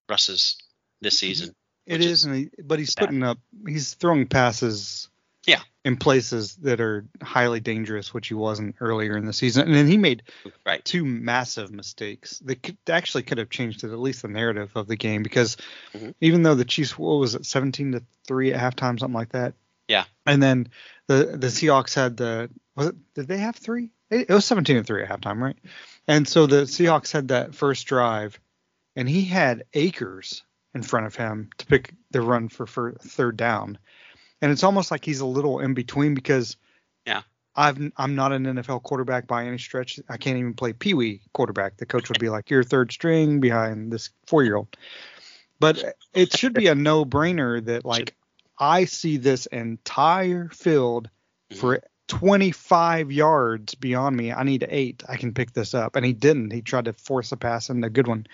Russ's 0.08 0.56
this 1.00 1.18
season. 1.18 1.54
It 1.86 2.00
is, 2.00 2.24
is, 2.24 2.36
he, 2.36 2.50
but 2.62 2.78
he's 2.78 2.94
bad. 2.94 3.06
putting 3.06 3.22
up. 3.22 3.38
He's 3.66 3.94
throwing 3.94 4.26
passes. 4.26 5.08
Yeah. 5.46 5.60
In 5.84 5.96
places 5.96 6.54
that 6.56 6.80
are 6.80 7.04
highly 7.20 7.58
dangerous, 7.58 8.14
which 8.14 8.28
he 8.28 8.34
wasn't 8.34 8.76
earlier 8.80 9.16
in 9.16 9.24
the 9.26 9.32
season, 9.32 9.66
and 9.66 9.74
then 9.74 9.88
he 9.88 9.96
made 9.96 10.22
Right. 10.64 10.84
two 10.84 11.04
massive 11.04 11.72
mistakes 11.72 12.38
that 12.40 12.62
could, 12.62 12.76
actually 12.88 13.24
could 13.24 13.38
have 13.38 13.50
changed 13.50 13.82
at 13.82 13.90
least 13.98 14.22
the 14.22 14.28
narrative 14.28 14.70
of 14.76 14.86
the 14.86 14.96
game 14.96 15.22
because 15.24 15.56
Mhm. 15.94 16.14
even 16.20 16.42
though 16.44 16.54
the 16.54 16.64
Chiefs 16.64 16.96
what 16.96 17.16
was 17.16 17.34
it 17.34 17.44
17 17.46 17.92
to 17.92 18.02
3 18.26 18.52
at 18.52 18.60
halftime 18.60 18.98
something 18.98 19.12
like 19.14 19.30
that 19.32 19.54
Yeah. 19.88 20.04
and 20.26 20.40
then 20.42 20.68
the 21.08 21.36
the 21.36 21.48
Seahawks 21.48 21.94
had 21.94 22.16
the 22.16 22.48
was 22.76 22.88
it 22.88 23.14
did 23.14 23.26
they 23.26 23.38
have 23.38 23.56
3 23.56 23.90
it, 24.10 24.26
it 24.30 24.32
was 24.32 24.44
17 24.44 24.76
to 24.76 24.84
3 24.84 25.02
at 25.02 25.08
halftime 25.08 25.40
right 25.40 25.58
and 26.06 26.28
so 26.28 26.46
the 26.46 26.62
Seahawks 26.62 27.10
had 27.10 27.28
that 27.28 27.54
first 27.56 27.86
drive 27.86 28.38
and 28.94 29.08
he 29.08 29.24
had 29.24 29.64
acres 29.74 30.44
in 30.74 30.82
front 30.82 31.06
of 31.06 31.16
him 31.16 31.50
to 31.58 31.66
pick 31.66 31.92
the 32.12 32.20
run 32.22 32.48
for, 32.48 32.66
for 32.66 32.92
third 32.92 33.36
down 33.36 33.78
and 34.42 34.50
it's 34.52 34.64
almost 34.64 34.90
like 34.90 35.04
he's 35.04 35.20
a 35.20 35.26
little 35.26 35.60
in 35.60 35.72
between 35.72 36.14
because 36.14 36.56
Yeah. 37.06 37.22
I've 37.54 37.78
I'm 37.96 38.14
not 38.14 38.32
an 38.32 38.44
NFL 38.44 38.82
quarterback 38.82 39.26
by 39.26 39.46
any 39.46 39.58
stretch. 39.58 40.00
I 40.08 40.16
can't 40.16 40.38
even 40.38 40.54
play 40.54 40.72
pee 40.72 40.94
wee 40.94 41.20
quarterback. 41.32 41.76
The 41.76 41.86
coach 41.86 42.08
would 42.08 42.18
be 42.18 42.30
like, 42.30 42.50
"You're 42.50 42.64
third 42.64 42.92
string 42.92 43.40
behind 43.40 43.92
this 43.92 44.10
four 44.26 44.42
year 44.42 44.56
old." 44.56 44.76
But 45.60 45.96
it 46.12 46.36
should 46.36 46.54
be 46.54 46.66
a 46.66 46.74
no 46.74 47.04
brainer 47.04 47.64
that 47.64 47.84
like 47.84 48.14
I 48.58 48.86
see 48.86 49.18
this 49.18 49.46
entire 49.46 50.48
field 50.48 51.10
mm-hmm. 51.50 51.60
for 51.60 51.82
25 52.08 53.12
yards 53.12 53.74
beyond 53.74 54.16
me. 54.16 54.32
I 54.32 54.42
need 54.42 54.66
eight. 54.68 55.02
I 55.08 55.16
can 55.16 55.34
pick 55.34 55.52
this 55.52 55.74
up, 55.74 55.96
and 55.96 56.04
he 56.04 56.12
didn't. 56.12 56.52
He 56.52 56.62
tried 56.62 56.86
to 56.86 56.92
force 56.92 57.32
a 57.32 57.36
pass 57.36 57.70
into 57.70 57.86
a 57.86 57.90
good 57.90 58.06
one. 58.08 58.26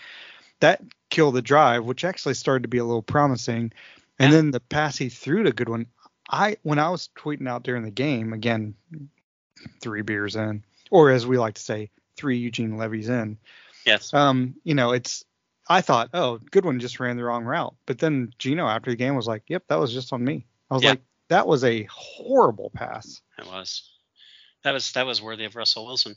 That 0.61 0.81
killed 1.11 1.35
the 1.35 1.43
drive, 1.43 1.85
which 1.85 2.05
actually 2.05 2.35
started 2.35 2.63
to 2.63 2.69
be 2.69 2.79
a 2.79 2.85
little 2.85 3.03
promising. 3.03 3.73
And 4.19 4.33
Yeah. 4.33 4.39
then 4.39 4.51
the 4.51 4.61
pass 4.61 4.97
he 4.97 5.09
threw 5.09 5.45
to 5.45 5.71
one. 5.71 5.87
I 6.29 6.57
when 6.63 6.79
I 6.79 6.91
was 6.91 7.09
tweeting 7.17 7.49
out 7.49 7.63
during 7.63 7.83
the 7.83 7.91
game 7.91 8.33
again, 8.33 8.75
three 9.81 10.03
beers 10.03 10.37
in, 10.37 10.63
or 10.91 11.11
as 11.11 11.27
we 11.27 11.39
like 11.39 11.55
to 11.55 11.63
say, 11.63 11.91
three 12.17 12.39
Eugene 12.39 12.77
Levy's 12.77 13.09
in. 13.09 13.39
Yes. 13.87 14.13
Um, 14.13 14.55
you 14.65 14.75
know, 14.75 14.93
it's 14.93 15.25
I 15.69 15.81
thought, 15.81 16.11
oh, 16.15 16.39
Goodwin 16.51 16.81
just 16.81 17.01
ran 17.01 17.17
the 17.17 17.25
wrong 17.25 17.45
route. 17.45 17.75
But 17.87 17.99
then 17.99 18.33
Geno 18.39 18.67
after 18.67 18.91
the 18.91 18.97
game 18.97 19.15
was 19.17 19.27
like, 19.27 19.43
Yep, 19.49 19.65
that 19.69 19.79
was 19.79 19.93
just 19.93 20.13
on 20.13 20.25
me. 20.25 20.47
I 20.71 20.75
was 20.75 20.83
Yeah. 20.83 20.91
like, 20.91 21.03
that 21.29 21.47
was 21.47 21.65
a 21.65 21.85
horrible 21.85 22.71
pass. 22.75 23.21
It 23.39 23.47
was. 23.47 23.91
That 24.65 24.73
was 24.73 24.93
that 24.93 25.07
was 25.07 25.23
worthy 25.23 25.45
of 25.45 25.57
Russell 25.57 25.87
Wilson. 25.87 26.17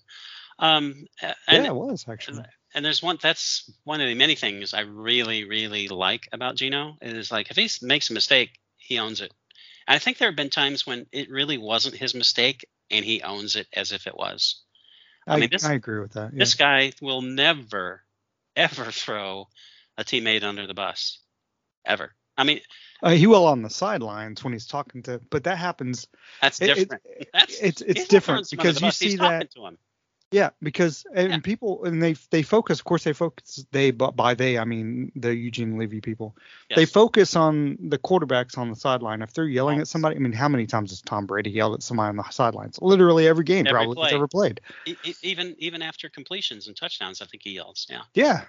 Um, 0.59 1.05
and, 1.21 1.35
yeah, 1.63 1.67
it 1.67 1.75
was 1.75 2.05
actually. 2.09 2.43
and 2.73 2.83
there's 2.83 3.01
one 3.01 3.17
that's 3.21 3.69
one 3.83 4.01
of 4.01 4.07
the 4.07 4.15
many 4.15 4.35
things 4.35 4.73
I 4.73 4.81
really 4.81 5.45
really 5.45 5.87
like 5.87 6.27
about 6.31 6.55
Geno 6.55 6.97
is 7.01 7.31
like 7.31 7.51
if 7.51 7.57
he 7.57 7.69
makes 7.85 8.09
a 8.09 8.13
mistake, 8.13 8.59
he 8.77 8.99
owns 8.99 9.21
it. 9.21 9.33
And 9.87 9.95
I 9.95 9.99
think 9.99 10.17
there 10.17 10.27
have 10.29 10.35
been 10.35 10.49
times 10.49 10.85
when 10.85 11.05
it 11.11 11.29
really 11.29 11.57
wasn't 11.57 11.95
his 11.95 12.13
mistake 12.13 12.65
and 12.89 13.03
he 13.05 13.21
owns 13.21 13.55
it 13.55 13.67
as 13.73 13.91
if 13.91 14.07
it 14.07 14.15
was. 14.15 14.61
I, 15.27 15.35
I 15.35 15.39
mean, 15.39 15.49
this- 15.51 15.63
I 15.65 15.73
agree 15.73 15.99
with 15.99 16.13
that. 16.13 16.33
Yeah. 16.33 16.39
This 16.39 16.55
guy 16.55 16.91
will 17.01 17.21
never 17.21 18.03
ever 18.55 18.91
throw 18.91 19.47
a 19.97 20.03
teammate 20.03 20.43
under 20.43 20.67
the 20.67 20.73
bus, 20.73 21.19
ever. 21.85 22.13
I 22.37 22.43
mean, 22.43 22.59
Uh, 23.03 23.11
he 23.11 23.27
will 23.27 23.45
on 23.45 23.61
the 23.61 23.69
sidelines 23.69 24.43
when 24.43 24.53
he's 24.53 24.65
talking 24.67 25.03
to, 25.03 25.19
but 25.29 25.43
that 25.45 25.57
happens. 25.57 26.07
that's 26.41 26.61
it- 26.61 26.69
it- 26.69 26.75
different. 26.75 27.03
that's 27.33 27.59
it's 27.59 27.81
it's 27.81 28.07
different 28.07 28.47
throwing 28.47 28.65
someone 28.65 28.67
under 28.67 28.79
because 28.79 28.81
you 28.81 28.91
see 29.09 29.15
that. 29.17 29.51
to 29.51 29.65
him. 29.67 29.77
Yeah, 30.31 30.51
because 30.63 31.05
and 31.13 31.29
Yeah. 31.31 31.39
people 31.39 31.83
and 31.83 32.01
they 32.01 32.13
they 32.29 32.41
focus. 32.41 32.79
Of 32.79 32.85
course, 32.85 33.03
they 33.03 33.11
focus. 33.11 33.65
They 33.71 33.91
but 33.91 34.15
by 34.15 34.33
they 34.33 34.57
I 34.57 34.63
mean 34.63 35.11
the 35.15 35.35
Eugene 35.35 35.77
Levy 35.77 35.99
people. 35.99 36.37
They 36.73 36.85
focus 36.85 37.35
on 37.35 37.77
the 37.81 37.97
quarterbacks 37.97 38.57
on 38.57 38.69
the 38.69 38.75
sideline. 38.77 39.21
If 39.21 39.33
they're 39.33 39.45
yelling 39.45 39.79
Yes. 39.79 39.83
at 39.83 39.87
somebody, 39.89 40.15
I 40.15 40.19
mean, 40.19 40.31
how 40.31 40.47
many 40.47 40.67
times 40.67 40.91
has 40.91 41.01
Tom 41.01 41.25
Brady 41.25 41.49
yelled 41.49 41.73
at 41.73 41.83
somebody 41.83 42.09
on 42.09 42.15
the 42.15 42.23
sidelines? 42.29 42.79
Literally 42.81 43.27
every 43.27 43.43
game, 43.43 43.67
Every 43.67 43.77
probably 43.79 43.95
play. 43.95 44.05
he's 44.09 44.15
ever 44.15 44.27
played. 44.29 44.61
E- 44.85 44.95
even 45.21 45.53
even 45.59 45.81
after 45.81 46.07
completions 46.07 46.67
and 46.67 46.77
touchdowns, 46.77 47.21
I 47.21 47.25
think 47.25 47.43
he 47.43 47.51
yells. 47.51 47.85
Yeah. 47.89 48.03
Yeah. 48.13 48.43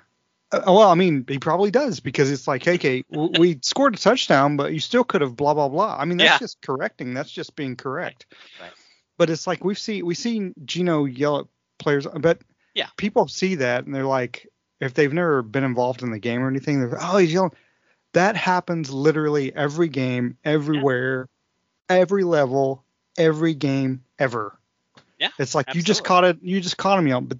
Uh, 0.52 0.60
well, 0.66 0.82
I 0.88 0.94
mean, 0.94 1.24
he 1.26 1.38
probably 1.38 1.70
does 1.72 1.98
because 1.98 2.30
it's 2.30 2.46
like, 2.46 2.62
hey, 2.62 2.78
Kate, 2.78 3.06
w- 3.10 3.32
we 3.40 3.58
scored 3.62 3.94
a 3.94 3.98
touchdown, 3.98 4.56
but 4.56 4.72
you 4.72 4.78
still 4.80 5.02
could 5.02 5.22
have 5.22 5.34
blah 5.34 5.54
blah 5.54 5.68
blah. 5.68 5.96
I 5.98 6.04
mean, 6.04 6.18
that's 6.18 6.30
Yeah. 6.30 6.38
just 6.38 6.60
correcting. 6.60 7.12
That's 7.14 7.30
just 7.30 7.56
being 7.56 7.74
correct. 7.74 8.26
Right. 8.60 8.70
But 9.18 9.30
it's 9.30 9.48
like 9.48 9.64
we've 9.64 9.78
seen 9.78 10.06
we've 10.06 10.16
seen 10.16 10.54
Geno 10.64 11.06
yell 11.06 11.38
at 11.40 11.46
players, 11.82 12.06
but 12.20 12.38
Yeah. 12.74 12.88
people 12.96 13.28
see 13.28 13.56
that 13.56 13.84
and 13.84 13.94
they're 13.94 14.04
like, 14.06 14.48
if 14.80 14.94
they've 14.94 15.12
never 15.12 15.42
been 15.42 15.64
involved 15.64 16.02
in 16.02 16.10
the 16.10 16.18
game 16.18 16.42
or 16.42 16.48
anything, 16.48 16.80
they're 16.80 16.98
oh, 17.00 17.16
he's 17.18 17.32
yelling. 17.32 17.52
That 18.14 18.36
happens 18.36 18.90
literally 18.90 19.54
every 19.54 19.88
game, 19.88 20.36
everywhere, 20.44 21.28
every 21.88 22.24
level, 22.24 22.84
every 23.16 23.54
game 23.54 24.04
ever. 24.18 24.58
Yeah, 25.18 25.28
It's 25.38 25.54
like 25.54 25.74
you 25.74 25.82
just 25.82 26.02
caught 26.04 26.24
it, 26.24 26.38
you 26.42 26.60
just 26.60 26.76
caught 26.76 26.98
him 26.98 27.06
yelling, 27.06 27.26
but 27.26 27.38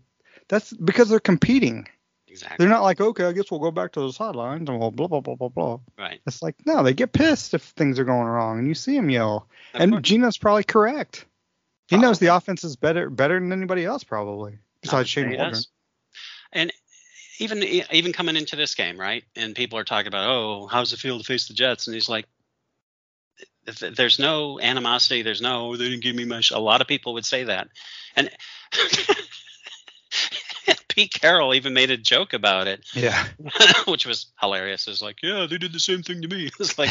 that's 0.49 0.73
because 0.73 1.09
they're 1.09 1.19
competing. 1.21 1.89
Exactly. 2.29 2.57
They're 2.59 2.73
not 2.73 2.83
like, 2.83 3.01
okay, 3.01 3.25
I 3.25 3.33
guess 3.33 3.51
we'll 3.51 3.61
go 3.61 3.71
back 3.71 3.93
to 3.93 4.01
the 4.01 4.13
sidelines 4.13 4.69
and 4.71 4.79
we'll 4.81 4.91
blah 4.91 5.09
blah 5.09 5.21
blah 5.21 5.35
blah 5.35 5.49
blah. 5.49 5.79
right. 5.99 6.21
It's 6.27 6.41
like, 6.43 6.55
no, 6.65 6.83
they 6.83 6.95
get 6.95 7.13
pissed 7.13 7.53
if 7.55 7.63
things 7.63 7.99
are 7.99 8.05
going 8.05 8.27
wrong, 8.27 8.59
and 8.59 8.67
you 8.69 8.75
see 8.75 8.97
them 8.97 9.11
yell. 9.11 9.49
Of 9.75 9.81
and 9.83 9.93
course. 9.93 10.03
Geno's 10.03 10.39
probably 10.39 10.65
correct. 10.65 11.27
He 11.89 11.97
uh, 11.97 12.01
knows 12.01 12.19
the 12.19 12.35
offense 12.35 12.65
is 12.65 12.77
better 12.77 13.11
better 13.11 13.39
than 13.39 13.53
anybody 13.53 13.85
else 13.85 14.05
probably, 14.05 14.59
besides 14.81 15.09
Shane 15.09 15.29
Waldron. 15.29 15.53
does. 15.53 15.69
And 16.53 16.73
even 17.39 17.63
even 17.63 18.13
coming 18.13 18.37
into 18.37 18.57
this 18.57 18.75
game, 18.75 18.99
right? 18.99 19.25
And 19.37 19.55
people 19.55 19.79
are 19.79 19.85
talking 19.85 20.09
about, 20.09 20.29
oh, 20.29 20.67
how's 20.67 20.93
it 20.93 20.99
feel 20.99 21.19
to 21.19 21.25
face 21.25 21.49
the 21.49 21.55
Jets? 21.55 21.87
And 21.87 21.95
he's 21.95 22.09
like, 22.09 22.27
there's 23.97 24.19
no 24.19 24.61
animosity. 24.61 25.23
There's 25.23 25.41
no 25.41 25.69
oh, 25.69 25.77
they 25.77 25.89
didn't 25.89 26.03
give 26.03 26.17
me 26.17 26.25
much. 26.25 26.51
A 26.51 26.59
lot 26.59 26.81
of 26.81 26.89
people 26.89 27.15
would 27.15 27.25
say 27.25 27.45
that, 27.45 27.69
and 28.17 28.31
Pete 30.89 31.15
Carroll 31.15 31.55
even 31.55 31.73
made 31.73 31.91
a 31.91 31.97
joke 31.97 32.33
about 32.35 32.67
it, 32.67 32.85
Yeah. 32.95 33.25
which 33.87 34.07
was 34.07 34.27
hilarious. 34.41 34.87
It's 34.89 35.03
like, 35.03 35.19
yeah, 35.23 35.47
they 35.49 35.59
did 35.59 35.73
the 35.73 35.81
same 35.81 36.03
thing 36.03 36.23
to 36.23 36.29
me. 36.29 36.51
It's 36.61 36.79
like, 36.79 36.91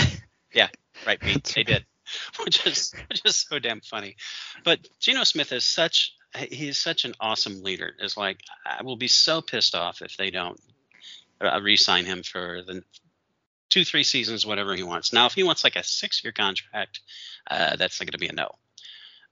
yeah, 0.54 0.70
right, 1.06 1.20
Pete, 1.20 1.44
they 1.56 1.64
did, 1.64 1.86
which 2.44 2.66
is 2.66 2.94
which 3.10 3.22
is 3.26 3.36
so 3.36 3.60
damn 3.60 3.82
funny. 3.82 4.16
But 4.64 4.80
Geno 5.00 5.24
Smith 5.24 5.52
is 5.52 5.64
such 5.64 6.14
he's 6.36 6.78
such 6.78 7.06
an 7.06 7.14
awesome 7.20 7.64
leader. 7.64 7.94
It's 8.00 8.18
like 8.18 8.40
I 8.66 8.84
will 8.84 8.96
be 8.96 9.08
so 9.08 9.42
pissed 9.42 9.76
off 9.76 10.02
if 10.02 10.18
they 10.18 10.32
don't 10.32 10.60
uh, 11.42 11.60
re-sign 11.62 12.06
him 12.06 12.24
for 12.24 12.62
the 12.66 12.84
two, 13.70 13.86
three 13.86 14.04
seasons, 14.04 14.46
whatever 14.46 14.76
he 14.76 14.84
wants. 14.84 15.14
Now, 15.14 15.26
if 15.26 15.34
he 15.34 15.44
wants 15.44 15.64
like 15.64 15.76
a 15.76 15.84
six-year 15.84 16.34
contract, 16.34 17.00
uh, 17.50 17.76
that's 17.78 17.98
going 17.98 18.08
to 18.08 18.18
be 18.18 18.28
a 18.28 18.34
no, 18.34 18.50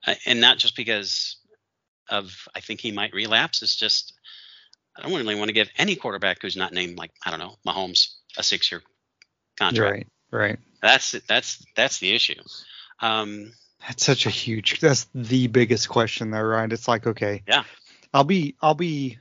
uh, 0.08 0.16
and 0.26 0.42
not 0.42 0.58
just 0.58 0.76
because 0.76 1.38
of 2.10 2.48
I 2.56 2.60
think 2.60 2.82
he 2.82 2.92
might 2.92 3.14
relapse. 3.14 3.62
It's 3.62 3.76
just 3.76 4.14
I 4.98 5.02
don't 5.02 5.14
really 5.14 5.36
want 5.36 5.50
to 5.50 5.54
give 5.54 5.70
any 5.78 5.96
quarterback 5.96 6.42
who's 6.42 6.58
not 6.58 6.74
named 6.74 6.98
like 6.98 7.12
I 7.26 7.30
don't 7.30 7.40
know 7.40 7.56
Mahomes 7.66 8.16
a 8.38 8.44
six-year 8.44 8.82
contract. 9.58 9.94
Right. 9.94 10.08
Right. 10.32 10.60
That's 10.82 11.12
that's 11.28 11.66
that's 11.76 12.00
the 12.00 12.14
issue. 12.14 12.42
Um, 13.02 13.54
That's 13.88 14.04
such 14.06 14.26
a 14.26 14.30
huge. 14.30 14.80
That's 14.80 15.08
the 15.16 15.48
biggest 15.48 15.88
question, 15.90 16.32
though, 16.32 16.42
right? 16.42 16.72
It's 16.72 16.88
like, 16.88 17.08
okay, 17.08 17.44
Yeah. 17.48 17.64
I'll 18.14 18.24
be, 18.26 18.56
I'll 18.62 18.74
be, 18.76 19.20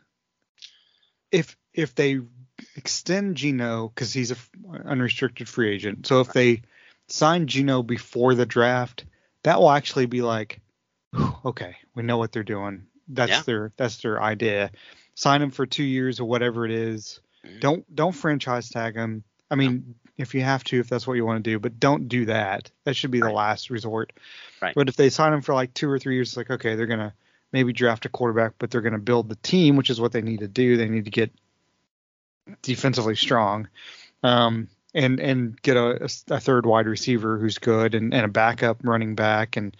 if 1.31 1.57
if 1.73 1.95
they 1.95 2.21
extend 2.77 3.37
Geno 3.37 3.89
because 3.89 4.13
he's 4.13 4.31
a 4.33 4.35
f- 4.35 4.51
unrestricted 4.85 5.49
free 5.49 5.71
agent. 5.73 6.07
So 6.07 6.21
if 6.21 6.33
they 6.33 6.63
sign 7.09 7.47
Geno 7.47 7.83
before 7.83 8.35
the 8.35 8.47
draft, 8.47 9.05
that 9.45 9.61
will 9.61 9.71
actually 9.71 10.07
be 10.07 10.23
like, 10.23 10.61
okay, 11.45 11.77
we 11.95 12.03
know 12.03 12.19
what 12.19 12.33
they're 12.33 12.43
doing. 12.43 12.87
That's 13.09 13.31
Yeah. 13.31 13.43
their 13.43 13.73
that's 13.77 13.99
their 13.99 14.21
idea. 14.23 14.71
Sign 15.15 15.41
him 15.43 15.51
for 15.51 15.67
two 15.67 15.85
years 15.85 16.21
or 16.21 16.25
whatever 16.29 16.65
it 16.65 16.73
is. 16.73 17.21
Mhm. 17.47 17.61
Don't 17.61 17.95
don't 17.95 18.13
franchise 18.15 18.69
tag 18.71 18.97
him. 18.97 19.23
I 19.51 19.55
mean, 19.55 19.95
if 20.19 20.35
you 20.35 20.43
have 20.43 20.65
to, 20.65 20.81
if 20.81 20.89
that's 20.89 21.07
what 21.07 21.15
you 21.15 21.25
want 21.25 21.43
to 21.43 21.51
do, 21.51 21.59
but 21.59 21.79
don't 21.79 22.09
do 22.09 22.27
that. 22.27 22.71
That 22.85 22.97
should 22.97 23.13
be 23.13 23.21
the 23.21 23.31
last 23.31 23.71
resort. 23.71 24.13
Right. 24.61 24.75
But 24.75 24.89
if 24.89 24.97
they 24.97 25.09
sign 25.09 25.33
him 25.33 25.43
for 25.43 25.55
like 25.55 25.73
two 25.73 25.89
or 25.89 25.99
three 25.99 26.17
years, 26.17 26.31
it's 26.31 26.37
like 26.37 26.51
okay, 26.51 26.75
they're 26.75 26.87
gonna 26.87 27.15
maybe 27.53 27.73
draft 27.73 28.05
a 28.05 28.09
quarterback, 28.09 28.55
but 28.59 28.71
they're 28.71 28.81
gonna 28.81 28.99
build 28.99 29.29
the 29.29 29.37
team, 29.37 29.77
which 29.77 29.91
is 29.91 30.01
what 30.01 30.13
they 30.13 30.21
need 30.21 30.41
to 30.41 30.49
do. 30.49 30.77
They 30.77 30.89
need 30.89 31.05
to 31.05 31.11
get 31.11 31.31
defensively 32.63 33.15
strong, 33.15 33.69
um, 34.23 34.69
and 34.93 35.21
and 35.21 35.63
get 35.63 35.77
a, 35.77 36.11
a 36.29 36.41
third 36.41 36.67
wide 36.67 36.87
receiver 36.87 37.39
who's 37.39 37.59
good, 37.59 37.95
and, 37.95 38.13
and 38.13 38.25
a 38.25 38.29
backup 38.29 38.79
running 38.83 39.15
back, 39.15 39.57
and 39.57 39.77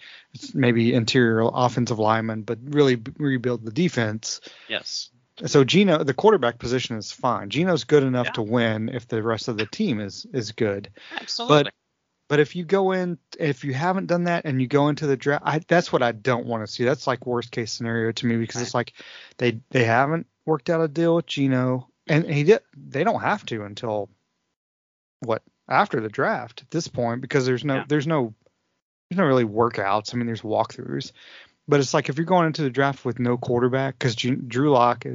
maybe 0.53 0.93
interior 0.93 1.49
offensive 1.53 1.99
lineman, 1.99 2.43
but 2.43 2.59
really 2.63 2.95
b- 2.95 3.11
rebuild 3.17 3.65
the 3.65 3.71
defense. 3.71 4.39
yes. 4.67 5.09
So 5.45 5.63
Geno, 5.63 6.03
the 6.03 6.13
quarterback 6.13 6.59
position 6.59 6.97
is 6.97 7.11
fine. 7.11 7.49
Geno's 7.49 7.83
good 7.83 8.03
enough 8.03 8.27
Yeah. 8.27 8.33
to 8.33 8.41
win 8.41 8.89
if 8.89 9.07
the 9.07 9.23
rest 9.23 9.47
of 9.47 9.57
the 9.57 9.65
team 9.65 9.99
is 9.99 10.25
is 10.33 10.51
good. 10.51 10.89
Absolutely. 11.19 11.63
But 11.63 11.73
but 12.27 12.39
if 12.39 12.55
you 12.55 12.63
go 12.63 12.91
in, 12.91 13.17
if 13.39 13.63
you 13.63 13.73
haven't 13.73 14.05
done 14.05 14.25
that 14.25 14.45
and 14.45 14.61
you 14.61 14.67
go 14.67 14.89
into 14.89 15.07
the 15.07 15.17
draft, 15.17 15.43
I, 15.45 15.59
that's 15.67 15.91
what 15.91 16.03
I 16.03 16.11
don't 16.11 16.45
want 16.45 16.63
to 16.65 16.71
see. 16.71 16.83
That's 16.83 17.07
like 17.07 17.25
worst 17.25 17.51
case 17.51 17.71
scenario 17.71 18.11
to 18.11 18.25
me 18.27 18.37
because 18.37 18.61
it's 18.61 18.73
like 18.75 18.93
they 19.37 19.59
they 19.71 19.83
haven't 19.85 20.27
worked 20.45 20.69
out 20.69 20.81
a 20.81 20.87
deal 20.87 21.15
with 21.15 21.25
Geno, 21.25 21.89
and 22.07 22.25
he 22.29 22.43
did. 22.43 22.61
They 22.77 23.03
don't 23.03 23.21
have 23.21 23.45
to 23.47 23.63
until 23.63 24.09
what 25.21 25.41
after 25.67 25.99
the 26.01 26.09
draft 26.09 26.61
at 26.61 26.71
this 26.71 26.87
point 26.87 27.21
because 27.21 27.45
there's 27.45 27.63
no 27.65 27.77
Yeah. 27.77 27.85
there's 27.87 28.07
no 28.07 28.33
there's 29.09 29.17
no 29.17 29.25
really 29.25 29.45
workouts. 29.45 30.13
I 30.13 30.17
mean, 30.17 30.27
there's 30.27 30.41
walkthroughs, 30.43 31.11
but 31.69 31.79
it's 31.79 31.93
like 31.93 32.09
if 32.09 32.17
you're 32.17 32.25
going 32.25 32.47
into 32.47 32.63
the 32.63 32.71
draft 32.71 33.05
with 33.05 33.19
no 33.19 33.37
quarterback 33.37 33.97
because 33.97 34.15
Drew 34.15 34.71
Lock. 34.71 35.05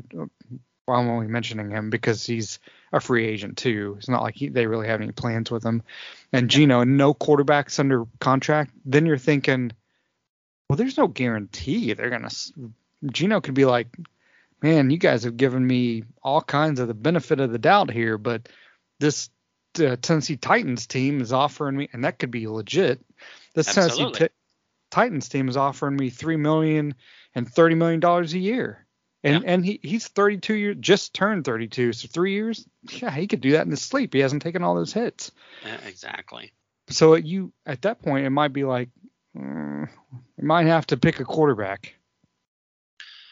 Well, 0.86 1.00
I'm 1.00 1.08
only 1.08 1.26
mentioning 1.26 1.70
him 1.70 1.90
because 1.90 2.24
he's 2.24 2.60
a 2.92 3.00
free 3.00 3.26
agent 3.26 3.56
too. 3.56 3.96
It's 3.98 4.08
not 4.08 4.22
like 4.22 4.34
he, 4.36 4.50
they 4.50 4.66
really 4.66 4.86
have 4.86 5.00
any 5.00 5.12
plans 5.12 5.50
with 5.50 5.64
him. 5.64 5.82
And 6.32 6.50
Geno, 6.50 6.80
and 6.82 6.96
no 6.96 7.12
quarterbacks 7.14 7.80
under 7.80 8.04
contract. 8.20 8.70
Then 8.84 9.06
you're 9.06 9.18
thinking, 9.18 9.72
well, 10.68 10.76
there's 10.76 10.98
no 10.98 11.08
guarantee 11.08 11.92
they're 11.92 12.10
gonna. 12.10 12.30
Geno 13.10 13.40
could 13.40 13.54
be 13.54 13.64
like, 13.64 13.88
man, 14.62 14.90
you 14.90 14.98
guys 14.98 15.24
have 15.24 15.36
given 15.36 15.66
me 15.66 16.04
all 16.22 16.40
kinds 16.40 16.78
of 16.78 16.86
the 16.86 16.94
benefit 16.94 17.40
of 17.40 17.50
the 17.50 17.58
doubt 17.58 17.90
here, 17.90 18.16
but 18.16 18.48
this 19.00 19.28
uh, 19.80 19.96
Tennessee 20.00 20.36
Titans 20.36 20.86
team 20.86 21.20
is 21.20 21.32
offering 21.32 21.76
me, 21.76 21.88
and 21.92 22.04
that 22.04 22.18
could 22.18 22.30
be 22.30 22.46
legit. 22.46 23.00
This 23.54 23.74
Tennessee 23.74 24.04
Absolutely. 24.04 24.28
Ti- 24.28 24.34
Titans 24.94 25.28
team 25.28 25.48
is 25.48 25.56
offering 25.56 25.96
me 25.96 26.08
three 26.08 26.36
million 26.36 26.94
and 27.34 27.48
thirty 27.52 27.74
million 27.74 27.98
dollars 27.98 28.32
a 28.32 28.38
year. 28.38 28.86
And 29.24 29.42
Yeah. 29.42 29.50
and 29.52 29.64
he, 29.64 29.80
he's 29.82 30.06
32 30.06 30.54
years, 30.54 30.76
just 30.78 31.14
turned 31.14 31.44
32, 31.44 31.92
so 31.94 32.06
three 32.06 32.32
years. 32.34 32.64
Yeah, 32.88 33.10
he 33.10 33.26
could 33.26 33.40
do 33.40 33.52
that 33.52 33.64
in 33.64 33.70
his 33.70 33.82
sleep. 33.82 34.14
He 34.14 34.20
hasn't 34.20 34.42
taken 34.42 34.62
all 34.62 34.76
those 34.76 34.92
hits. 34.92 35.32
Yeah, 35.64 35.78
exactly. 35.84 36.52
So 36.90 37.16
you 37.16 37.52
at 37.66 37.82
that 37.82 38.02
point, 38.02 38.24
it 38.24 38.30
might 38.30 38.52
be 38.52 38.62
like, 38.62 38.90
mm, 39.36 39.88
you 40.38 40.46
might 40.46 40.66
have 40.66 40.86
to 40.88 40.96
pick 40.96 41.18
a 41.18 41.24
quarterback. 41.24 41.96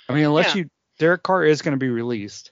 I 0.09 0.15
mean, 0.15 0.25
unless 0.25 0.57
Yeah. 0.57 0.63
you 0.63 0.71
Derek 0.99 1.23
Carr 1.23 1.45
is 1.45 1.63
going 1.63 1.73
to 1.79 1.85
be 1.85 1.91
released. 1.91 2.51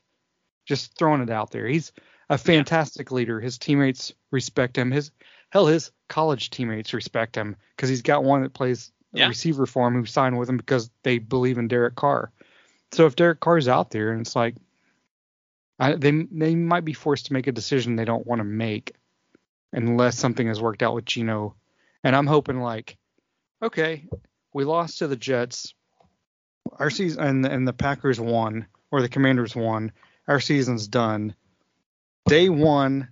Just 0.66 0.96
throwing 0.96 1.20
it 1.22 1.30
out 1.30 1.50
there. 1.50 1.66
He's 1.66 1.90
a 2.28 2.38
fantastic 2.38 3.10
leader. 3.10 3.40
His 3.40 3.58
teammates 3.58 4.12
respect 4.30 4.78
him. 4.78 4.92
His 4.92 5.10
hell, 5.50 5.66
his 5.66 5.90
college 6.08 6.50
teammates 6.50 6.94
respect 6.94 7.36
him 7.36 7.56
because 7.74 7.88
he's 7.88 8.02
got 8.02 8.22
one 8.22 8.42
that 8.42 8.54
plays 8.54 8.92
Yeah. 9.12 9.28
receiver 9.28 9.66
for 9.66 9.88
him 9.88 9.94
who 9.94 10.06
signed 10.06 10.38
with 10.38 10.48
him 10.48 10.56
because 10.56 10.90
they 11.02 11.18
believe 11.18 11.58
in 11.58 11.68
Derek 11.68 11.96
Carr. 11.96 12.30
So 12.92 13.06
if 13.06 13.16
Derek 13.16 13.40
Carr's 13.40 13.68
out 13.68 13.90
there 13.90 14.12
and 14.12 14.20
it's 14.20 14.36
like, 14.36 14.54
I, 15.78 15.94
they 15.94 16.10
they 16.30 16.54
might 16.54 16.84
be 16.84 16.92
forced 16.92 17.26
to 17.26 17.32
make 17.32 17.46
a 17.46 17.52
decision 17.52 17.96
they 17.96 18.04
don't 18.04 18.26
want 18.26 18.40
to 18.40 18.44
make 18.44 18.94
unless 19.72 20.18
something 20.18 20.46
has 20.46 20.60
worked 20.60 20.82
out 20.82 20.94
with 20.94 21.06
Geno. 21.06 21.54
And 22.04 22.14
I'm 22.14 22.26
hoping 22.26 22.60
like, 22.60 22.96
okay, 23.62 24.06
we 24.52 24.64
lost 24.64 24.98
to 24.98 25.06
the 25.06 25.16
Jets. 25.16 25.74
Our 26.78 26.90
season 26.90 27.22
and 27.22 27.46
and 27.46 27.66
the 27.66 27.72
Packers 27.72 28.20
won 28.20 28.66
or 28.90 29.00
the 29.00 29.08
Commanders 29.08 29.56
won. 29.56 29.92
Our 30.28 30.40
season's 30.40 30.86
done. 30.86 31.34
Day 32.26 32.48
one, 32.48 33.08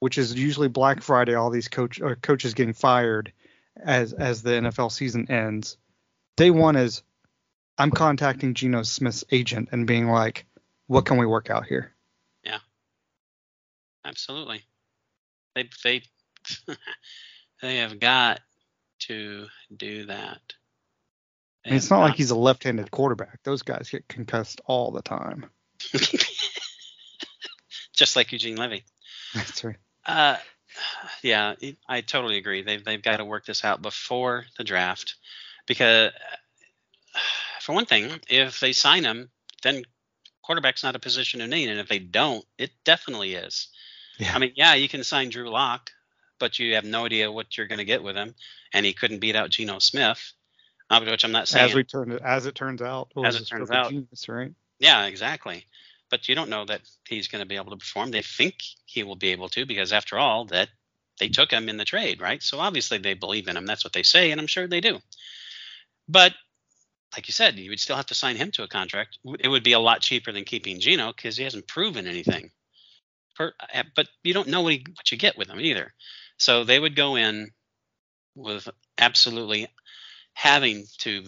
which 0.00 0.18
is 0.18 0.34
usually 0.34 0.68
Black 0.68 1.02
Friday, 1.02 1.34
all 1.34 1.50
these 1.50 1.68
coach 1.68 2.00
uh, 2.00 2.14
coaches 2.16 2.54
getting 2.54 2.74
fired 2.74 3.32
as 3.82 4.12
as 4.12 4.42
the 4.42 4.50
NFL 4.50 4.92
season 4.92 5.30
ends. 5.30 5.76
Day 6.36 6.50
one 6.50 6.76
is 6.76 7.02
I'm 7.78 7.90
contacting 7.90 8.54
Geno 8.54 8.82
Smith's 8.82 9.24
agent 9.30 9.70
and 9.72 9.86
being 9.86 10.08
like, 10.08 10.46
what 10.86 11.04
can 11.04 11.18
we 11.18 11.26
work 11.26 11.50
out 11.50 11.66
here? 11.66 11.92
Yeah, 12.44 12.58
absolutely. 14.04 14.62
They 15.54 15.68
they 15.84 16.02
they 17.62 17.76
have 17.78 17.98
got 18.00 18.40
to 19.00 19.46
do 19.74 20.06
that. 20.06 20.40
I 21.64 21.70
mean, 21.70 21.76
it's 21.78 21.90
not 21.90 22.00
like 22.00 22.14
he's 22.14 22.30
a 22.30 22.36
left-handed 22.36 22.92
quarterback. 22.92 23.42
Those 23.42 23.62
guys 23.62 23.90
get 23.90 24.06
concussed 24.06 24.60
all 24.66 24.92
the 24.92 25.02
time. 25.02 25.46
just 27.96 28.14
like 28.14 28.30
Eugene 28.30 28.56
Levy. 28.56 28.84
That's 29.34 29.64
right. 29.64 29.76
Uh, 30.04 30.36
yeah, 31.22 31.54
I 31.88 32.00
totally 32.00 32.36
agree. 32.36 32.62
They've 32.62 32.84
they've 32.84 33.02
got 33.02 33.18
to 33.18 33.24
work 33.24 33.46
this 33.46 33.64
out 33.64 33.82
before 33.82 34.46
the 34.56 34.64
draft, 34.64 35.16
because 35.66 36.12
for 37.60 37.72
one 37.72 37.86
thing, 37.86 38.10
if 38.28 38.60
they 38.60 38.72
sign 38.72 39.04
him, 39.04 39.30
then 39.62 39.82
quarterback's 40.42 40.84
not 40.84 40.96
a 40.96 41.00
position 41.00 41.40
of 41.40 41.48
need, 41.48 41.68
and 41.68 41.80
if 41.80 41.88
they 41.88 41.98
don't, 41.98 42.44
it 42.58 42.70
definitely 42.84 43.34
is. 43.34 43.68
Yeah. 44.18 44.32
I 44.34 44.38
mean, 44.38 44.52
yeah, 44.54 44.74
you 44.74 44.88
can 44.88 45.04
sign 45.04 45.28
Drew 45.28 45.50
Lock, 45.50 45.90
but 46.38 46.58
you 46.58 46.74
have 46.74 46.84
no 46.84 47.04
idea 47.04 47.30
what 47.30 47.56
you're 47.56 47.66
going 47.66 47.78
to 47.78 47.84
get 47.84 48.02
with 48.02 48.16
him, 48.16 48.34
and 48.72 48.86
he 48.86 48.92
couldn't 48.92 49.18
beat 49.18 49.36
out 49.36 49.50
Geno 49.50 49.78
Smith, 49.78 50.32
uh, 50.88 51.00
which 51.04 51.24
I'm 51.24 51.32
not 51.32 51.48
saying. 51.48 51.70
As 51.70 51.74
we 51.74 51.84
turn 51.84 52.12
it, 52.12 52.22
as 52.22 52.46
it 52.46 52.54
turns 52.54 52.80
out, 52.80 53.08
As 53.22 53.36
it 53.36 53.46
turns 53.46 53.70
out. 53.70 53.90
genius, 53.90 54.28
right? 54.28 54.52
Yeah, 54.78 55.06
exactly. 55.06 55.66
But 56.10 56.28
you 56.28 56.34
don't 56.34 56.50
know 56.50 56.64
that 56.64 56.82
he's 57.08 57.28
going 57.28 57.42
to 57.42 57.48
be 57.48 57.56
able 57.56 57.70
to 57.70 57.76
perform. 57.76 58.10
They 58.10 58.22
think 58.22 58.54
he 58.84 59.02
will 59.02 59.16
be 59.16 59.32
able 59.32 59.48
to 59.50 59.66
because, 59.66 59.92
after 59.92 60.18
all, 60.18 60.44
that 60.46 60.68
they 61.18 61.28
took 61.28 61.50
him 61.50 61.68
in 61.68 61.76
the 61.76 61.84
trade, 61.84 62.20
right? 62.20 62.42
So 62.42 62.58
obviously 62.60 62.98
they 62.98 63.14
believe 63.14 63.48
in 63.48 63.56
him. 63.56 63.66
That's 63.66 63.84
what 63.84 63.92
they 63.92 64.02
say, 64.02 64.30
and 64.30 64.40
I'm 64.40 64.46
sure 64.46 64.66
they 64.66 64.80
do. 64.80 65.00
But 66.08 66.34
like 67.14 67.28
you 67.28 67.32
said, 67.32 67.58
you 67.58 67.70
would 67.70 67.80
still 67.80 67.96
have 67.96 68.06
to 68.06 68.14
sign 68.14 68.36
him 68.36 68.50
to 68.52 68.62
a 68.62 68.68
contract. 68.68 69.18
It 69.40 69.48
would 69.48 69.64
be 69.64 69.72
a 69.72 69.80
lot 69.80 70.02
cheaper 70.02 70.32
than 70.32 70.44
keeping 70.44 70.80
Geno 70.80 71.12
because 71.12 71.36
he 71.36 71.44
hasn't 71.44 71.66
proven 71.66 72.06
anything. 72.06 72.50
Per, 73.36 73.52
uh, 73.74 73.82
but 73.94 74.08
you 74.22 74.34
don't 74.34 74.48
know 74.48 74.62
what, 74.62 74.74
he, 74.74 74.84
what 74.94 75.10
you 75.10 75.18
get 75.18 75.38
with 75.38 75.48
him 75.48 75.60
either. 75.60 75.92
So 76.38 76.64
they 76.64 76.78
would 76.78 76.94
go 76.94 77.16
in 77.16 77.50
with 78.34 78.68
absolutely 78.98 79.68
having 80.34 80.84
to 80.98 81.24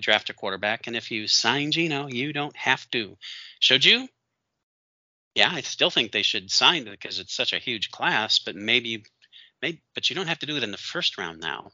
draft 0.00 0.30
a 0.30 0.34
quarterback. 0.34 0.86
And 0.86 0.96
if 0.96 1.10
you 1.10 1.26
sign 1.26 1.72
Geno, 1.72 2.06
you 2.06 2.32
don't 2.32 2.56
have 2.56 2.88
to. 2.92 3.16
Should 3.58 3.84
you? 3.84 4.08
Yeah, 5.34 5.50
I 5.52 5.62
still 5.62 5.90
think 5.90 6.12
they 6.12 6.22
should 6.22 6.50
sign 6.50 6.84
because 6.84 7.18
it's 7.18 7.34
such 7.34 7.52
a 7.52 7.58
huge 7.58 7.90
class. 7.90 8.38
But 8.38 8.54
maybe, 8.56 9.04
maybe, 9.62 9.80
but 9.94 10.10
you 10.10 10.16
don't 10.16 10.26
have 10.28 10.40
to 10.40 10.46
do 10.46 10.56
it 10.56 10.62
in 10.62 10.70
the 10.72 10.76
first 10.78 11.16
round 11.18 11.40
now. 11.40 11.70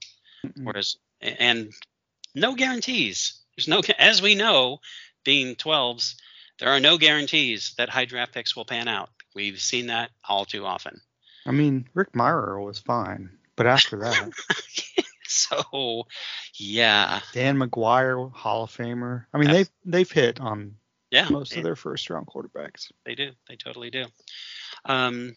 Mm-mm. 0.47 0.65
Whereas, 0.65 0.97
and 1.21 1.73
no 2.35 2.55
guarantees. 2.55 3.41
There's 3.57 3.69
no, 3.69 3.83
as 3.99 4.23
we 4.23 4.37
know, 4.37 4.79
being 5.25 5.57
12s, 5.57 6.15
there 6.61 6.69
are 6.69 6.79
no 6.81 6.99
guarantees 6.99 7.75
that 7.79 7.89
high 7.89 8.05
draft 8.05 8.33
picks 8.33 8.55
will 8.55 8.65
pan 8.65 8.87
out. 8.87 9.11
We've 9.35 9.61
seen 9.61 9.89
that 9.89 10.11
all 10.29 10.45
too 10.45 10.65
often. 10.65 11.01
I 11.47 11.51
mean, 11.51 11.89
Rick 11.95 12.13
Mirer 12.13 12.65
was 12.65 12.79
fine, 12.79 13.31
but 13.57 13.67
after 13.67 13.97
that, 14.01 14.31
so, 15.27 16.07
yeah, 16.55 17.21
Dan 17.33 17.57
McGwire, 17.59 18.33
Hall 18.33 18.65
of 18.65 18.71
Famer. 18.77 19.25
I 19.33 19.39
mean, 19.39 19.49
Yes. 19.49 19.57
they've 19.57 19.71
they've 19.85 20.11
hit 20.11 20.41
on 20.41 20.75
yeah, 21.11 21.29
most 21.29 21.57
of 21.57 21.63
their 21.63 21.77
first 21.77 22.11
round 22.11 22.27
quarterbacks. 22.27 22.91
they 23.05 23.15
do. 23.15 23.31
They 23.49 23.57
totally 23.57 23.91
do. 23.91 24.05
Um, 24.85 25.37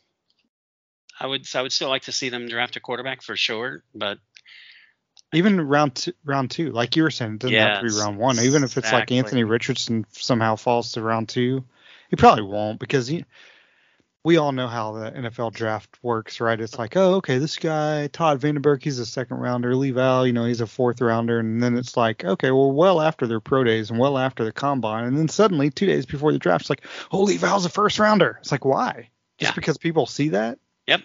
I 1.19 1.27
would, 1.27 1.45
I 1.53 1.61
would 1.61 1.71
still 1.71 1.89
like 1.89 2.03
to 2.03 2.11
see 2.11 2.29
them 2.29 2.47
draft 2.47 2.75
a 2.75 2.79
quarterback 2.79 3.21
for 3.21 3.35
sure, 3.35 3.83
but 3.93 4.17
Even 5.33 5.61
round 5.61 5.95
two, 5.95 6.13
round 6.25 6.51
two, 6.51 6.71
like 6.71 6.95
you 6.95 7.03
were 7.03 7.11
saying, 7.11 7.35
it 7.35 7.39
doesn't 7.39 7.55
have 7.55 7.81
to 7.81 7.87
be 7.87 7.99
round 7.99 8.17
one. 8.17 8.39
Even 8.39 8.63
if 8.63 8.77
it's 8.77 8.91
like. 8.91 9.11
Anthony 9.11 9.43
Richardson 9.43 10.05
somehow 10.11 10.55
falls 10.55 10.93
to 10.93 11.01
round 11.01 11.29
two, 11.29 11.63
he 12.09 12.15
probably 12.15 12.43
won't 12.43 12.79
because 12.79 13.07
he, 13.07 13.25
we 14.23 14.37
all 14.37 14.51
know 14.51 14.67
how 14.67 14.91
the 14.91 15.11
NFL 15.11 15.53
draft 15.53 15.97
works, 16.03 16.39
right? 16.39 16.59
It's 16.59 16.77
like, 16.77 16.95
oh, 16.95 17.15
okay, 17.15 17.39
this 17.39 17.57
guy 17.57 18.07
Todd 18.07 18.39
Vandenberg, 18.39 18.83
he's 18.83 18.99
a 18.99 19.05
second 19.05 19.37
rounder. 19.37 19.75
Lee 19.75 19.91
Val, 19.91 20.27
you 20.27 20.33
know, 20.33 20.45
he's 20.45 20.61
a 20.61 20.67
fourth 20.67 21.01
rounder, 21.01 21.39
and 21.39 21.61
then 21.61 21.75
it's 21.75 21.97
like, 21.97 22.23
okay, 22.23 22.51
well, 22.51 22.71
well 22.71 23.01
after 23.01 23.25
their 23.25 23.39
pro 23.39 23.63
days 23.63 23.89
and 23.89 23.99
well 23.99 24.17
after 24.17 24.43
the 24.43 24.51
combine, 24.51 25.05
and 25.05 25.17
then 25.17 25.27
suddenly 25.27 25.71
two 25.71 25.87
days 25.87 26.05
before 26.05 26.31
the 26.31 26.39
draft, 26.39 26.63
it's 26.63 26.69
like, 26.69 26.85
oh, 27.11 27.23
Lee 27.23 27.37
Val's 27.37 27.65
a 27.65 27.69
first 27.69 27.97
rounder. 27.97 28.37
It's 28.41 28.51
like, 28.51 28.65
why? 28.65 29.09
Just 29.39 29.51
Yeah. 29.51 29.55
because 29.55 29.77
people 29.77 30.05
see 30.05 30.29
that? 30.29 30.59
Yep. 30.87 31.01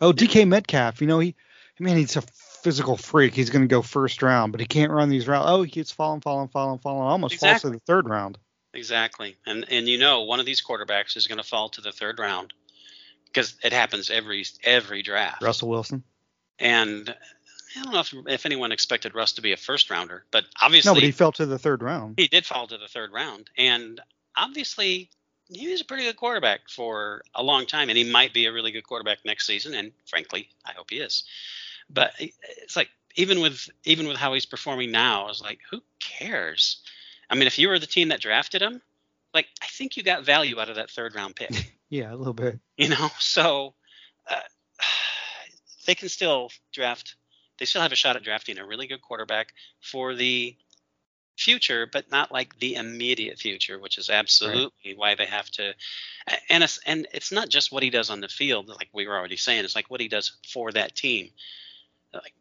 Oh, 0.00 0.12
DK 0.12 0.48
Metcalf, 0.48 1.00
you 1.00 1.06
know, 1.06 1.20
he, 1.20 1.36
man, 1.78 1.96
he's 1.96 2.16
a 2.16 2.22
physical 2.62 2.96
freak. 2.96 3.34
He's 3.34 3.50
going 3.50 3.62
to 3.62 3.68
go 3.68 3.82
first 3.82 4.22
round, 4.22 4.52
but 4.52 4.60
he 4.60 4.66
can't 4.66 4.90
run 4.90 5.08
these 5.10 5.28
routes. 5.28 5.46
Oh, 5.48 5.62
he 5.62 5.70
keeps 5.70 5.92
falling, 5.92 6.20
falling, 6.20 6.48
falling, 6.48 6.78
falling. 6.78 7.06
Almost 7.06 7.36
falls 7.38 7.62
to 7.62 7.70
the 7.70 7.78
third 7.80 8.08
round. 8.08 8.38
Exactly. 8.74 9.36
And 9.46 9.66
and 9.70 9.88
you 9.88 9.98
know 9.98 10.22
one 10.22 10.40
of 10.40 10.46
these 10.46 10.62
quarterbacks 10.62 11.16
is 11.16 11.26
going 11.26 11.38
to 11.38 11.44
fall 11.44 11.68
to 11.70 11.80
the 11.80 11.92
third 11.92 12.18
round 12.18 12.52
because 13.26 13.54
it 13.62 13.72
happens 13.72 14.10
every 14.10 14.44
every 14.64 15.02
draft. 15.02 15.42
Russell 15.42 15.68
Wilson. 15.68 16.02
And 16.58 17.14
I 17.76 17.82
don't 17.82 17.92
know 17.92 18.00
if, 18.00 18.14
if 18.28 18.46
anyone 18.46 18.72
expected 18.72 19.14
Russ 19.14 19.32
to 19.32 19.42
be 19.42 19.52
a 19.52 19.56
first 19.56 19.90
rounder, 19.90 20.24
but 20.30 20.44
obviously 20.60 20.90
No, 20.90 20.94
but 20.94 21.02
he 21.02 21.10
fell 21.10 21.32
to 21.32 21.46
the 21.46 21.58
third 21.58 21.82
round. 21.82 22.14
he 22.18 22.28
did 22.28 22.44
fall 22.44 22.66
to 22.66 22.78
the 22.78 22.88
third 22.88 23.12
round. 23.12 23.50
And 23.56 24.00
obviously 24.36 25.10
he 25.48 25.70
was 25.70 25.80
a 25.80 25.84
pretty 25.84 26.04
good 26.04 26.16
quarterback 26.16 26.68
for 26.68 27.22
a 27.34 27.42
long 27.42 27.66
time, 27.66 27.88
and 27.88 27.98
he 27.98 28.10
might 28.10 28.32
be 28.32 28.46
a 28.46 28.52
really 28.52 28.70
good 28.72 28.84
quarterback 28.84 29.18
next 29.24 29.46
season. 29.46 29.74
And 29.74 29.92
frankly, 30.06 30.48
I 30.64 30.72
hope 30.72 30.90
he 30.90 30.98
is. 30.98 31.24
But 31.90 32.12
it's 32.18 32.76
like 32.76 32.88
even 33.16 33.40
with 33.40 33.68
even 33.84 34.06
with 34.06 34.16
how 34.16 34.32
he's 34.34 34.46
performing 34.46 34.90
now, 34.90 35.28
it's 35.28 35.42
like 35.42 35.60
who 35.70 35.82
cares? 35.98 36.81
I 37.32 37.34
mean, 37.34 37.46
if 37.46 37.58
you 37.58 37.68
were 37.68 37.78
the 37.78 37.86
team 37.86 38.08
that 38.08 38.20
drafted 38.20 38.60
him, 38.60 38.82
like 39.32 39.46
I 39.62 39.66
think 39.66 39.96
you 39.96 40.02
got 40.02 40.24
value 40.24 40.60
out 40.60 40.68
of 40.68 40.76
that 40.76 40.90
third 40.90 41.14
round 41.14 41.34
pick. 41.34 41.50
Yeah, 41.88 42.14
a 42.14 42.16
little 42.16 42.32
bit. 42.32 42.58
you 42.78 42.88
know, 42.88 43.10
so 43.18 43.74
uh, 44.30 44.36
they 45.86 45.94
can 45.94 46.08
still 46.08 46.50
draft. 46.72 47.16
They 47.58 47.66
still 47.66 47.82
have 47.82 47.92
a 47.92 47.96
shot 47.96 48.16
at 48.16 48.24
drafting 48.24 48.56
a 48.58 48.66
really 48.66 48.86
good 48.86 49.02
quarterback 49.02 49.52
for 49.82 50.14
the 50.14 50.56
future, 51.36 51.86
but 51.92 52.10
not 52.10 52.32
like 52.32 52.58
the 52.60 52.76
immediate 52.76 53.38
future, 53.38 53.78
which 53.78 53.98
is 53.98 54.08
absolutely 54.08 54.94
why 54.96 55.14
they 55.14 55.26
have 55.26 55.50
to. 55.50 55.74
And 56.48 56.64
it's 56.64 56.80
and 56.86 57.06
it's 57.12 57.30
not 57.30 57.50
just 57.50 57.72
what 57.72 57.82
he 57.82 57.90
does 57.90 58.08
on 58.08 58.20
the 58.20 58.28
field, 58.28 58.68
like 58.68 58.88
we 58.94 59.06
were 59.06 59.14
already 59.18 59.36
saying. 59.36 59.62
It's 59.62 59.76
like 59.76 59.90
what 59.90 60.00
he 60.00 60.08
does 60.08 60.38
for 60.48 60.72
that 60.72 60.94
team. 60.96 61.28
Like, 62.14 62.32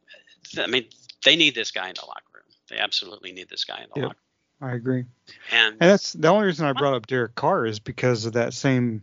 I 0.57 0.67
mean, 0.67 0.85
they 1.25 1.35
need 1.35 1.55
this 1.55 1.71
guy 1.71 1.89
in 1.89 1.95
the 1.95 2.05
locker 2.05 2.23
room. 2.35 2.43
They 2.69 2.77
absolutely 2.77 3.33
need 3.33 3.49
this 3.49 3.65
guy 3.65 3.81
in 3.83 3.89
the 3.93 3.99
Yep. 3.99 4.07
locker 4.07 4.19
I 4.61 4.73
agree. 4.73 5.05
And 5.51 5.77
And 5.79 5.89
that's 5.89 6.13
the 6.13 6.27
only 6.27 6.45
reason 6.45 6.65
I 6.67 6.73
brought 6.73 6.93
up 6.93 7.07
Derek 7.07 7.35
Carr 7.35 7.65
is 7.65 7.79
because 7.79 8.25
of 8.25 8.33
that 8.33 8.53
same 8.53 9.01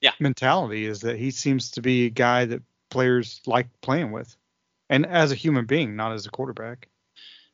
Yeah. 0.00 0.12
mentality 0.20 0.86
is 0.86 1.00
that 1.00 1.18
he 1.18 1.30
seems 1.30 1.72
to 1.72 1.82
be 1.82 2.06
a 2.06 2.10
guy 2.10 2.44
that 2.46 2.62
players 2.90 3.40
like 3.46 3.68
playing 3.80 4.12
with. 4.12 4.36
And 4.88 5.06
as 5.06 5.32
a 5.32 5.36
human 5.36 5.66
being, 5.66 5.96
not 5.96 6.12
as 6.12 6.26
a 6.26 6.30
quarterback. 6.30 6.88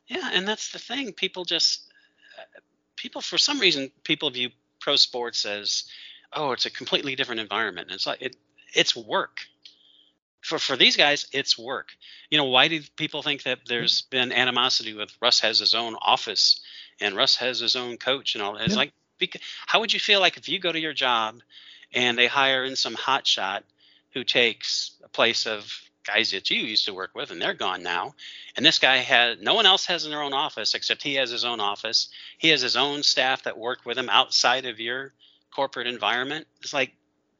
Yeah, 0.07 0.29
and 0.33 0.47
that's 0.47 0.71
the 0.71 0.79
thing. 0.79 1.13
People 1.13 1.45
just 1.45 1.91
uh, 2.37 2.59
people 2.95 3.21
for 3.21 3.37
some 3.37 3.59
reason 3.59 3.91
people 4.03 4.29
view 4.29 4.49
pro 4.79 4.95
sports 4.95 5.45
as 5.45 5.83
oh, 6.33 6.51
it's 6.51 6.65
a 6.65 6.71
completely 6.71 7.15
different 7.15 7.41
environment. 7.41 7.87
And 7.87 7.95
it's 7.95 8.07
like 8.07 8.21
it 8.21 8.35
it's 8.73 8.95
work. 8.95 9.39
For 10.41 10.59
for 10.59 10.77
these 10.77 10.95
guys, 10.95 11.27
it's 11.31 11.57
work. 11.57 11.89
You 12.29 12.37
know, 12.37 12.45
why 12.45 12.67
do 12.69 12.81
people 12.95 13.21
think 13.21 13.43
that 13.43 13.59
there's 13.67 14.03
been 14.03 14.31
animosity 14.31 14.93
with 14.93 15.11
Russ 15.21 15.39
has 15.41 15.59
his 15.59 15.73
own 15.75 15.95
office 16.01 16.61
and 16.99 17.15
Russ 17.15 17.35
has 17.37 17.59
his 17.59 17.75
own 17.75 17.97
coach 17.97 18.35
and 18.35 18.43
all 18.43 18.53
that? 18.53 18.63
It's 18.65 18.73
Yeah. 18.73 18.79
like 18.79 18.93
because, 19.17 19.41
how 19.65 19.79
would 19.79 19.93
you 19.93 19.99
feel 19.99 20.19
like 20.19 20.37
if 20.37 20.47
you 20.47 20.59
go 20.59 20.71
to 20.71 20.79
your 20.79 20.93
job 20.93 21.41
and 21.93 22.17
they 22.17 22.27
hire 22.27 22.63
in 22.63 22.75
some 22.75 22.95
hotshot 22.95 23.61
who 24.13 24.23
takes 24.23 24.91
a 25.03 25.07
place 25.09 25.45
of 25.47 25.71
guys 26.03 26.31
that 26.31 26.49
you 26.49 26.61
used 26.61 26.85
to 26.85 26.93
work 26.93 27.11
with 27.15 27.31
and 27.31 27.41
they're 27.41 27.53
gone 27.53 27.83
now 27.83 28.15
and 28.55 28.65
this 28.65 28.79
guy 28.79 28.97
has 28.97 29.37
no 29.41 29.53
one 29.53 29.65
else 29.65 29.85
has 29.85 30.05
in 30.05 30.11
their 30.11 30.23
own 30.23 30.33
office 30.33 30.73
except 30.73 31.03
he 31.03 31.15
has 31.15 31.29
his 31.29 31.43
own 31.43 31.59
office 31.59 32.07
he 32.37 32.47
has 32.47 32.61
his 32.61 32.77
own 32.77 33.03
staff 33.03 33.43
that 33.43 33.57
work 33.57 33.79
with 33.85 33.97
him 33.97 34.09
outside 34.09 34.65
of 34.65 34.79
your 34.79 35.11
corporate 35.51 35.85
environment 35.85 36.47
it's 36.61 36.73
like 36.73 36.93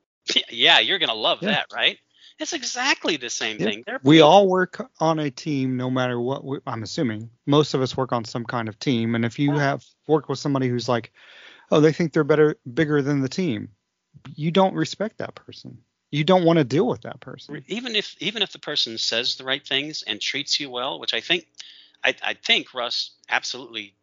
yeah 0.49 0.80
you're 0.80 0.99
gonna 0.99 1.14
love 1.14 1.39
Yeah. 1.41 1.51
that 1.51 1.68
right 1.74 1.97
it's 2.40 2.54
exactly 2.54 3.18
the 3.18 3.30
same 3.30 3.58
Yeah. 3.60 3.66
thing 3.66 3.84
They're 3.86 4.00
We 4.04 4.18
people- 4.18 4.30
all 4.30 4.48
work 4.48 4.90
on 5.00 5.20
a 5.20 5.30
team, 5.32 5.78
no 5.78 5.90
matter 5.90 6.20
what. 6.20 6.44
We, 6.44 6.60
I'm 6.68 6.84
assuming 6.84 7.30
most 7.46 7.74
of 7.74 7.82
us 7.82 7.96
work 7.98 8.12
on 8.12 8.26
some 8.26 8.46
kind 8.46 8.70
of 8.70 8.78
team. 8.80 9.16
And 9.16 9.26
if 9.26 9.40
you 9.40 9.54
have 9.54 9.84
worked 10.08 10.30
with 10.30 10.40
somebody 10.40 10.68
who's 10.68 10.88
like, 10.90 11.12
oh, 11.72 11.80
they 11.80 11.92
think 11.94 12.14
they're 12.14 12.24
better, 12.24 12.58
bigger 12.74 13.02
than 13.02 13.22
the 13.22 13.30
team, 13.30 13.70
you 14.36 14.52
don't 14.52 14.74
respect 14.76 15.18
that 15.20 15.36
person. 15.36 15.80
You 16.12 16.24
don't 16.24 16.46
want 16.46 16.58
to 16.58 16.64
deal 16.64 16.88
with 16.88 17.02
that 17.02 17.20
person. 17.20 17.64
even 17.68 17.96
if 17.96 18.16
even 18.20 18.42
if 18.42 18.52
the 18.52 18.60
person 18.60 18.98
says 18.98 19.36
the 19.36 19.44
right 19.44 19.66
things 19.68 20.04
and 20.04 20.22
treats 20.22 20.58
you 20.60 20.70
well 20.70 21.00
which 21.00 21.14
i 21.14 21.20
think 21.20 21.46
i, 22.04 22.16
I 22.24 22.34
think 22.34 22.74
russ 22.74 23.12
absolutely 23.30 23.94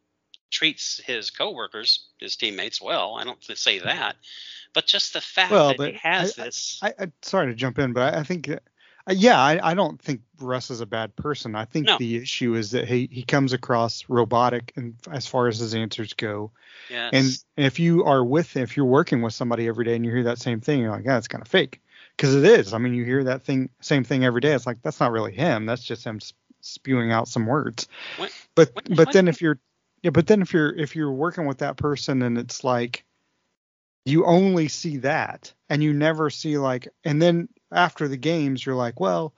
treats 0.50 1.00
his 1.04 1.30
coworkers 1.30 2.06
his 2.18 2.36
teammates 2.36 2.80
well 2.80 3.16
i 3.18 3.24
don't 3.24 3.42
say 3.56 3.78
that 3.78 4.16
but 4.74 4.86
just 4.86 5.12
the 5.14 5.20
fact 5.20 5.50
Well, 5.52 5.74
that 5.76 5.92
he 5.92 5.98
has 6.02 6.38
I- 6.38 6.44
this 6.44 6.80
I, 6.82 6.92
I 6.98 7.12
sorry 7.22 7.46
to 7.48 7.54
jump 7.54 7.78
in, 7.78 7.92
but 7.92 8.14
I, 8.14 8.20
I 8.20 8.22
think, 8.24 8.48
uh, 8.50 8.58
yeah, 9.10 9.38
I, 9.40 9.70
I 9.70 9.74
don't 9.74 10.00
think 10.00 10.22
Russ 10.40 10.70
is 10.70 10.80
a 10.80 10.86
bad 10.86 11.14
person. 11.16 11.54
I 11.54 11.64
think 11.64 11.86
No. 11.86 11.96
the 11.98 12.16
issue 12.16 12.54
is 12.54 12.70
that 12.72 12.86
he 12.88 13.08
he 13.10 13.22
comes 13.22 13.52
across 13.52 14.04
robotic, 14.08 14.72
and 14.76 14.94
as 15.10 15.26
far 15.26 15.46
as 15.48 15.58
his 15.58 15.74
answers 15.74 16.12
go. 16.14 16.50
yes. 16.90 17.10
And 17.56 17.64
if 17.66 17.78
you 17.78 18.04
are 18.04 18.24
with, 18.24 18.56
if 18.56 18.76
you're 18.76 18.86
working 18.86 19.22
with 19.22 19.32
somebody 19.34 19.68
every 19.68 19.84
day 19.84 19.94
and 19.96 20.04
you 20.04 20.10
hear 20.10 20.24
that 20.24 20.38
same 20.38 20.60
thing, 20.60 20.80
you're 20.80 20.90
like, 20.90 21.04
yeah, 21.04 21.18
it's 21.18 21.28
kind 21.28 21.42
of 21.42 21.48
fake, 21.48 21.80
because 22.16 22.34
it 22.34 22.44
is. 22.44 22.72
I 22.74 22.78
mean, 22.78 22.94
you 22.94 23.04
hear 23.04 23.24
that 23.24 23.42
thing, 23.42 23.70
same 23.80 24.04
thing 24.04 24.24
every 24.24 24.40
day. 24.40 24.52
It's 24.52 24.66
like 24.66 24.82
that's 24.82 25.00
not 25.00 25.12
really 25.12 25.32
him. 25.32 25.66
That's 25.66 25.84
just 25.84 26.04
him 26.04 26.20
spewing 26.60 27.12
out 27.12 27.28
some 27.28 27.46
words. 27.46 27.86
What- 28.16 28.32
but 28.54 28.74
what- 28.74 28.88
but 28.88 28.98
what- 29.06 29.12
then 29.12 29.28
if 29.28 29.40
you're 29.42 29.58
yeah, 30.02 30.10
but 30.10 30.26
then 30.26 30.42
if 30.42 30.52
you're 30.52 30.74
if 30.74 30.96
you're 30.96 31.12
working 31.12 31.46
with 31.46 31.58
that 31.58 31.76
person 31.76 32.22
and 32.22 32.36
it's 32.38 32.62
like 32.64 33.04
you 34.04 34.24
only 34.26 34.68
see 34.68 34.98
that 34.98 35.52
and 35.68 35.82
you 35.82 35.92
never 35.92 36.30
see 36.30 36.58
like 36.58 36.88
and 37.04 37.20
then 37.20 37.48
after 37.72 38.08
the 38.08 38.16
games 38.16 38.64
you're 38.64 38.74
like 38.74 39.00
well 39.00 39.34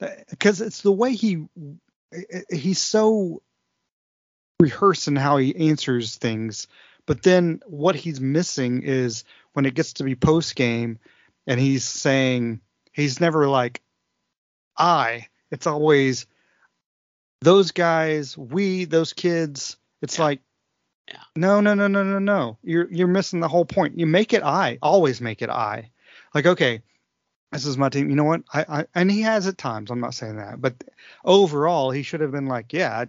uh, 0.00 0.08
because 0.30 0.60
it's 0.60 0.82
the 0.82 0.92
way 0.92 1.14
he 1.14 1.46
uh, 2.14 2.18
uh, 2.34 2.40
he's 2.50 2.80
so 2.80 3.42
rehearsing 4.60 5.16
how 5.16 5.36
he 5.36 5.68
answers 5.70 6.16
things 6.16 6.66
but 7.06 7.22
then 7.22 7.60
what 7.66 7.94
he's 7.96 8.20
missing 8.20 8.82
is 8.82 9.24
when 9.52 9.66
it 9.66 9.74
gets 9.74 9.94
to 9.94 10.04
be 10.04 10.14
post 10.14 10.54
game 10.54 10.98
and 11.46 11.58
he's 11.58 11.84
saying 11.84 12.60
he's 12.92 13.20
never 13.20 13.48
like 13.48 13.80
i 14.76 15.26
it's 15.50 15.66
always 15.66 16.26
those 17.40 17.72
guys 17.72 18.36
we 18.38 18.84
those 18.84 19.12
kids 19.12 19.76
it's 20.00 20.18
Yeah. 20.18 20.24
like 20.24 20.40
Yeah. 21.08 21.22
no 21.36 21.60
no 21.60 21.74
no 21.74 21.88
no 21.88 22.02
no 22.02 22.18
no 22.18 22.58
you're 22.62 22.90
you're 22.90 23.08
missing 23.08 23.40
the 23.40 23.48
whole 23.48 23.64
point 23.64 23.98
you 23.98 24.06
make 24.06 24.32
it 24.32 24.42
i 24.42 24.78
always 24.82 25.20
make 25.20 25.42
it 25.42 25.50
i 25.50 25.90
like 26.34 26.46
okay 26.46 26.82
this 27.50 27.66
is 27.66 27.76
my 27.76 27.88
team 27.88 28.08
you 28.08 28.16
know 28.16 28.24
what 28.24 28.42
i, 28.54 28.64
I 28.68 28.86
and 28.94 29.10
he 29.10 29.22
has 29.22 29.46
at 29.46 29.58
times 29.58 29.90
i'm 29.90 30.00
not 30.00 30.14
saying 30.14 30.36
that 30.36 30.60
but 30.60 30.74
overall 31.24 31.90
he 31.90 32.02
should 32.02 32.20
have 32.20 32.30
been 32.30 32.46
like 32.46 32.72
yeah 32.72 33.00
i, 33.00 33.06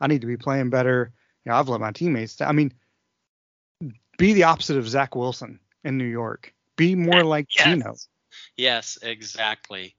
I 0.00 0.06
need 0.08 0.22
to 0.22 0.26
be 0.26 0.36
playing 0.36 0.70
better 0.70 1.12
you 1.44 1.50
know 1.50 1.56
i've 1.56 1.68
let 1.68 1.80
my 1.80 1.92
teammates 1.92 2.36
down. 2.36 2.48
i 2.48 2.52
mean 2.52 2.72
be 4.18 4.32
the 4.32 4.44
opposite 4.44 4.76
of 4.76 4.88
zach 4.88 5.14
wilson 5.14 5.60
in 5.84 5.98
new 5.98 6.04
york 6.04 6.52
be 6.76 6.94
more 6.94 7.24
like 7.24 7.46
Yes. 7.54 7.66
geno 7.66 7.96
Yes, 8.56 8.98
exactly. 9.02 9.94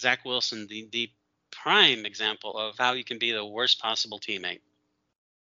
Zach 0.00 0.24
Wilson, 0.24 0.66
the, 0.68 0.88
the 0.90 1.10
prime 1.50 2.04
example 2.04 2.56
of 2.56 2.76
how 2.78 2.92
you 2.92 3.04
can 3.04 3.18
be 3.18 3.32
the 3.32 3.44
worst 3.44 3.80
possible 3.80 4.18
teammate. 4.18 4.60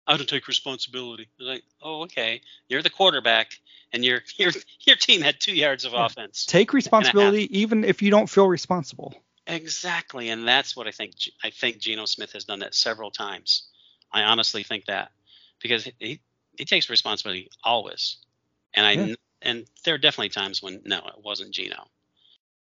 I 0.10 0.18
don't 0.18 0.28
take 0.28 0.48
responsibility. 0.48 1.30
Like, 1.40 1.64
oh, 1.82 2.02
okay, 2.04 2.42
you're 2.68 2.82
the 2.82 2.90
quarterback, 2.90 3.52
and 3.94 4.04
your 4.04 4.22
your 4.38 4.52
your 4.82 4.96
team 4.96 5.22
had 5.22 5.40
two 5.40 5.56
yards 5.56 5.86
of 5.86 5.94
offense. 5.94 6.46
take 6.46 6.74
responsibility 6.74 7.48
even 7.58 7.84
if 7.84 8.02
you 8.02 8.12
don't 8.12 8.30
feel 8.30 8.48
responsible 8.48 9.14
Exactly, 9.50 10.30
and 10.30 10.48
that's 10.48 10.76
what 10.76 10.88
I 10.88 10.92
think. 10.92 11.14
I 11.44 11.50
think 11.50 11.80
Geno 11.80 12.06
Smith 12.06 12.34
has 12.34 12.46
done 12.46 12.60
that 12.60 12.76
several 12.76 13.10
times. 13.10 13.68
I 14.12 14.24
honestly 14.24 14.64
think 14.64 14.86
that 14.86 15.12
because 15.60 15.86
he 15.86 15.94
he, 16.00 16.20
he 16.58 16.66
takes 16.66 16.90
responsibility 16.90 17.50
always, 17.64 18.18
and 18.76 18.86
I 18.86 18.92
Yeah. 18.92 19.16
and 19.42 19.66
there 19.86 19.96
are 19.96 20.00
definitely 20.00 20.30
times 20.30 20.62
when 20.62 20.82
no, 20.86 20.98
it 20.98 21.24
wasn't 21.24 21.52
Geno. 21.52 21.88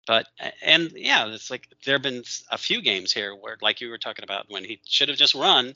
But 0.08 0.26
and 0.64 0.92
yeah, 0.96 1.28
it's 1.28 1.52
like 1.52 1.68
there 1.86 1.96
have 1.96 2.02
been 2.02 2.24
a 2.50 2.58
few 2.58 2.82
games 2.82 3.14
here 3.14 3.36
where, 3.36 3.58
like 3.62 3.80
you 3.80 3.90
were 3.90 4.00
talking 4.00 4.24
about, 4.24 4.48
when 4.50 4.64
he 4.64 4.82
should 4.86 5.10
have 5.10 5.20
just 5.20 5.36
run 5.36 5.74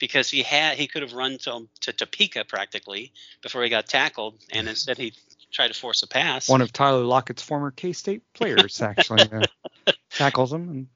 because 0.00 0.28
he 0.28 0.42
had 0.42 0.76
he 0.76 0.88
could 0.88 1.02
have 1.02 1.12
run 1.12 1.38
to 1.38 1.68
to 1.82 1.92
Topeka 1.92 2.44
practically 2.44 3.12
before 3.42 3.62
he 3.62 3.68
got 3.68 3.86
tackled, 3.86 4.34
and 4.50 4.68
instead 4.68 4.98
he 4.98 5.12
tried 5.52 5.68
to 5.68 5.74
force 5.74 6.02
a 6.02 6.08
pass. 6.08 6.48
One 6.48 6.62
of 6.62 6.72
Tyler 6.72 7.04
Lockett's 7.04 7.42
former 7.42 7.70
K-State 7.70 8.22
players 8.34 8.82
actually 8.82 9.28
uh, 9.32 9.92
tackles 10.10 10.52
him, 10.52 10.68
and 10.68 10.88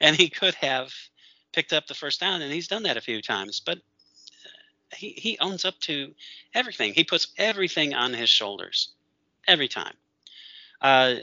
and 0.00 0.16
he 0.16 0.30
could 0.30 0.54
have 0.54 0.94
picked 1.52 1.74
up 1.74 1.86
the 1.86 1.94
first 1.94 2.20
down, 2.20 2.40
and 2.40 2.50
he's 2.50 2.68
done 2.68 2.84
that 2.84 2.96
a 2.96 3.02
few 3.02 3.20
times. 3.20 3.60
But 3.60 3.78
uh, 3.78 4.96
he 4.96 5.10
he 5.10 5.38
owns 5.38 5.66
up 5.66 5.78
to 5.80 6.14
everything. 6.54 6.94
He 6.94 7.04
puts 7.04 7.28
everything 7.36 7.92
on 7.94 8.14
his 8.14 8.30
shoulders 8.30 8.92
every 9.46 9.68
time. 9.68 9.94
Uh, 10.80 11.16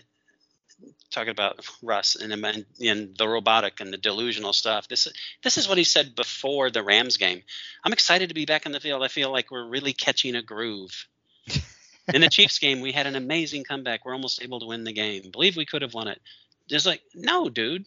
talking 1.11 1.31
about 1.31 1.65
Russ 1.81 2.15
and, 2.15 2.31
and, 2.33 2.65
and 2.81 3.17
the 3.17 3.27
robotic 3.27 3.79
and 3.79 3.91
the 3.91 3.97
delusional 3.97 4.53
stuff. 4.53 4.87
This 4.87 5.07
this 5.43 5.57
is 5.57 5.67
what 5.67 5.77
he 5.77 5.83
said 5.83 6.15
before 6.15 6.69
the 6.69 6.83
Rams 6.83 7.17
game. 7.17 7.41
I'm 7.83 7.93
excited 7.93 8.29
to 8.29 8.35
be 8.35 8.45
back 8.45 8.65
in 8.65 8.71
the 8.71 8.79
field. 8.79 9.03
I 9.03 9.07
feel 9.07 9.31
like 9.31 9.51
we're 9.51 9.67
really 9.67 9.93
catching 9.93 10.35
a 10.35 10.41
groove. 10.41 11.07
in 12.13 12.21
the 12.21 12.29
Chiefs 12.29 12.59
game, 12.59 12.81
we 12.81 12.91
had 12.91 13.07
an 13.07 13.15
amazing 13.15 13.63
comeback. 13.63 14.05
We're 14.05 14.13
almost 14.13 14.41
able 14.43 14.59
to 14.59 14.65
win 14.67 14.83
the 14.83 14.93
game. 14.93 15.31
Believe 15.31 15.55
we 15.57 15.65
could 15.65 15.81
have 15.81 15.93
won 15.93 16.07
it. 16.07 16.21
Just 16.67 16.85
like, 16.85 17.01
no, 17.15 17.49
dude, 17.49 17.85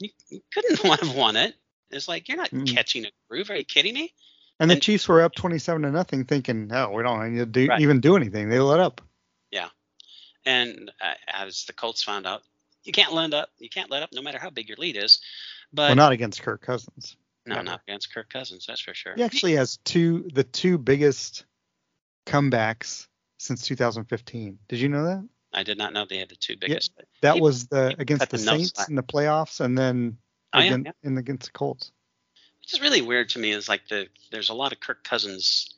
you, 0.00 0.10
you 0.28 0.40
couldn't 0.52 0.80
have 1.00 1.14
won 1.14 1.36
it. 1.36 1.54
It's 1.90 2.08
like 2.08 2.28
you're 2.28 2.38
not 2.38 2.50
Mm. 2.50 2.72
catching 2.74 3.04
a 3.04 3.10
groove. 3.28 3.50
Are 3.50 3.56
you 3.56 3.64
kidding 3.64 3.94
me? 3.94 4.12
and 4.60 4.70
the 4.70 4.76
Chiefs 4.76 5.08
were 5.08 5.22
up 5.22 5.34
27 5.34 5.82
to 5.82 5.90
nothing, 5.90 6.24
thinking, 6.24 6.68
no, 6.68 6.90
we 6.90 7.02
don't 7.02 7.32
need 7.32 7.38
to 7.40 7.46
do, 7.46 7.66
Right. 7.66 7.80
even 7.80 8.00
do 8.00 8.16
anything. 8.16 8.48
They 8.48 8.60
let 8.60 8.78
up. 8.78 9.00
And 10.44 10.90
uh, 11.00 11.14
as 11.32 11.64
the 11.66 11.72
Colts 11.72 12.02
found 12.02 12.26
out, 12.26 12.42
you 12.84 12.92
can't 12.92 13.12
lend 13.12 13.32
up. 13.34 13.50
You 13.58 13.68
can't 13.68 13.90
let 13.90 14.02
up, 14.02 14.10
no 14.12 14.22
matter 14.22 14.38
how 14.38 14.50
big 14.50 14.68
your 14.68 14.78
lead 14.78 14.96
is. 14.96 15.20
But 15.72 15.88
well, 15.90 15.96
not 15.96 16.12
against 16.12 16.42
Kirk 16.42 16.62
Cousins. 16.62 17.16
no, 17.46 17.54
never. 17.56 17.64
not 17.64 17.80
against 17.86 18.12
Kirk 18.12 18.28
Cousins. 18.30 18.66
That's 18.66 18.80
for 18.80 18.92
sure. 18.94 19.14
He 19.14 19.22
actually 19.22 19.52
has 19.54 19.78
two, 19.84 20.28
the 20.34 20.44
two 20.44 20.78
biggest 20.78 21.44
comebacks 22.26 23.06
since 23.38 23.64
2015. 23.66 24.58
Did 24.68 24.80
you 24.80 24.88
know 24.88 25.04
that? 25.04 25.28
I 25.52 25.62
did 25.62 25.78
not 25.78 25.92
know 25.92 26.06
they 26.08 26.16
had 26.18 26.28
the 26.30 26.36
two 26.36 26.56
biggest. 26.56 26.92
That 27.20 27.34
He- 27.36 27.40
was 27.40 27.66
the 27.66 27.94
against 27.98 28.30
the 28.30 28.36
the 28.36 28.42
Saints 28.42 28.88
in 28.88 28.94
the 28.94 29.02
playoffs, 29.02 29.60
and 29.60 29.76
then 29.76 30.18
Oh, 30.54 30.60
yeah, 30.60 30.76
yeah. 30.84 30.92
in 31.02 31.16
against 31.16 31.46
the 31.46 31.52
Colts. 31.52 31.92
Which 32.60 32.74
is 32.74 32.80
really 32.80 33.00
weird 33.02 33.30
to 33.30 33.38
me. 33.38 33.52
Is 33.52 33.68
like 33.68 33.88
the 33.88 34.08
there's 34.30 34.50
a 34.50 34.54
lot 34.54 34.72
of 34.72 34.80
Kirk 34.80 35.02
Cousins 35.02 35.74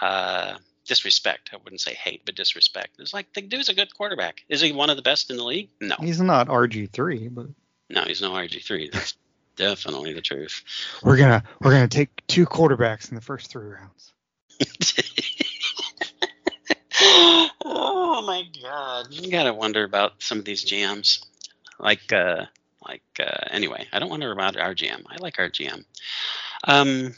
uh, 0.00 0.56
disrespect. 0.84 1.50
I 1.52 1.56
wouldn't 1.56 1.80
say 1.80 1.94
hate, 1.94 2.22
but 2.24 2.34
disrespect. 2.34 2.96
It's 2.98 3.14
like 3.14 3.32
the 3.32 3.42
dude's 3.42 3.68
a 3.68 3.74
good 3.74 3.94
quarterback. 3.94 4.44
Is 4.48 4.60
he 4.60 4.72
one 4.72 4.90
of 4.90 4.96
the 4.96 5.02
best 5.02 5.30
in 5.30 5.36
the 5.36 5.44
league? 5.44 5.68
No, 5.80 5.96
He's 6.00 6.20
not 6.20 6.48
RG 6.48 6.90
three, 6.90 7.28
but 7.28 7.46
no, 7.90 8.02
he's 8.02 8.20
no 8.22 8.32
RG 8.32 8.64
three. 8.64 8.90
That's 8.92 9.14
definitely 9.56 10.12
the 10.12 10.20
truth. 10.20 10.62
we're 11.02 11.16
gonna 11.16 11.42
we're 11.60 11.70
gonna 11.72 11.88
take 11.88 12.26
two 12.26 12.44
quarterbacks 12.46 13.08
in 13.10 13.14
the 13.14 13.20
first 13.20 13.50
three 13.50 13.66
rounds. 13.68 14.12
oh 17.64 18.22
my 18.26 18.44
god 18.62 19.06
you 19.10 19.30
gotta 19.30 19.52
wonder 19.52 19.82
about 19.84 20.22
some 20.22 20.38
of 20.38 20.44
these 20.44 20.64
gms 20.64 21.24
like 21.78 22.12
uh 22.12 22.44
like 22.86 23.02
uh 23.20 23.44
anyway 23.50 23.86
i 23.92 23.98
don't 23.98 24.10
wonder 24.10 24.30
about 24.30 24.56
our 24.56 24.74
gm 24.74 25.02
i 25.08 25.16
like 25.18 25.38
our 25.38 25.50
gm 25.50 25.84
um 26.68 27.14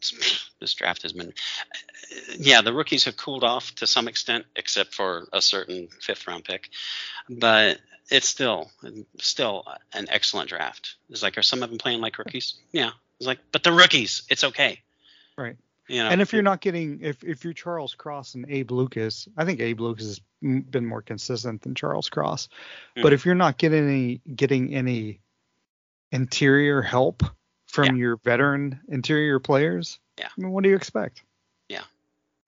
this 0.60 0.74
draft 0.74 1.02
has 1.02 1.12
been 1.12 1.32
yeah 2.38 2.60
the 2.62 2.72
rookies 2.72 3.04
have 3.04 3.16
cooled 3.16 3.44
off 3.44 3.74
to 3.76 3.86
some 3.86 4.08
extent 4.08 4.44
except 4.56 4.94
for 4.94 5.28
a 5.32 5.40
certain 5.42 5.88
fifth 6.00 6.26
round 6.26 6.44
pick 6.44 6.68
but 7.28 7.78
it's 8.10 8.28
still 8.28 8.70
still 9.20 9.64
an 9.92 10.06
excellent 10.08 10.48
draft 10.48 10.96
it's 11.10 11.22
like 11.22 11.36
are 11.38 11.42
some 11.42 11.62
of 11.62 11.68
them 11.70 11.78
playing 11.78 12.00
like 12.00 12.18
rookies 12.18 12.54
yeah 12.72 12.90
it's 13.18 13.26
like 13.26 13.38
but 13.52 13.62
the 13.62 13.72
rookies 13.72 14.22
it's 14.30 14.44
okay 14.44 14.80
Right. 15.36 15.56
you 15.88 16.02
know 16.02 16.08
and 16.08 16.20
if 16.20 16.32
you're 16.32 16.42
not 16.42 16.60
getting 16.60 17.00
if 17.02 17.22
if 17.22 17.44
you're 17.44 17.52
Charles 17.52 17.94
Cross 17.94 18.34
and 18.34 18.44
Abe 18.50 18.72
Lucas, 18.72 19.28
I 19.36 19.44
think 19.44 19.60
Abe 19.60 19.80
Lucas 19.80 20.06
has 20.06 20.20
been 20.42 20.84
more 20.84 21.00
consistent 21.02 21.62
than 21.62 21.74
Charles 21.76 22.08
Cross. 22.08 22.48
But 22.96 23.10
Mhm. 23.10 23.14
if 23.14 23.24
you're 23.26 23.34
not 23.36 23.56
getting 23.56 23.86
any 23.88 24.20
getting 24.34 24.74
any 24.74 25.20
interior 26.10 26.82
help 26.82 27.22
from 27.68 27.96
your 27.96 28.16
veteran 28.16 28.80
interior 28.88 29.38
players, 29.38 29.98
Yeah. 30.18 30.26
I 30.26 30.40
mean, 30.40 30.50
what 30.50 30.64
do 30.64 30.70
you 30.70 30.76
expect? 30.76 31.22
Yeah, 31.68 31.82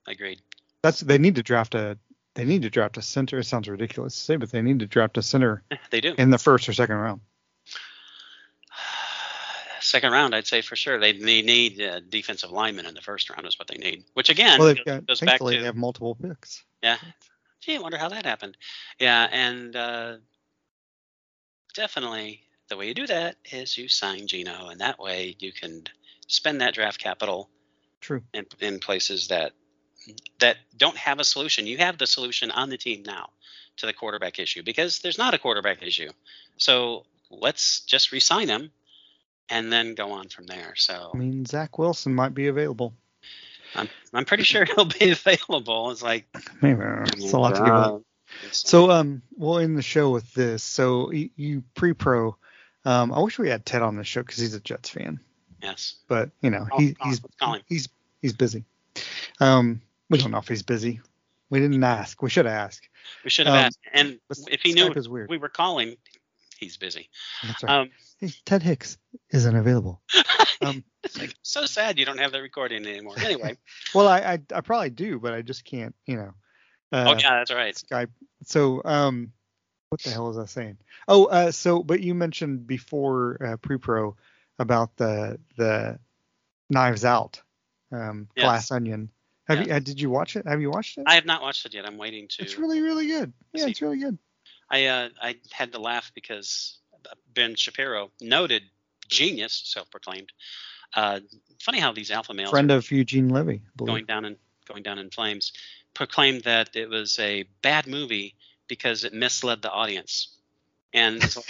I 0.09 0.13
agreed 0.13 0.41
That's 0.83 1.01
they 1.01 1.19
need 1.19 1.37
to 1.37 1.43
draft 1.43 1.75
a 1.75 1.99
they 2.35 2.45
need 2.45 2.63
to 2.63 2.71
draft 2.71 2.97
a 2.97 3.03
center. 3.03 3.39
It 3.39 3.45
sounds 3.45 3.69
ridiculous 3.69 4.15
to 4.15 4.21
say, 4.21 4.37
but 4.37 4.51
they 4.51 4.63
need 4.63 4.79
to 4.81 4.87
draft 4.87 5.19
a 5.19 5.23
center 5.23 5.63
they 5.91 6.01
do 6.01 6.15
in 6.17 6.31
the 6.31 6.39
first 6.39 6.69
or 6.69 6.73
second 6.73 6.97
round. 6.97 7.21
Second 9.83 10.13
round, 10.13 10.35
I'd 10.35 10.47
say 10.47 10.61
for 10.61 10.77
sure. 10.77 11.01
They, 11.01 11.13
they 11.13 11.41
need 11.41 11.81
uh, 11.81 12.01
defensive 12.07 12.51
linemen 12.51 12.85
in 12.85 12.93
the 12.93 13.01
first 13.01 13.31
round 13.31 13.47
is 13.47 13.59
what 13.59 13.67
they 13.67 13.79
need. 13.79 14.05
Which 14.13 14.29
again 14.29 14.59
well, 14.59 14.75
goes, 14.75 14.85
got 14.85 15.07
goes 15.07 15.21
back 15.21 15.39
to 15.39 15.47
they 15.47 15.65
have 15.65 15.75
multiple 15.75 16.15
picks. 16.15 16.63
yeah. 16.83 16.99
Gee, 17.61 17.77
I 17.77 17.79
wonder 17.81 17.99
how 17.99 18.11
that 18.11 18.25
happened. 18.25 18.57
Yeah, 18.99 19.27
and 19.31 19.75
uh, 19.75 20.17
definitely 21.75 22.43
the 22.71 22.77
way 22.77 22.87
you 22.89 22.95
do 22.95 23.07
that 23.09 23.37
is 23.53 23.77
you 23.77 23.89
sign 23.89 24.27
Geno, 24.27 24.69
and 24.69 24.81
that 24.81 24.99
way 24.99 25.37
you 25.39 25.53
can 25.53 25.83
spend 26.27 26.63
that 26.63 26.73
draft 26.73 26.99
capital 26.99 27.51
True. 28.01 28.23
in, 28.33 28.47
in 28.61 28.79
places 28.79 29.29
that 29.29 29.53
that 30.39 30.57
don't 30.79 30.97
have 30.97 31.19
a 31.19 31.25
solution. 31.25 31.67
You 31.67 31.77
have 31.79 31.99
the 31.99 32.07
solution 32.07 32.51
on 32.51 32.71
the 32.71 32.79
team 32.79 33.03
now 33.05 33.29
to 33.77 33.87
the 33.87 33.93
quarterback 33.93 34.39
issue 34.39 34.63
because 34.63 35.01
there's 35.01 35.19
not 35.19 35.35
a 35.35 35.39
quarterback 35.39 35.83
issue. 35.83 36.11
So 36.57 37.05
let's 37.31 37.81
just 37.81 38.13
resign 38.13 38.49
him 38.49 38.71
and 39.51 39.71
then 39.71 39.95
go 39.95 40.13
on 40.13 40.29
from 40.29 40.47
there. 40.47 40.75
So 40.77 41.11
I 41.13 41.19
mean, 41.19 41.45
Zach 41.45 41.79
Wilson 41.79 42.15
might 42.15 42.35
be 42.35 42.47
available. 42.47 42.95
I'm 43.75 43.89
I'm 44.15 44.25
pretty 44.25 44.45
sure 44.45 44.65
he'll 44.77 44.87
be 44.87 45.11
available. 45.11 45.91
It's 45.91 46.03
like 46.03 46.27
Maybe 46.63 46.81
it's 47.13 47.33
a 47.33 47.39
lot 47.39 47.57
to 47.57 47.61
give 47.61 47.75
up. 47.75 47.95
uh, 47.95 47.99
So 48.53 48.91
um, 48.91 49.23
we'll 49.37 49.59
end 49.59 49.77
the 49.77 49.83
show 49.83 50.11
with 50.11 50.33
this. 50.35 50.63
So 50.63 51.11
you, 51.11 51.31
you 51.37 51.63
pre-pro. 51.75 52.37
Um, 52.85 53.13
I 53.13 53.21
wish 53.21 53.39
we 53.39 53.49
had 53.49 53.67
Ted 53.67 53.83
on 53.83 53.97
the 53.97 54.05
show 54.05 54.23
because 54.23 54.39
he's 54.39 54.55
a 54.55 54.61
Jets 54.61 54.89
fan, 54.89 55.21
yes, 55.63 55.97
but 56.09 56.31
you 56.41 56.51
know 56.51 56.67
he, 56.77 56.97
he's 57.03 57.21
he's 57.67 57.89
he's 58.23 58.33
busy. 58.33 58.65
Um, 59.41 59.83
we 60.09 60.19
don't 60.19 60.31
know 60.31 60.39
if 60.39 60.49
he's 60.49 60.63
busy. 60.63 61.01
We 61.51 61.61
didn't 61.61 61.83
ask. 61.83 62.23
We 62.23 62.31
should 62.31 62.47
ask. 62.47 62.83
we 63.25 63.31
should 63.31 63.47
have 63.47 63.57
um, 63.57 63.65
asked. 63.65 63.79
And 63.93 64.19
if 64.49 64.63
he 64.63 64.75
Skype 64.75 64.95
knew 64.95 65.27
we 65.29 65.39
were 65.39 65.49
calling, 65.49 65.97
he's 66.59 66.77
busy. 66.77 67.11
That's 67.43 67.63
right. 67.63 67.81
Um, 67.81 67.91
Hey, 68.21 68.31
Ted 68.45 68.63
Hicks 68.63 68.99
isn't 69.31 69.57
available. 69.57 70.03
Um, 70.63 70.85
like 71.19 71.35
so 71.41 71.65
sad 71.65 71.99
you 71.99 72.05
don't 72.05 72.19
have 72.19 72.33
the 72.33 72.43
recording 72.43 72.87
anymore. 72.87 73.15
Anyway, 73.25 73.57
well, 73.95 74.07
I, 74.07 74.19
I 74.19 74.39
I 74.55 74.61
probably 74.61 74.91
do, 74.91 75.19
but 75.19 75.33
I 75.33 75.41
just 75.41 75.65
can't. 75.65 75.95
You 76.05 76.17
know. 76.17 76.35
Uh, 76.93 77.05
oh 77.09 77.19
yeah, 77.19 77.39
that's 77.39 77.51
right. 77.51 77.75
Skype. 77.75 78.11
So, 78.45 78.83
um, 78.85 79.33
what 79.91 80.01
the 80.03 80.11
hell 80.11 80.29
was 80.29 80.39
I 80.39 80.47
saying? 80.47 80.79
Oh, 81.09 81.27
uh, 81.27 81.51
so 81.51 81.83
but 81.83 82.01
you 82.01 82.15
mentioned 82.15 82.67
before 82.67 83.37
uh, 83.45 83.57
pre-pro 83.57 84.17
about 84.59 84.97
the 84.97 85.39
the 85.57 85.99
Knives 86.71 87.05
Out, 87.05 87.43
um, 87.93 88.29
Yes. 88.37 88.45
Glass 88.45 88.71
Onion. 88.71 89.11
Have 89.49 89.59
Yes. 89.59 89.67
you? 89.67 89.75
Uh, 89.75 89.79
did 89.81 90.01
you 90.01 90.09
watch 90.09 90.37
it? 90.37 90.47
Have 90.47 90.61
you 90.61 90.71
watched 90.71 90.97
it? 90.97 91.05
I 91.07 91.17
have 91.17 91.27
not 91.27 91.43
watched 91.43 91.67
it 91.67 91.75
yet. 91.75 91.85
I'm 91.85 91.99
waiting 91.99 92.29
to. 92.29 92.43
it's 92.43 92.57
really 92.57 92.81
really 92.81 93.09
good. 93.09 93.33
Yeah, 93.53 93.65
see. 93.65 93.71
it's 93.73 93.83
really 93.83 93.99
good. 93.99 94.17
I 94.71 94.87
uh, 94.87 95.09
I 95.21 95.37
had 95.51 95.73
to 95.73 95.81
laugh 95.81 96.13
because 96.15 96.79
Ben 97.35 97.57
Shapiro, 97.57 98.13
noted 98.21 98.63
genius, 99.09 99.61
self-proclaimed. 99.65 100.33
Uh, 100.95 101.21
funny 101.61 101.81
how 101.81 101.93
these 101.93 102.13
alpha 102.13 102.33
males 102.33 102.51
Friend 102.51 102.71
of 102.71 102.89
Eugene 102.93 103.29
Levy. 103.29 103.63
Going 103.77 104.05
down 104.05 104.25
in 104.25 104.37
going 104.67 104.85
down 104.85 104.99
in 104.99 105.11
flames, 105.11 105.53
proclaimed 105.95 106.43
that 106.43 106.77
it 106.77 106.89
was 106.89 107.19
a 107.19 107.45
bad 107.63 107.89
movie 107.89 108.37
because 108.71 109.05
it 109.05 109.15
misled 109.15 109.63
the 109.63 109.73
audience. 109.73 110.39
And 110.95 111.23
so- 111.31 111.45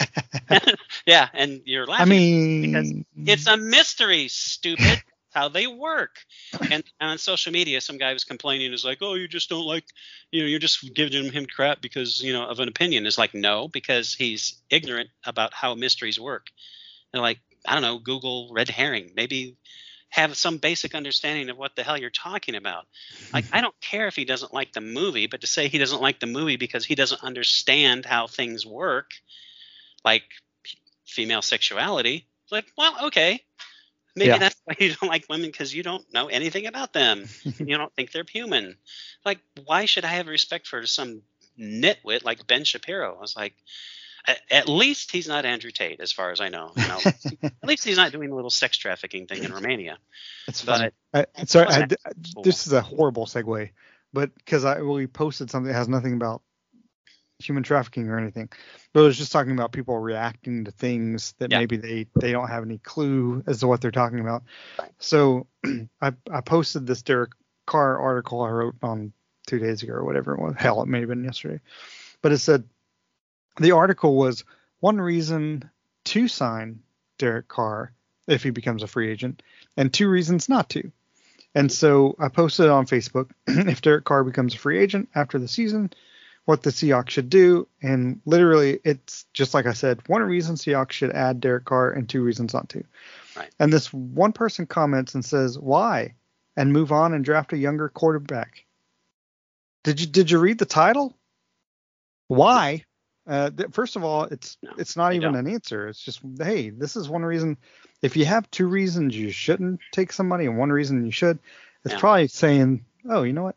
yeah, 1.06 1.28
and 1.34 1.62
you're 1.66 1.86
I 1.98 2.04
laughing. 2.04 2.28
because 2.60 2.92
mean, 2.92 3.06
it's 3.26 3.46
a 3.46 3.56
mystery, 3.58 4.28
stupid. 4.28 5.02
How 5.32 5.48
they 5.48 5.66
work. 5.66 6.16
And, 6.70 6.84
and 7.00 7.10
on 7.12 7.18
social 7.18 7.52
media, 7.52 7.80
some 7.80 7.98
guy 7.98 8.12
was 8.14 8.24
complaining, 8.24 8.72
is 8.72 8.84
like, 8.84 8.98
"Oh, 9.02 9.14
you 9.14 9.28
just 9.28 9.48
don't 9.50 9.66
like, 9.66 9.84
you 10.32 10.42
know, 10.42 10.48
you're 10.48 10.58
just 10.60 10.94
giving 10.94 11.32
him 11.32 11.46
crap 11.46 11.82
because 11.82 12.22
you 12.22 12.32
know 12.32 12.46
of 12.46 12.60
an 12.60 12.68
opinion." 12.68 13.06
It's 13.06 13.18
like, 13.18 13.34
no, 13.34 13.68
because 13.68 14.14
he's 14.14 14.62
ignorant 14.70 15.10
about 15.24 15.54
how 15.54 15.74
mysteries 15.74 16.20
work. 16.20 16.48
They're 17.12 17.22
like, 17.22 17.40
I 17.66 17.74
don't 17.74 17.82
know, 17.82 17.98
Google 17.98 18.50
red 18.52 18.68
herring. 18.68 19.12
Maybe 19.16 19.56
have 20.11 20.36
some 20.36 20.58
basic 20.58 20.94
understanding 20.94 21.48
of 21.50 21.56
what 21.56 21.76
the 21.76 21.82
hell 21.82 21.96
you're 21.98 22.11
talking 22.11 22.56
about. 22.56 22.86
Mm-hmm. 23.14 23.34
Like, 23.34 23.44
I 23.52 23.61
don't 23.61 23.78
care 23.80 24.08
if 24.08 24.16
he 24.16 24.24
doesn't 24.24 24.52
like 24.52 24.72
the 24.72 24.80
movie, 24.80 25.26
but 25.26 25.40
to 25.40 25.46
say 25.46 25.68
he 25.68 25.78
doesn't 25.78 26.02
like 26.02 26.20
the 26.20 26.26
movie 26.26 26.56
because 26.56 26.84
he 26.84 26.94
doesn't 26.94 27.22
understand 27.22 28.04
how 28.04 28.26
things 28.26 28.66
work, 28.66 29.12
like 30.04 30.24
female 31.06 31.42
sexuality. 31.42 32.26
Like, 32.50 32.66
well, 32.76 33.06
okay, 33.06 33.44
maybe 34.16 34.30
Yeah. 34.30 34.38
that's 34.38 34.61
why 34.64 34.74
you 34.80 34.94
don't 35.00 35.08
like 35.08 35.26
women 35.28 35.46
because 35.50 35.72
you 35.74 35.82
don't 35.84 36.04
know 36.12 36.26
anything 36.26 36.66
about 36.66 36.92
them. 36.92 37.28
you 37.58 37.76
don't 37.78 37.94
think 37.94 38.11
they're 38.11 38.24
human. 38.28 38.76
Like, 39.24 39.38
why 39.64 39.84
should 39.84 40.04
I 40.04 40.08
have 40.08 40.26
respect 40.26 40.66
for 40.66 40.84
some 40.86 41.22
nitwit 41.58 42.24
like 42.24 42.46
Ben 42.46 42.64
Shapiro? 42.64 43.16
I 43.16 43.20
was 43.20 43.36
like, 43.36 43.54
at, 44.26 44.38
at 44.50 44.68
least 44.68 45.10
he's 45.12 45.26
not 45.28 45.44
Andrew 45.44 45.70
Tate, 45.70 46.00
as 46.00 46.12
far 46.12 46.30
as 46.30 46.40
I 46.40 46.48
know. 46.48 46.72
You 46.76 46.88
know, 46.88 46.98
at 47.44 47.68
least 47.68 47.84
he's 47.84 47.96
not 47.96 48.12
doing 48.12 48.28
the 48.30 48.34
little 48.36 48.50
sex 48.50 48.76
trafficking 48.76 49.26
thing 49.26 49.44
in 49.44 49.52
Romania. 49.52 49.98
It's 50.48 50.64
But- 50.64 50.92
funny. 51.12 51.26
I, 51.36 51.44
sorry, 51.46 51.66
I, 51.68 51.86
cool. 52.34 52.42
this 52.42 52.66
is 52.66 52.72
a 52.72 52.80
horrible 52.80 53.26
segue, 53.26 53.70
but 54.12 54.34
because 54.36 54.64
I 54.64 54.80
we 54.82 55.06
posted 55.06 55.50
something 55.50 55.68
that 55.68 55.78
has 55.78 55.88
nothing 55.88 56.12
about 56.14 56.42
human 57.38 57.62
trafficking 57.62 58.08
or 58.08 58.18
anything, 58.18 58.50
but 58.92 59.00
it 59.00 59.04
was 59.04 59.16
just 59.16 59.32
talking 59.32 59.52
about 59.52 59.72
people 59.72 59.98
reacting 59.98 60.64
to 60.66 60.70
things 60.70 61.32
that 61.38 61.50
Yeah. 61.50 61.58
maybe 61.60 61.76
they 61.78 62.06
they 62.20 62.32
don't 62.32 62.48
have 62.48 62.62
any 62.62 62.78
clue 62.78 63.42
as 63.46 63.60
to 63.60 63.66
what 63.66 63.80
they're 63.80 63.90
talking 63.90 64.20
about. 64.20 64.42
So 64.98 65.46
I 66.00 66.12
I 66.30 66.40
posted 66.42 66.86
this 66.86 67.02
Derek 67.02 67.30
Carr 67.66 67.98
article 67.98 68.42
I 68.42 68.50
wrote 68.50 68.76
on 68.82 69.12
two 69.46 69.58
days 69.58 69.82
ago 69.82 69.94
or 69.94 70.04
whatever 70.04 70.34
it 70.34 70.40
was. 70.40 70.54
Hell, 70.58 70.82
it 70.82 70.86
may 70.88 71.00
have 71.00 71.08
been 71.08 71.24
yesterday, 71.24 71.60
but 72.22 72.30
it 72.32 72.38
said 72.38 72.64
the 73.61 73.72
article 73.72 74.16
was 74.16 74.44
one 74.80 75.00
reason 75.00 75.70
to 76.06 76.26
sign 76.26 76.80
Derek 77.18 77.46
Carr 77.46 77.92
if 78.26 78.42
he 78.42 78.50
becomes 78.50 78.82
a 78.82 78.86
free 78.86 79.11
agent, 79.11 79.42
and 79.76 79.92
two 79.92 80.08
reasons 80.08 80.48
not 80.48 80.70
to. 80.70 80.90
And 81.54 81.70
so 81.70 82.14
I 82.18 82.28
posted 82.28 82.68
on 82.68 82.86
Facebook 82.86 83.30
if 83.46 83.82
Derek 83.82 84.04
Carr 84.04 84.24
becomes 84.24 84.54
a 84.54 84.58
free 84.58 84.78
agent 84.78 85.08
after 85.14 85.38
the 85.38 85.48
season, 85.48 85.92
what 86.44 86.62
the 86.62 86.70
Seahawks 86.70 87.11
should 87.11 87.28
do. 87.28 87.68
And 87.82 88.20
literally, 88.24 88.80
it's 88.84 89.26
just 89.34 89.52
like 89.52 89.66
I 89.66 89.72
said 89.72 90.00
one 90.08 90.22
reason 90.22 90.56
Seahawks 90.56 90.92
should 90.92 91.11
add 91.11 91.40
Derek 91.40 91.64
Carr, 91.64 91.90
and 91.90 92.08
two 92.08 92.22
reasons 92.22 92.54
not 92.54 92.68
to. 92.70 92.84
Right. 93.36 93.50
And 93.58 93.72
this 93.72 93.92
one 93.92 94.32
person 94.32 94.66
comments 94.66 95.14
and 95.14 95.24
says, 95.24 95.58
Why? 95.58 96.14
And 96.56 96.72
move 96.72 96.92
on 96.92 97.14
and 97.14 97.24
draft 97.24 97.52
a 97.52 97.58
younger 97.58 97.88
quarterback. 97.88 98.64
Did 99.84 100.00
you 100.00 100.06
did 100.06 100.30
you 100.30 100.38
read 100.38 100.58
the 100.58 100.66
title? 100.66 101.16
Why? 102.28 102.84
Uh, 103.30 103.48
th- 103.50 103.70
first 103.70 103.94
of 103.94 104.02
all, 104.02 104.24
it's 104.24 104.58
No, 104.60 104.72
it's 104.76 104.96
not 104.96 105.12
even 105.12 105.34
don't. 105.34 105.46
an 105.46 105.54
answer. 105.54 105.86
It's 105.86 106.00
just, 106.00 106.20
hey, 106.38 106.70
this 106.70 106.96
is 106.96 107.08
one 107.08 107.24
reason. 107.24 107.56
If 108.02 108.16
you 108.16 108.24
have 108.24 108.50
two 108.50 108.66
reasons 108.66 109.16
you 109.16 109.30
shouldn't 109.30 109.78
take 109.92 110.12
somebody 110.12 110.46
and 110.46 110.58
one 110.58 110.70
reason 110.70 111.04
you 111.04 111.12
should, 111.12 111.38
it's 111.84 111.94
probably 111.94 112.26
saying, 112.26 112.84
oh, 113.08 113.22
you 113.22 113.32
know 113.32 113.44
what? 113.44 113.56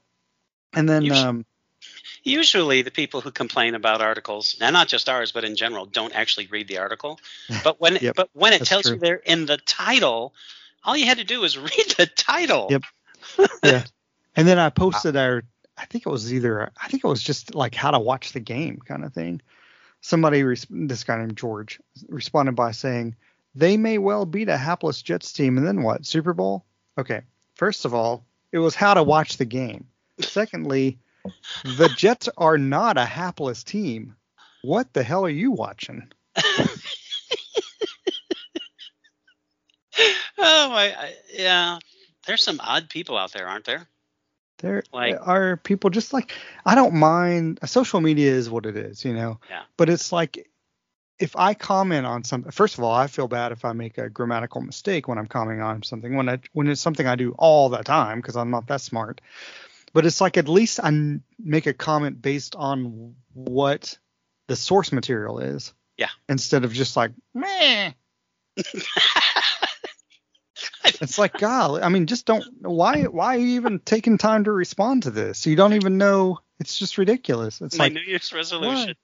And 0.74 0.88
then, 0.88 1.02
You 1.02 1.14
um, 1.14 1.46
Usually, 2.24 2.84
the 2.84 2.92
people 2.92 3.20
who 3.20 3.32
complain 3.32 3.76
about 3.76 4.02
articles, 4.02 4.56
and 4.62 4.74
not 4.74 4.88
just 4.88 5.10
ours, 5.10 5.32
but 5.32 5.44
in 5.44 5.56
general, 5.56 5.86
don't 5.86 6.14
actually 6.14 6.48
read 6.48 6.68
the 6.68 6.78
article. 6.78 7.20
But 7.64 7.82
when 7.82 7.98
Yep, 8.00 8.16
but 8.16 8.30
when 8.34 8.54
it 8.54 8.64
tells 8.66 8.84
true. 8.84 8.94
you 8.94 9.00
they're 9.00 9.16
in 9.16 9.46
the 9.46 9.58
title, 9.58 10.34
all 10.84 10.96
you 10.96 11.06
had 11.06 11.18
to 11.18 11.24
do 11.24 11.42
was 11.42 11.58
read 11.70 11.96
the 11.98 12.06
title. 12.06 12.68
Yep. 12.70 12.84
yeah. 13.64 13.84
And 14.36 14.48
then 14.48 14.58
I 14.58 14.70
posted 14.70 15.16
our, 15.16 15.44
I 15.78 15.86
think 15.86 16.08
it 16.08 16.10
was 16.10 16.34
either, 16.34 16.72
I 16.82 16.88
think 16.88 17.04
it 17.04 17.08
was 17.08 17.22
just 17.22 17.54
like 17.54 17.76
how 17.76 17.92
to 17.92 18.00
watch 18.00 18.32
the 18.32 18.40
game 18.40 18.80
kind 18.84 19.06
of 19.06 19.14
thing. 19.14 19.42
Somebody, 20.04 20.44
this 20.70 21.04
guy 21.04 21.18
named 21.18 21.38
George, 21.38 21.80
responded 22.08 22.52
by 22.56 22.72
saying, 22.72 23.16
they 23.56 23.78
may 23.78 23.98
well 23.98 24.26
beat 24.26 24.50
a 24.50 24.58
hapless 24.58 25.02
Jets 25.02 25.32
team. 25.32 25.58
And 25.58 25.66
then 25.66 25.82
what? 25.82 26.06
Super 26.06 26.34
Bowl? 26.34 26.66
Okay. 26.98 27.22
First 27.56 27.86
of 27.86 27.94
all, 27.94 28.26
it 28.52 28.60
was 28.60 28.76
how 28.76 28.94
to 28.94 29.02
watch 29.02 29.38
the 29.38 29.46
game. 29.46 29.88
Secondly, 30.20 31.00
the 31.64 31.90
Jets 31.96 32.30
are 32.38 32.58
not 32.58 32.98
a 32.98 33.06
hapless 33.06 33.64
team. 33.64 34.16
What 34.62 34.94
the 34.94 35.04
hell 35.04 35.26
are 35.26 35.30
you 35.30 35.52
watching? 35.52 36.12
Oh 40.46 40.70
my, 40.70 40.94
I, 40.94 41.14
yeah. 41.32 41.80
There's 42.26 42.44
some 42.44 42.60
odd 42.62 42.90
people 42.90 43.18
out 43.18 43.32
there, 43.32 43.48
aren't 43.48 43.66
there? 43.66 43.88
There 44.64 44.82
Like- 44.94 45.18
are 45.22 45.58
people 45.58 45.90
just 45.90 46.14
like 46.14 46.32
I 46.66 46.74
don't 46.74 46.96
mind. 46.96 47.60
Social 47.66 48.00
media 48.00 48.32
is 48.32 48.50
what 48.50 48.66
it 48.66 48.78
is, 48.78 49.04
you 49.04 49.14
know. 49.14 49.40
Yeah. 49.50 49.64
But 49.78 49.90
it's 49.90 50.12
like 50.14 50.50
if 51.20 51.36
I 51.36 51.54
comment 51.54 52.06
on 52.08 52.24
something. 52.24 52.50
First 52.52 52.78
of 52.78 52.84
all, 52.84 52.94
I 52.94 53.08
feel 53.08 53.28
bad 53.28 53.52
if 53.52 53.66
I 53.66 53.74
make 53.74 53.98
a 53.98 54.10
grammatical 54.10 54.62
mistake 54.62 55.08
when 55.10 55.18
I'm 55.18 55.28
commenting 55.28 55.62
on 55.62 55.84
something 55.84 56.16
when 56.16 56.30
I 56.30 56.40
when 56.54 56.68
it's 56.68 56.80
something 56.82 57.06
I 57.06 57.16
do 57.18 57.36
all 57.38 57.68
the 57.68 57.84
time 57.84 58.20
because 58.20 58.38
I'm 58.38 58.52
not 58.52 58.68
that 58.68 58.80
smart. 58.82 59.20
But 59.94 60.06
it's 60.06 60.22
like 60.22 60.38
at 60.38 60.48
least 60.48 60.80
I 60.82 61.20
make 61.38 61.68
a 61.68 61.74
comment 61.74 62.22
based 62.22 62.56
on 62.56 63.16
what 63.34 64.00
the 64.48 64.56
source 64.56 64.92
material 64.94 65.40
is. 65.40 65.74
Yeah. 65.98 66.10
Instead 66.30 66.64
of 66.64 66.72
just 66.74 66.96
like 66.96 67.12
meh. 67.34 67.92
It's 70.86 71.18
like, 71.18 71.38
God, 71.38 71.82
I 71.82 71.90
mean, 71.90 72.08
just 72.08 72.26
don't. 72.26 72.46
Why? 72.62 73.04
Why 73.04 73.36
are 73.36 73.40
you 73.40 73.56
even 73.56 73.80
taking 73.80 74.18
time 74.18 74.46
to 74.46 74.52
respond 74.52 75.04
to 75.04 75.12
this? 75.12 75.46
You 75.46 75.56
don't 75.56 75.74
even 75.74 75.98
know. 75.98 76.40
It's 76.60 76.78
just 76.78 76.98
ridiculous. 76.98 77.62
It's 77.62 77.78
my 77.78 77.86
like, 77.86 77.94
New 77.94 78.02
Year's 78.02 78.32
resolution 78.34 78.96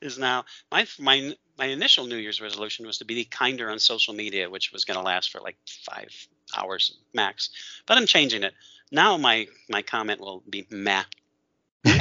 is 0.00 0.18
now 0.18 0.44
my 0.70 0.86
my 0.98 1.34
my 1.58 1.66
initial 1.66 2.06
New 2.06 2.16
Year's 2.16 2.40
resolution 2.40 2.86
was 2.86 2.98
to 2.98 3.04
be 3.04 3.24
kinder 3.24 3.70
on 3.70 3.78
social 3.78 4.14
media, 4.14 4.48
which 4.48 4.72
was 4.72 4.84
going 4.84 4.98
to 4.98 5.04
last 5.04 5.30
for 5.30 5.40
like 5.40 5.58
five 5.66 6.08
hours 6.56 6.96
max. 7.12 7.50
But 7.86 7.98
I'm 7.98 8.06
changing 8.06 8.42
it 8.42 8.54
now. 8.90 9.16
My 9.16 9.48
my 9.68 9.82
comment 9.82 10.20
will 10.20 10.42
be 10.48 10.66
meh. 10.70 11.04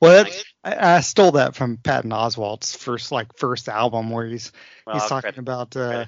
Well, 0.00 0.26
I, 0.64 0.96
I 0.96 1.00
stole 1.00 1.32
that 1.32 1.54
from 1.54 1.76
Patton 1.76 2.10
Oswalt's 2.10 2.74
first 2.74 3.12
like 3.12 3.36
first 3.36 3.68
album 3.68 4.10
where 4.10 4.26
he's 4.26 4.52
well, 4.86 4.96
he's 4.96 5.02
I'll 5.02 5.08
talking 5.08 5.32
credit- 5.32 5.38
about 5.38 5.76
uh. 5.76 6.06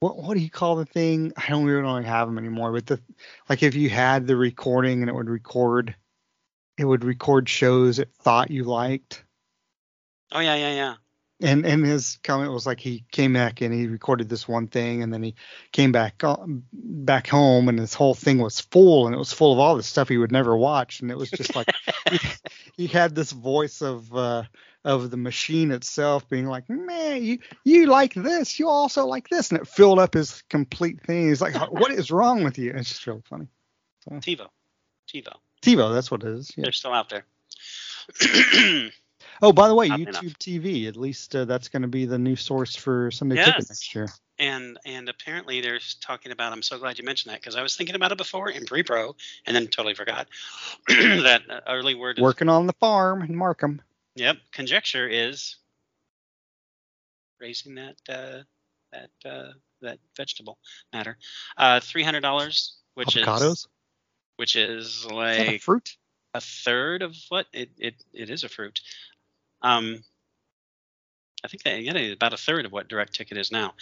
What 0.00 0.16
what 0.16 0.34
do 0.36 0.40
you 0.42 0.50
call 0.50 0.76
the 0.76 0.84
thing? 0.86 1.32
I 1.36 1.48
don't 1.48 1.64
really 1.64 2.04
have 2.04 2.28
them 2.28 2.38
anymore. 2.38 2.72
But 2.72 2.86
the 2.86 3.00
like 3.48 3.62
if 3.62 3.74
you 3.74 3.88
had 3.90 4.26
the 4.26 4.36
recording 4.36 5.00
and 5.00 5.08
it 5.08 5.14
would 5.14 5.30
record, 5.30 5.94
it 6.78 6.84
would 6.84 7.04
record 7.04 7.48
shows 7.48 7.98
it 7.98 8.10
thought 8.20 8.50
you 8.50 8.64
liked. 8.64 9.24
Oh 10.32 10.40
yeah, 10.40 10.56
yeah, 10.56 10.74
yeah. 10.74 10.94
and 11.40 11.66
and 11.66 11.84
his 11.84 12.18
comment 12.22 12.52
was 12.52 12.66
like 12.66 12.80
he 12.80 13.04
came 13.12 13.32
back 13.32 13.60
and 13.60 13.72
he 13.72 13.86
recorded 13.86 14.28
this 14.28 14.48
one 14.48 14.66
thing 14.66 15.02
and 15.02 15.12
then 15.12 15.22
he 15.22 15.34
came 15.72 15.92
back 15.92 16.22
back 16.72 17.28
home 17.28 17.68
and 17.68 17.78
his 17.78 17.94
whole 17.94 18.14
thing 18.14 18.38
was 18.38 18.60
full 18.60 19.06
and 19.06 19.14
it 19.14 19.18
was 19.18 19.32
full 19.32 19.52
of 19.52 19.58
all 19.58 19.76
the 19.76 19.82
stuff 19.82 20.08
he 20.08 20.18
would 20.18 20.32
never 20.32 20.56
watch 20.56 21.00
and 21.00 21.10
it 21.10 21.16
was 21.16 21.30
just 21.30 21.54
like 21.54 21.68
he, 22.10 22.18
he 22.76 22.86
had 22.86 23.14
this 23.14 23.32
voice 23.32 23.82
of 23.82 24.14
uh 24.16 24.42
of 24.86 25.10
the 25.10 25.16
machine 25.16 25.72
itself 25.72 26.28
being 26.28 26.46
like 26.46 26.70
man 26.70 27.22
you 27.22 27.38
you 27.64 27.86
like 27.86 28.14
this 28.14 28.58
you 28.58 28.68
also 28.68 29.04
like 29.04 29.28
this 29.28 29.50
and 29.50 29.60
it 29.60 29.66
filled 29.66 29.98
up 29.98 30.14
his 30.14 30.42
complete 30.48 31.00
thing 31.02 31.28
he's 31.28 31.42
like 31.42 31.54
what 31.72 31.90
is 31.90 32.10
wrong 32.10 32.44
with 32.44 32.56
you 32.56 32.72
it's 32.72 32.88
just 32.88 33.06
really 33.06 33.22
funny 33.28 33.48
TiVo, 34.08 34.46
TiVo. 35.12 35.34
TiVo 35.62 35.92
that's 35.92 36.10
what 36.10 36.22
it 36.22 36.28
is 36.28 36.52
yeah. 36.56 36.62
They're 36.62 36.72
still 36.72 36.92
out 36.92 37.10
there. 37.10 37.24
oh 39.42 39.52
by 39.52 39.66
the 39.66 39.74
way 39.74 39.90
Oddly 39.90 40.06
YouTube 40.06 40.20
enough. 40.22 40.38
TV 40.38 40.86
at 40.86 40.96
least 40.96 41.34
uh, 41.34 41.44
that's 41.44 41.68
going 41.68 41.82
to 41.82 41.88
be 41.88 42.06
the 42.06 42.18
new 42.18 42.36
source 42.36 42.76
for 42.76 43.10
Sunday 43.10 43.34
Yes. 43.34 43.46
Ticket 43.46 43.68
next 43.68 43.94
year 43.96 44.06
and 44.38 44.78
and 44.84 45.08
apparently 45.08 45.60
they're 45.60 45.80
talking 46.00 46.32
about. 46.32 46.52
I'm 46.52 46.62
so 46.62 46.78
glad 46.78 46.98
you 46.98 47.04
mentioned 47.04 47.32
that 47.32 47.40
because 47.40 47.56
I 47.56 47.62
was 47.62 47.76
thinking 47.76 47.94
about 47.94 48.12
it 48.12 48.18
before 48.18 48.50
in 48.50 48.66
pre-pro 48.66 49.16
and 49.46 49.56
then 49.56 49.66
totally 49.66 49.94
forgot 49.94 50.28
that 50.88 51.42
uh, 51.48 51.60
early 51.68 51.94
word. 51.94 52.18
Is, 52.18 52.22
working 52.22 52.48
on 52.48 52.66
the 52.66 52.74
farm 52.74 53.22
in 53.22 53.34
Markham. 53.34 53.80
Yep. 54.16 54.36
Conjecture 54.52 55.08
is 55.08 55.56
raising 57.40 57.74
that 57.76 57.96
uh, 58.08 58.42
that 58.92 59.10
uh, 59.30 59.52
that 59.82 59.98
vegetable 60.16 60.58
matter. 60.92 61.16
Uh, 61.56 61.80
three 61.80 62.02
hundred 62.02 62.22
dollars, 62.22 62.78
which 62.94 63.14
Avocados? 63.14 63.52
is 63.52 63.68
which 64.36 64.56
is 64.56 65.06
Is 65.06 65.06
a 65.10 65.12
like 65.14 65.60
fruit? 65.60 65.96
a 66.34 66.40
third 66.40 67.02
of 67.02 67.14
what 67.28 67.46
it 67.52 67.70
it, 67.78 67.94
it 68.12 68.30
is 68.30 68.44
a 68.44 68.48
fruit. 68.48 68.80
Um, 69.62 70.02
I 71.44 71.48
think 71.48 71.62
that, 71.64 71.82
yeah, 71.82 71.92
about 72.12 72.32
a 72.32 72.38
third 72.38 72.64
of 72.66 72.72
what 72.72 72.88
direct 72.88 73.14
ticket 73.14 73.38
is 73.38 73.52
now, 73.52 73.74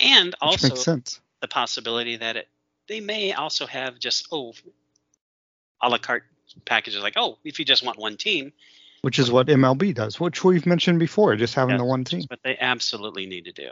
and 0.00 0.28
Which 0.28 0.36
also 0.40 0.68
makes 0.68 0.80
sense. 0.80 1.20
the 1.40 1.48
possibility 1.48 2.16
that 2.16 2.36
it 2.36 2.48
they 2.88 3.00
may 3.00 3.32
also 3.32 3.66
have 3.66 3.98
just 3.98 4.28
oh 4.32 4.52
a 5.82 5.88
la 5.88 5.98
carte 5.98 6.24
packages 6.64 7.02
like 7.02 7.14
oh 7.16 7.38
if 7.44 7.58
you 7.58 7.64
just 7.64 7.84
want 7.84 7.98
one 7.98 8.16
team 8.16 8.52
Which 9.02 9.18
is 9.18 9.30
what 9.30 9.46
MLB 9.46 9.94
does, 9.94 10.18
which 10.18 10.42
we've 10.42 10.66
mentioned 10.66 10.98
before, 10.98 11.36
just 11.36 11.54
having 11.54 11.72
Yeah, 11.74 11.78
the 11.78 11.84
one 11.84 12.04
team. 12.04 12.22
what 12.28 12.40
they 12.42 12.56
absolutely 12.58 13.26
need 13.26 13.44
to 13.44 13.52
do 13.52 13.70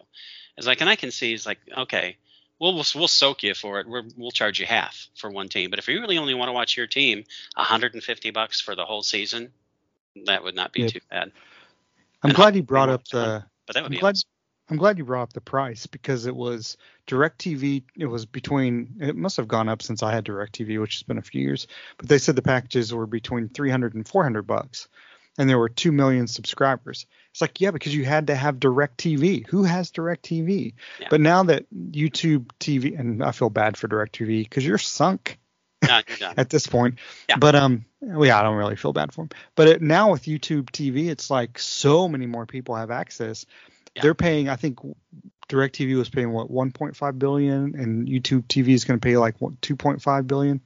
it's 0.57 0.67
like 0.67 0.81
and 0.81 0.89
i 0.89 0.97
can 0.97 1.11
see 1.11 1.35
it's 1.35 1.45
like 1.45 1.59
okay 1.77 2.17
we'll 2.59 2.75
we'll, 2.75 2.85
we'll 2.95 3.09
soak 3.09 3.43
you 3.43 3.53
for 3.55 3.81
it 3.81 3.87
We're, 3.87 4.05
we'll 4.17 4.31
charge 4.31 4.59
you 4.61 4.67
half 4.67 5.09
for 5.17 5.29
one 5.31 5.49
team 5.49 5.69
but 5.71 5.79
if 5.79 5.89
you 5.89 6.01
really 6.01 6.17
only 6.19 6.35
want 6.35 6.49
to 6.49 6.53
watch 6.53 6.77
your 6.77 6.87
team 6.87 7.25
150 7.57 8.31
bucks 8.31 8.61
for 8.61 8.75
the 8.75 8.85
whole 8.87 9.03
season 9.03 9.51
that 10.25 10.43
would 10.43 10.55
not 10.55 10.73
be 10.73 10.83
Yeah. 10.83 10.89
too 10.89 11.01
bad 11.11 11.33
I'm 12.23 12.31
and 12.31 12.35
glad 12.35 12.57
you 12.57 12.63
brought 12.63 12.89
up 12.89 13.05
the. 13.09 13.45
but 13.67 13.75
that 13.75 13.83
would 13.83 13.87
I'm 13.87 13.91
be 13.93 13.99
glad. 13.99 14.11
awesome. 14.15 14.29
I'm 14.69 14.79
glad 14.79 14.99
you 14.99 15.05
brought 15.05 15.23
up 15.23 15.33
the 15.33 15.41
price 15.41 15.87
because 15.87 16.27
it 16.27 16.35
was 16.35 16.77
DirecTV. 17.07 17.85
It 17.97 18.07
was 18.07 18.27
between. 18.27 18.97
It 19.01 19.15
must 19.15 19.37
have 19.37 19.47
gone 19.47 19.69
up 19.69 19.81
since 19.83 20.03
I 20.03 20.11
had 20.13 20.25
DirecTV, 20.25 20.81
which 20.81 20.95
has 20.95 21.03
been 21.05 21.19
a 21.19 21.23
few 21.23 21.41
years. 21.43 21.69
But 21.99 22.09
they 22.09 22.19
said 22.19 22.35
the 22.35 22.43
packages 22.43 22.93
were 22.93 23.07
between 23.07 23.49
300 23.49 23.95
and 23.95 24.09
400 24.09 24.43
bucks. 24.43 24.89
And 25.39 25.49
there 25.49 25.59
were 25.59 25.69
2 25.69 25.93
million 25.93 26.27
subscribers. 26.27 27.07
It's 27.31 27.41
like, 27.41 27.61
yeah, 27.61 27.71
because 27.71 27.95
you 27.95 28.05
had 28.05 28.29
to 28.29 28.35
have 28.35 28.57
DirecTV. 28.57 29.47
Who 29.49 29.65
has 29.65 29.91
DirecTV? 29.93 30.75
Yeah. 30.99 31.09
But 31.11 31.21
now 31.21 31.43
that 31.45 31.67
YouTube 31.75 32.47
TV, 32.59 32.99
and 32.99 33.23
I 33.23 33.33
feel 33.33 33.51
bad 33.51 33.77
for 33.77 33.89
DirecTV 33.89 34.45
because 34.45 34.65
you're 34.65 34.79
sunk 34.79 35.39
No, 35.87 36.01
you're 36.09 36.33
at 36.37 36.49
this 36.49 36.67
point. 36.67 36.99
Yeah. 37.29 37.37
But 37.37 37.55
um, 37.55 37.85
well, 38.01 38.27
yeah, 38.27 38.39
I 38.39 38.43
don't 38.43 38.57
really 38.57 38.77
feel 38.77 38.93
bad 38.93 39.13
for 39.13 39.23
them. 39.23 39.31
But 39.55 39.69
it, 39.69 39.83
now 39.83 40.13
with 40.13 40.23
YouTube 40.23 40.71
TV, 40.71 41.09
it's 41.09 41.31
like 41.31 41.59
so 41.59 42.09
many 42.09 42.27
more 42.27 42.47
people 42.47 42.75
have 42.75 42.91
access. 42.91 43.45
Yeah. 43.95 44.03
They're 44.03 44.15
paying. 44.15 44.49
I 44.49 44.57
think 44.57 44.79
DirecTV 45.49 45.97
was 45.97 46.09
paying 46.09 46.33
what 46.33 46.51
1.5 46.51 47.19
billion, 47.19 47.75
and 47.75 48.09
YouTube 48.09 48.45
TV 48.45 48.69
is 48.69 48.85
going 48.85 48.99
to 48.99 49.05
pay 49.05 49.17
like 49.17 49.37
what 49.41 49.61
2.5 49.61 50.27
billion. 50.27 50.61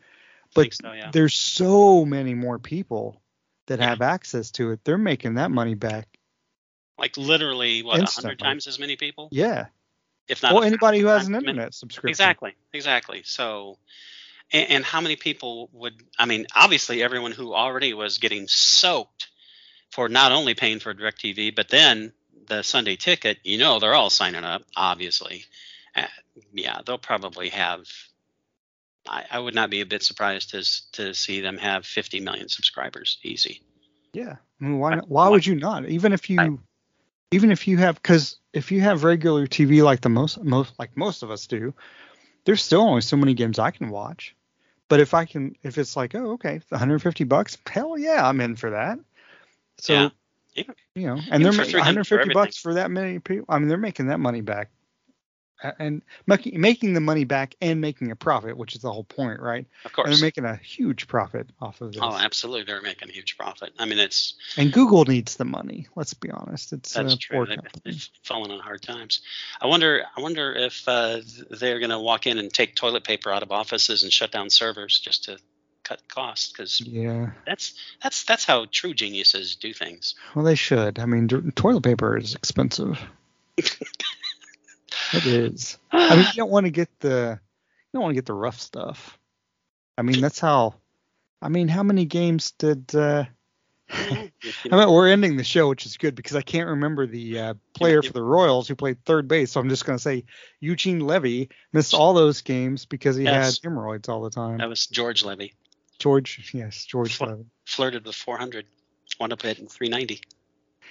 But 0.54 0.74
so, 0.74 0.92
yeah. 0.92 1.10
there's 1.12 1.36
so 1.36 2.04
many 2.04 2.34
more 2.34 2.58
people 2.58 3.20
that 3.66 3.78
Yeah. 3.80 3.88
have 3.90 4.00
access 4.02 4.50
to 4.52 4.70
it. 4.72 4.80
They're 4.84 4.98
making 4.98 5.34
that 5.34 5.50
money 5.50 5.74
back. 5.74 6.08
like 6.98 7.16
literally 7.16 7.82
what 7.82 7.98
a 8.00 8.04
hundred 8.04 8.38
times 8.38 8.66
as 8.66 8.78
many 8.78 8.94
people, 8.94 9.28
Yeah. 9.32 9.66
if 10.28 10.42
not. 10.42 10.52
Well, 10.52 10.64
anybody 10.64 10.98
who 10.98 11.06
has 11.06 11.26
an 11.26 11.32
times 11.32 11.38
as 11.38 11.42
many. 11.46 11.50
internet 11.50 11.74
subscription. 11.74 12.10
Exactly, 12.10 12.54
exactly. 12.74 13.22
So, 13.24 13.78
and, 14.52 14.70
and 14.70 14.84
how 14.84 15.00
many 15.00 15.16
people 15.16 15.70
would? 15.72 15.94
I 16.18 16.26
mean, 16.26 16.46
obviously, 16.54 17.02
everyone 17.02 17.32
who 17.32 17.54
already 17.54 17.94
was 17.94 18.18
getting 18.18 18.48
soaked 18.48 19.28
for 19.90 20.10
not 20.10 20.30
only 20.32 20.52
paying 20.54 20.78
for 20.78 20.92
DirecTV, 20.92 21.54
but 21.56 21.68
then 21.70 22.12
the 22.48 22.62
Sunday 22.62 22.96
ticket. 22.96 23.38
You 23.44 23.56
know, 23.56 23.78
they're 23.78 23.94
all 23.94 24.10
signing 24.10 24.44
up. 24.44 24.62
Obviously, 24.76 25.46
uh, 25.96 26.06
yeah, 26.52 26.80
they'll 26.84 26.98
probably 26.98 27.48
have. 27.48 27.86
I, 29.10 29.24
I 29.32 29.38
would 29.40 29.54
not 29.54 29.70
be 29.70 29.80
a 29.80 29.86
bit 29.86 30.02
surprised 30.02 30.50
to 30.50 30.62
to 30.92 31.12
see 31.14 31.40
them 31.40 31.58
have 31.58 31.84
50 31.84 32.20
million 32.20 32.48
subscribers, 32.48 33.18
easy. 33.22 33.60
Yeah. 34.12 34.36
I 34.60 34.64
mean, 34.64 34.78
why 34.78 34.98
why 34.98 35.28
would 35.28 35.44
you 35.44 35.56
not? 35.56 35.88
Even 35.88 36.12
if 36.12 36.30
you 36.30 36.40
I- 36.40 36.58
even 37.32 37.50
if 37.50 37.68
you 37.68 37.76
have 37.78 37.96
because 37.96 38.36
if 38.52 38.72
you 38.72 38.80
have 38.80 39.04
regular 39.04 39.46
TV 39.46 39.82
like 39.82 40.00
the 40.00 40.08
most 40.08 40.42
most 40.42 40.72
like 40.78 40.96
most 40.96 41.22
of 41.22 41.30
us 41.30 41.46
do, 41.46 41.74
there's 42.44 42.62
still 42.62 42.80
only 42.82 43.02
so 43.02 43.16
many 43.16 43.34
games 43.34 43.58
I 43.58 43.70
can 43.70 43.90
watch. 43.90 44.34
But 44.88 45.00
if 45.00 45.14
I 45.14 45.24
can 45.24 45.56
if 45.62 45.76
it's 45.78 45.96
like, 45.96 46.14
oh, 46.14 46.32
okay, 46.32 46.60
150 46.68 47.24
bucks, 47.24 47.58
hell 47.68 47.98
yeah, 47.98 48.26
I'm 48.26 48.40
in 48.40 48.56
for 48.56 48.70
that. 48.70 48.98
So 49.78 49.92
Yeah. 49.92 50.08
Even- 50.56 50.74
you 50.96 51.06
know, 51.06 51.16
even 51.18 51.32
and 51.32 51.44
they're 51.44 51.52
making 51.52 51.70
300 51.72 52.06
for 52.06 52.16
150 52.16 52.34
bucks 52.34 52.56
for 52.56 52.74
that 52.74 52.90
many 52.90 53.20
people. 53.20 53.46
I 53.48 53.58
mean, 53.58 53.68
they're 53.68 53.78
making 53.78 54.08
that 54.08 54.18
money 54.18 54.40
back. 54.40 54.70
And 55.78 56.02
making 56.26 56.60
making 56.60 56.94
the 56.94 57.00
money 57.00 57.24
back 57.24 57.54
and 57.60 57.80
making 57.80 58.10
a 58.10 58.16
profit, 58.16 58.56
which 58.56 58.74
is 58.74 58.82
the 58.82 58.90
whole 58.90 59.04
point, 59.04 59.40
right? 59.40 59.66
Of 59.84 59.90
And 59.90 59.92
course. 59.92 60.08
they're 60.18 60.26
making 60.26 60.44
a 60.46 60.56
huge 60.56 61.06
profit 61.06 61.50
off 61.60 61.80
of 61.82 61.92
this. 61.92 62.00
Oh, 62.02 62.16
absolutely, 62.16 62.64
they're 62.64 62.80
making 62.80 63.10
a 63.10 63.12
huge 63.12 63.36
profit. 63.36 63.72
I 63.78 63.84
mean, 63.84 63.98
it's 63.98 64.34
And 64.56 64.72
Google 64.72 65.04
needs 65.04 65.36
the 65.36 65.44
money. 65.44 65.86
Let's 65.96 66.14
be 66.14 66.30
honest. 66.30 66.72
It's 66.72 66.94
That's 66.94 67.16
true. 67.16 67.44
They've, 67.44 67.56
company. 67.56 67.82
they've 67.84 68.08
fallen 68.24 68.50
on 68.50 68.60
hard 68.60 68.80
times. 68.82 69.20
I 69.60 69.66
wonder. 69.66 70.02
I 70.16 70.20
wonder 70.20 70.52
if 70.54 70.88
uh, 70.88 71.20
they're 71.50 71.78
going 71.78 71.90
to 71.90 71.98
walk 71.98 72.26
in 72.26 72.38
and 72.38 72.52
take 72.52 72.74
toilet 72.74 73.04
paper 73.04 73.30
out 73.30 73.42
of 73.42 73.52
offices 73.52 74.02
and 74.02 74.12
shut 74.12 74.32
down 74.32 74.48
servers 74.50 74.98
just 74.98 75.24
to 75.24 75.38
cut 75.84 76.00
costs. 76.08 76.52
Because 76.52 76.80
Yeah. 76.80 77.32
that's 77.46 77.74
that's 78.02 78.24
that's 78.24 78.44
how 78.46 78.64
true 78.70 78.94
geniuses 78.94 79.56
do 79.56 79.74
things. 79.74 80.14
Well, 80.34 80.44
they 80.44 80.54
should. 80.54 80.98
I 80.98 81.04
mean, 81.04 81.28
toilet 81.28 81.82
paper 81.82 82.16
is 82.16 82.34
expensive. 82.34 82.98
it 85.12 85.26
is. 85.26 85.78
I 85.92 86.16
mean, 86.16 86.26
you 86.26 86.36
don't 86.36 86.50
want 86.50 86.66
to 86.66 86.70
get 86.70 86.88
the 87.00 87.38
you 87.40 87.98
don't 87.98 88.02
want 88.02 88.12
to 88.12 88.16
get 88.16 88.26
the 88.26 88.34
rough 88.34 88.60
stuff. 88.60 89.18
I 89.98 90.02
mean, 90.02 90.20
that's 90.20 90.40
how. 90.40 90.74
I 91.42 91.48
mean, 91.48 91.68
how 91.68 91.82
many 91.82 92.04
games 92.04 92.52
did? 92.52 92.94
uh 92.94 93.24
I 93.92 94.30
mean, 94.70 94.88
we're 94.88 95.08
ending 95.08 95.36
the 95.36 95.42
show, 95.42 95.68
which 95.68 95.84
is 95.84 95.96
good 95.96 96.14
because 96.14 96.36
I 96.36 96.42
can't 96.42 96.68
remember 96.68 97.08
the 97.08 97.38
uh, 97.40 97.54
player 97.74 98.02
for 98.02 98.12
the 98.12 98.22
Royals 98.22 98.68
who 98.68 98.76
played 98.76 99.04
third 99.04 99.26
base. 99.26 99.50
So 99.50 99.60
I'm 99.60 99.68
just 99.68 99.84
going 99.84 99.96
to 99.96 100.02
say 100.02 100.24
Eugene 100.60 101.00
Levy 101.00 101.48
missed 101.72 101.92
all 101.92 102.14
those 102.14 102.40
games 102.40 102.84
because 102.86 103.16
he 103.16 103.24
had 103.24 103.52
hemorrhoids 103.60 104.08
all 104.08 104.22
the 104.22 104.30
time. 104.30 104.58
that 104.58 104.68
was 104.68 104.86
George 104.86 105.24
Levy 105.24 105.54
George, 106.00 106.50
yes, 106.54 106.84
George 106.86 107.16
Fl- 107.16 107.26
Levy. 107.26 107.44
flirted 107.66 108.04
with 108.06 108.16
400, 108.16 108.66
wound 109.20 109.32
up 109.32 109.42
hitting 109.42 109.68
390. 109.68 110.22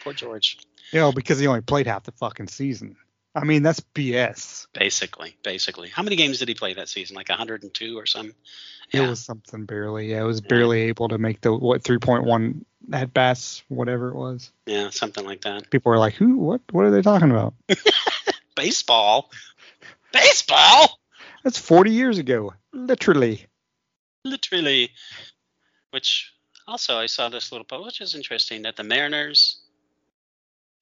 Poor 0.04 0.14
George. 0.14 0.60
You 0.92 1.00
know, 1.00 1.12
because 1.12 1.40
he 1.40 1.48
only 1.48 1.62
played 1.62 1.88
half 1.88 2.04
the 2.04 2.12
fucking 2.14 2.48
season. 2.48 2.96
I 3.36 3.44
mean, 3.46 3.64
that's 3.64 3.80
BS. 3.80 4.68
Basically, 4.74 5.36
basically. 5.44 5.90
How 5.90 6.02
many 6.04 6.16
games 6.16 6.40
did 6.40 6.48
he 6.48 6.56
play 6.56 6.74
that 6.74 6.90
season? 6.90 7.16
Like 7.16 7.30
102 7.30 7.98
or 7.98 8.06
something? 8.06 8.36
It 8.92 9.02
was 9.02 9.20
something 9.20 9.66
barely. 9.66 10.10
Yeah, 10.12 10.22
it 10.22 10.26
was 10.26 10.42
barely 10.42 10.82
able 10.84 11.10
to 11.10 11.18
make 11.20 11.42
the 11.42 11.54
what 11.54 11.84
3.1 11.84 12.66
at 12.92 13.14
bats, 13.14 13.62
whatever 13.68 14.10
it 14.10 14.16
was. 14.16 14.52
yeah, 14.66 14.90
something 14.90 15.24
like 15.24 15.42
that. 15.42 15.70
People 15.70 15.92
were 15.92 16.00
like, 16.00 16.16
"Who? 16.16 16.38
What? 16.38 16.62
What 16.72 16.86
are 16.86 16.92
they 16.92 17.04
talking 17.04 17.30
about?" 17.30 17.54
Baseball. 18.56 19.30
Baseball. 20.12 21.00
That's 21.44 21.60
40 21.60 21.92
years 21.92 22.18
ago, 22.18 22.54
literally. 22.74 23.46
literally 24.26 24.90
which 25.92 26.34
also 26.68 26.98
i 26.98 27.06
saw 27.06 27.30
this 27.30 27.52
little 27.52 27.64
post 27.66 27.86
which 27.86 28.02
is 28.02 28.16
interesting 28.16 28.64
that 28.64 28.76
the 28.76 28.84
mariners 28.84 29.62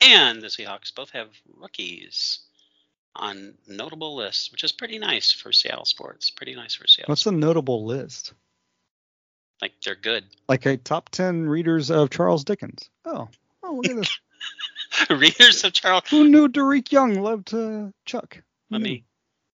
and 0.01 0.41
the 0.41 0.47
seahawks 0.47 0.93
both 0.93 1.09
have 1.11 1.29
rookies 1.55 2.39
on 3.15 3.53
notable 3.67 4.15
lists 4.15 4.51
which 4.51 4.63
is 4.63 4.71
pretty 4.71 4.99
nice 4.99 5.31
for 5.31 5.51
seattle 5.51 5.85
sports 5.85 6.29
pretty 6.29 6.55
nice 6.55 6.75
for 6.75 6.87
seattle 6.87 7.11
What's 7.11 7.25
a 7.25 7.31
notable 7.31 7.85
list? 7.85 8.33
like 9.61 9.73
they're 9.83 9.95
good 9.95 10.23
Like 10.47 10.65
a 10.65 10.77
top 10.77 11.09
10 11.09 11.49
readers 11.49 11.89
of 11.89 12.11
Charles 12.11 12.43
Dickens. 12.43 12.89
Oh, 13.05 13.27
oh, 13.63 13.73
look 13.73 13.87
at 13.87 13.95
this. 13.95 14.19
readers 15.09 15.63
of 15.63 15.73
charles 15.73 16.03
Who 16.09 16.27
knew 16.29 16.47
Derek 16.47 16.91
Young 16.91 17.15
loved 17.15 17.53
uh, 17.53 17.87
Chuck? 18.05 18.41
let 18.69 18.81
me 18.81 19.03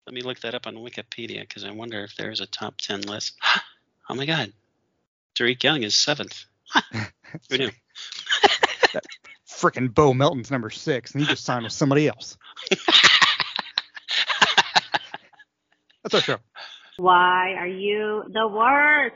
let 0.06 0.14
me 0.14 0.22
look 0.22 0.40
that 0.42 0.56
up 0.56 0.68
on 0.68 0.76
wikipedia 0.76 1.42
because 1.42 1.64
i 1.64 1.72
wonder 1.72 2.04
if 2.04 2.16
there's 2.18 2.42
a 2.42 2.46
top 2.48 2.78
10 2.80 3.02
list 3.02 3.36
oh 4.10 4.16
my 4.16 4.26
god 4.26 4.52
Derek 5.36 5.64
Young 5.64 5.82
is 5.84 5.96
seventh. 5.96 6.46
Who 7.50 7.58
knew? 7.58 7.70
Frickin' 9.60 9.94
Bo 9.94 10.14
Melton's 10.14 10.52
number 10.52 10.70
six, 10.70 11.14
and 11.14 11.22
he 11.22 11.28
just 11.28 11.46
signed 11.46 11.64
with 11.64 11.74
somebody 11.74 12.08
else. 12.08 12.38
That's 16.04 16.16
our 16.16 16.22
show. 16.22 16.38
Why 16.98 17.56
are 17.58 17.68
you 17.68 18.24
the 18.32 18.48
worst? 18.48 19.16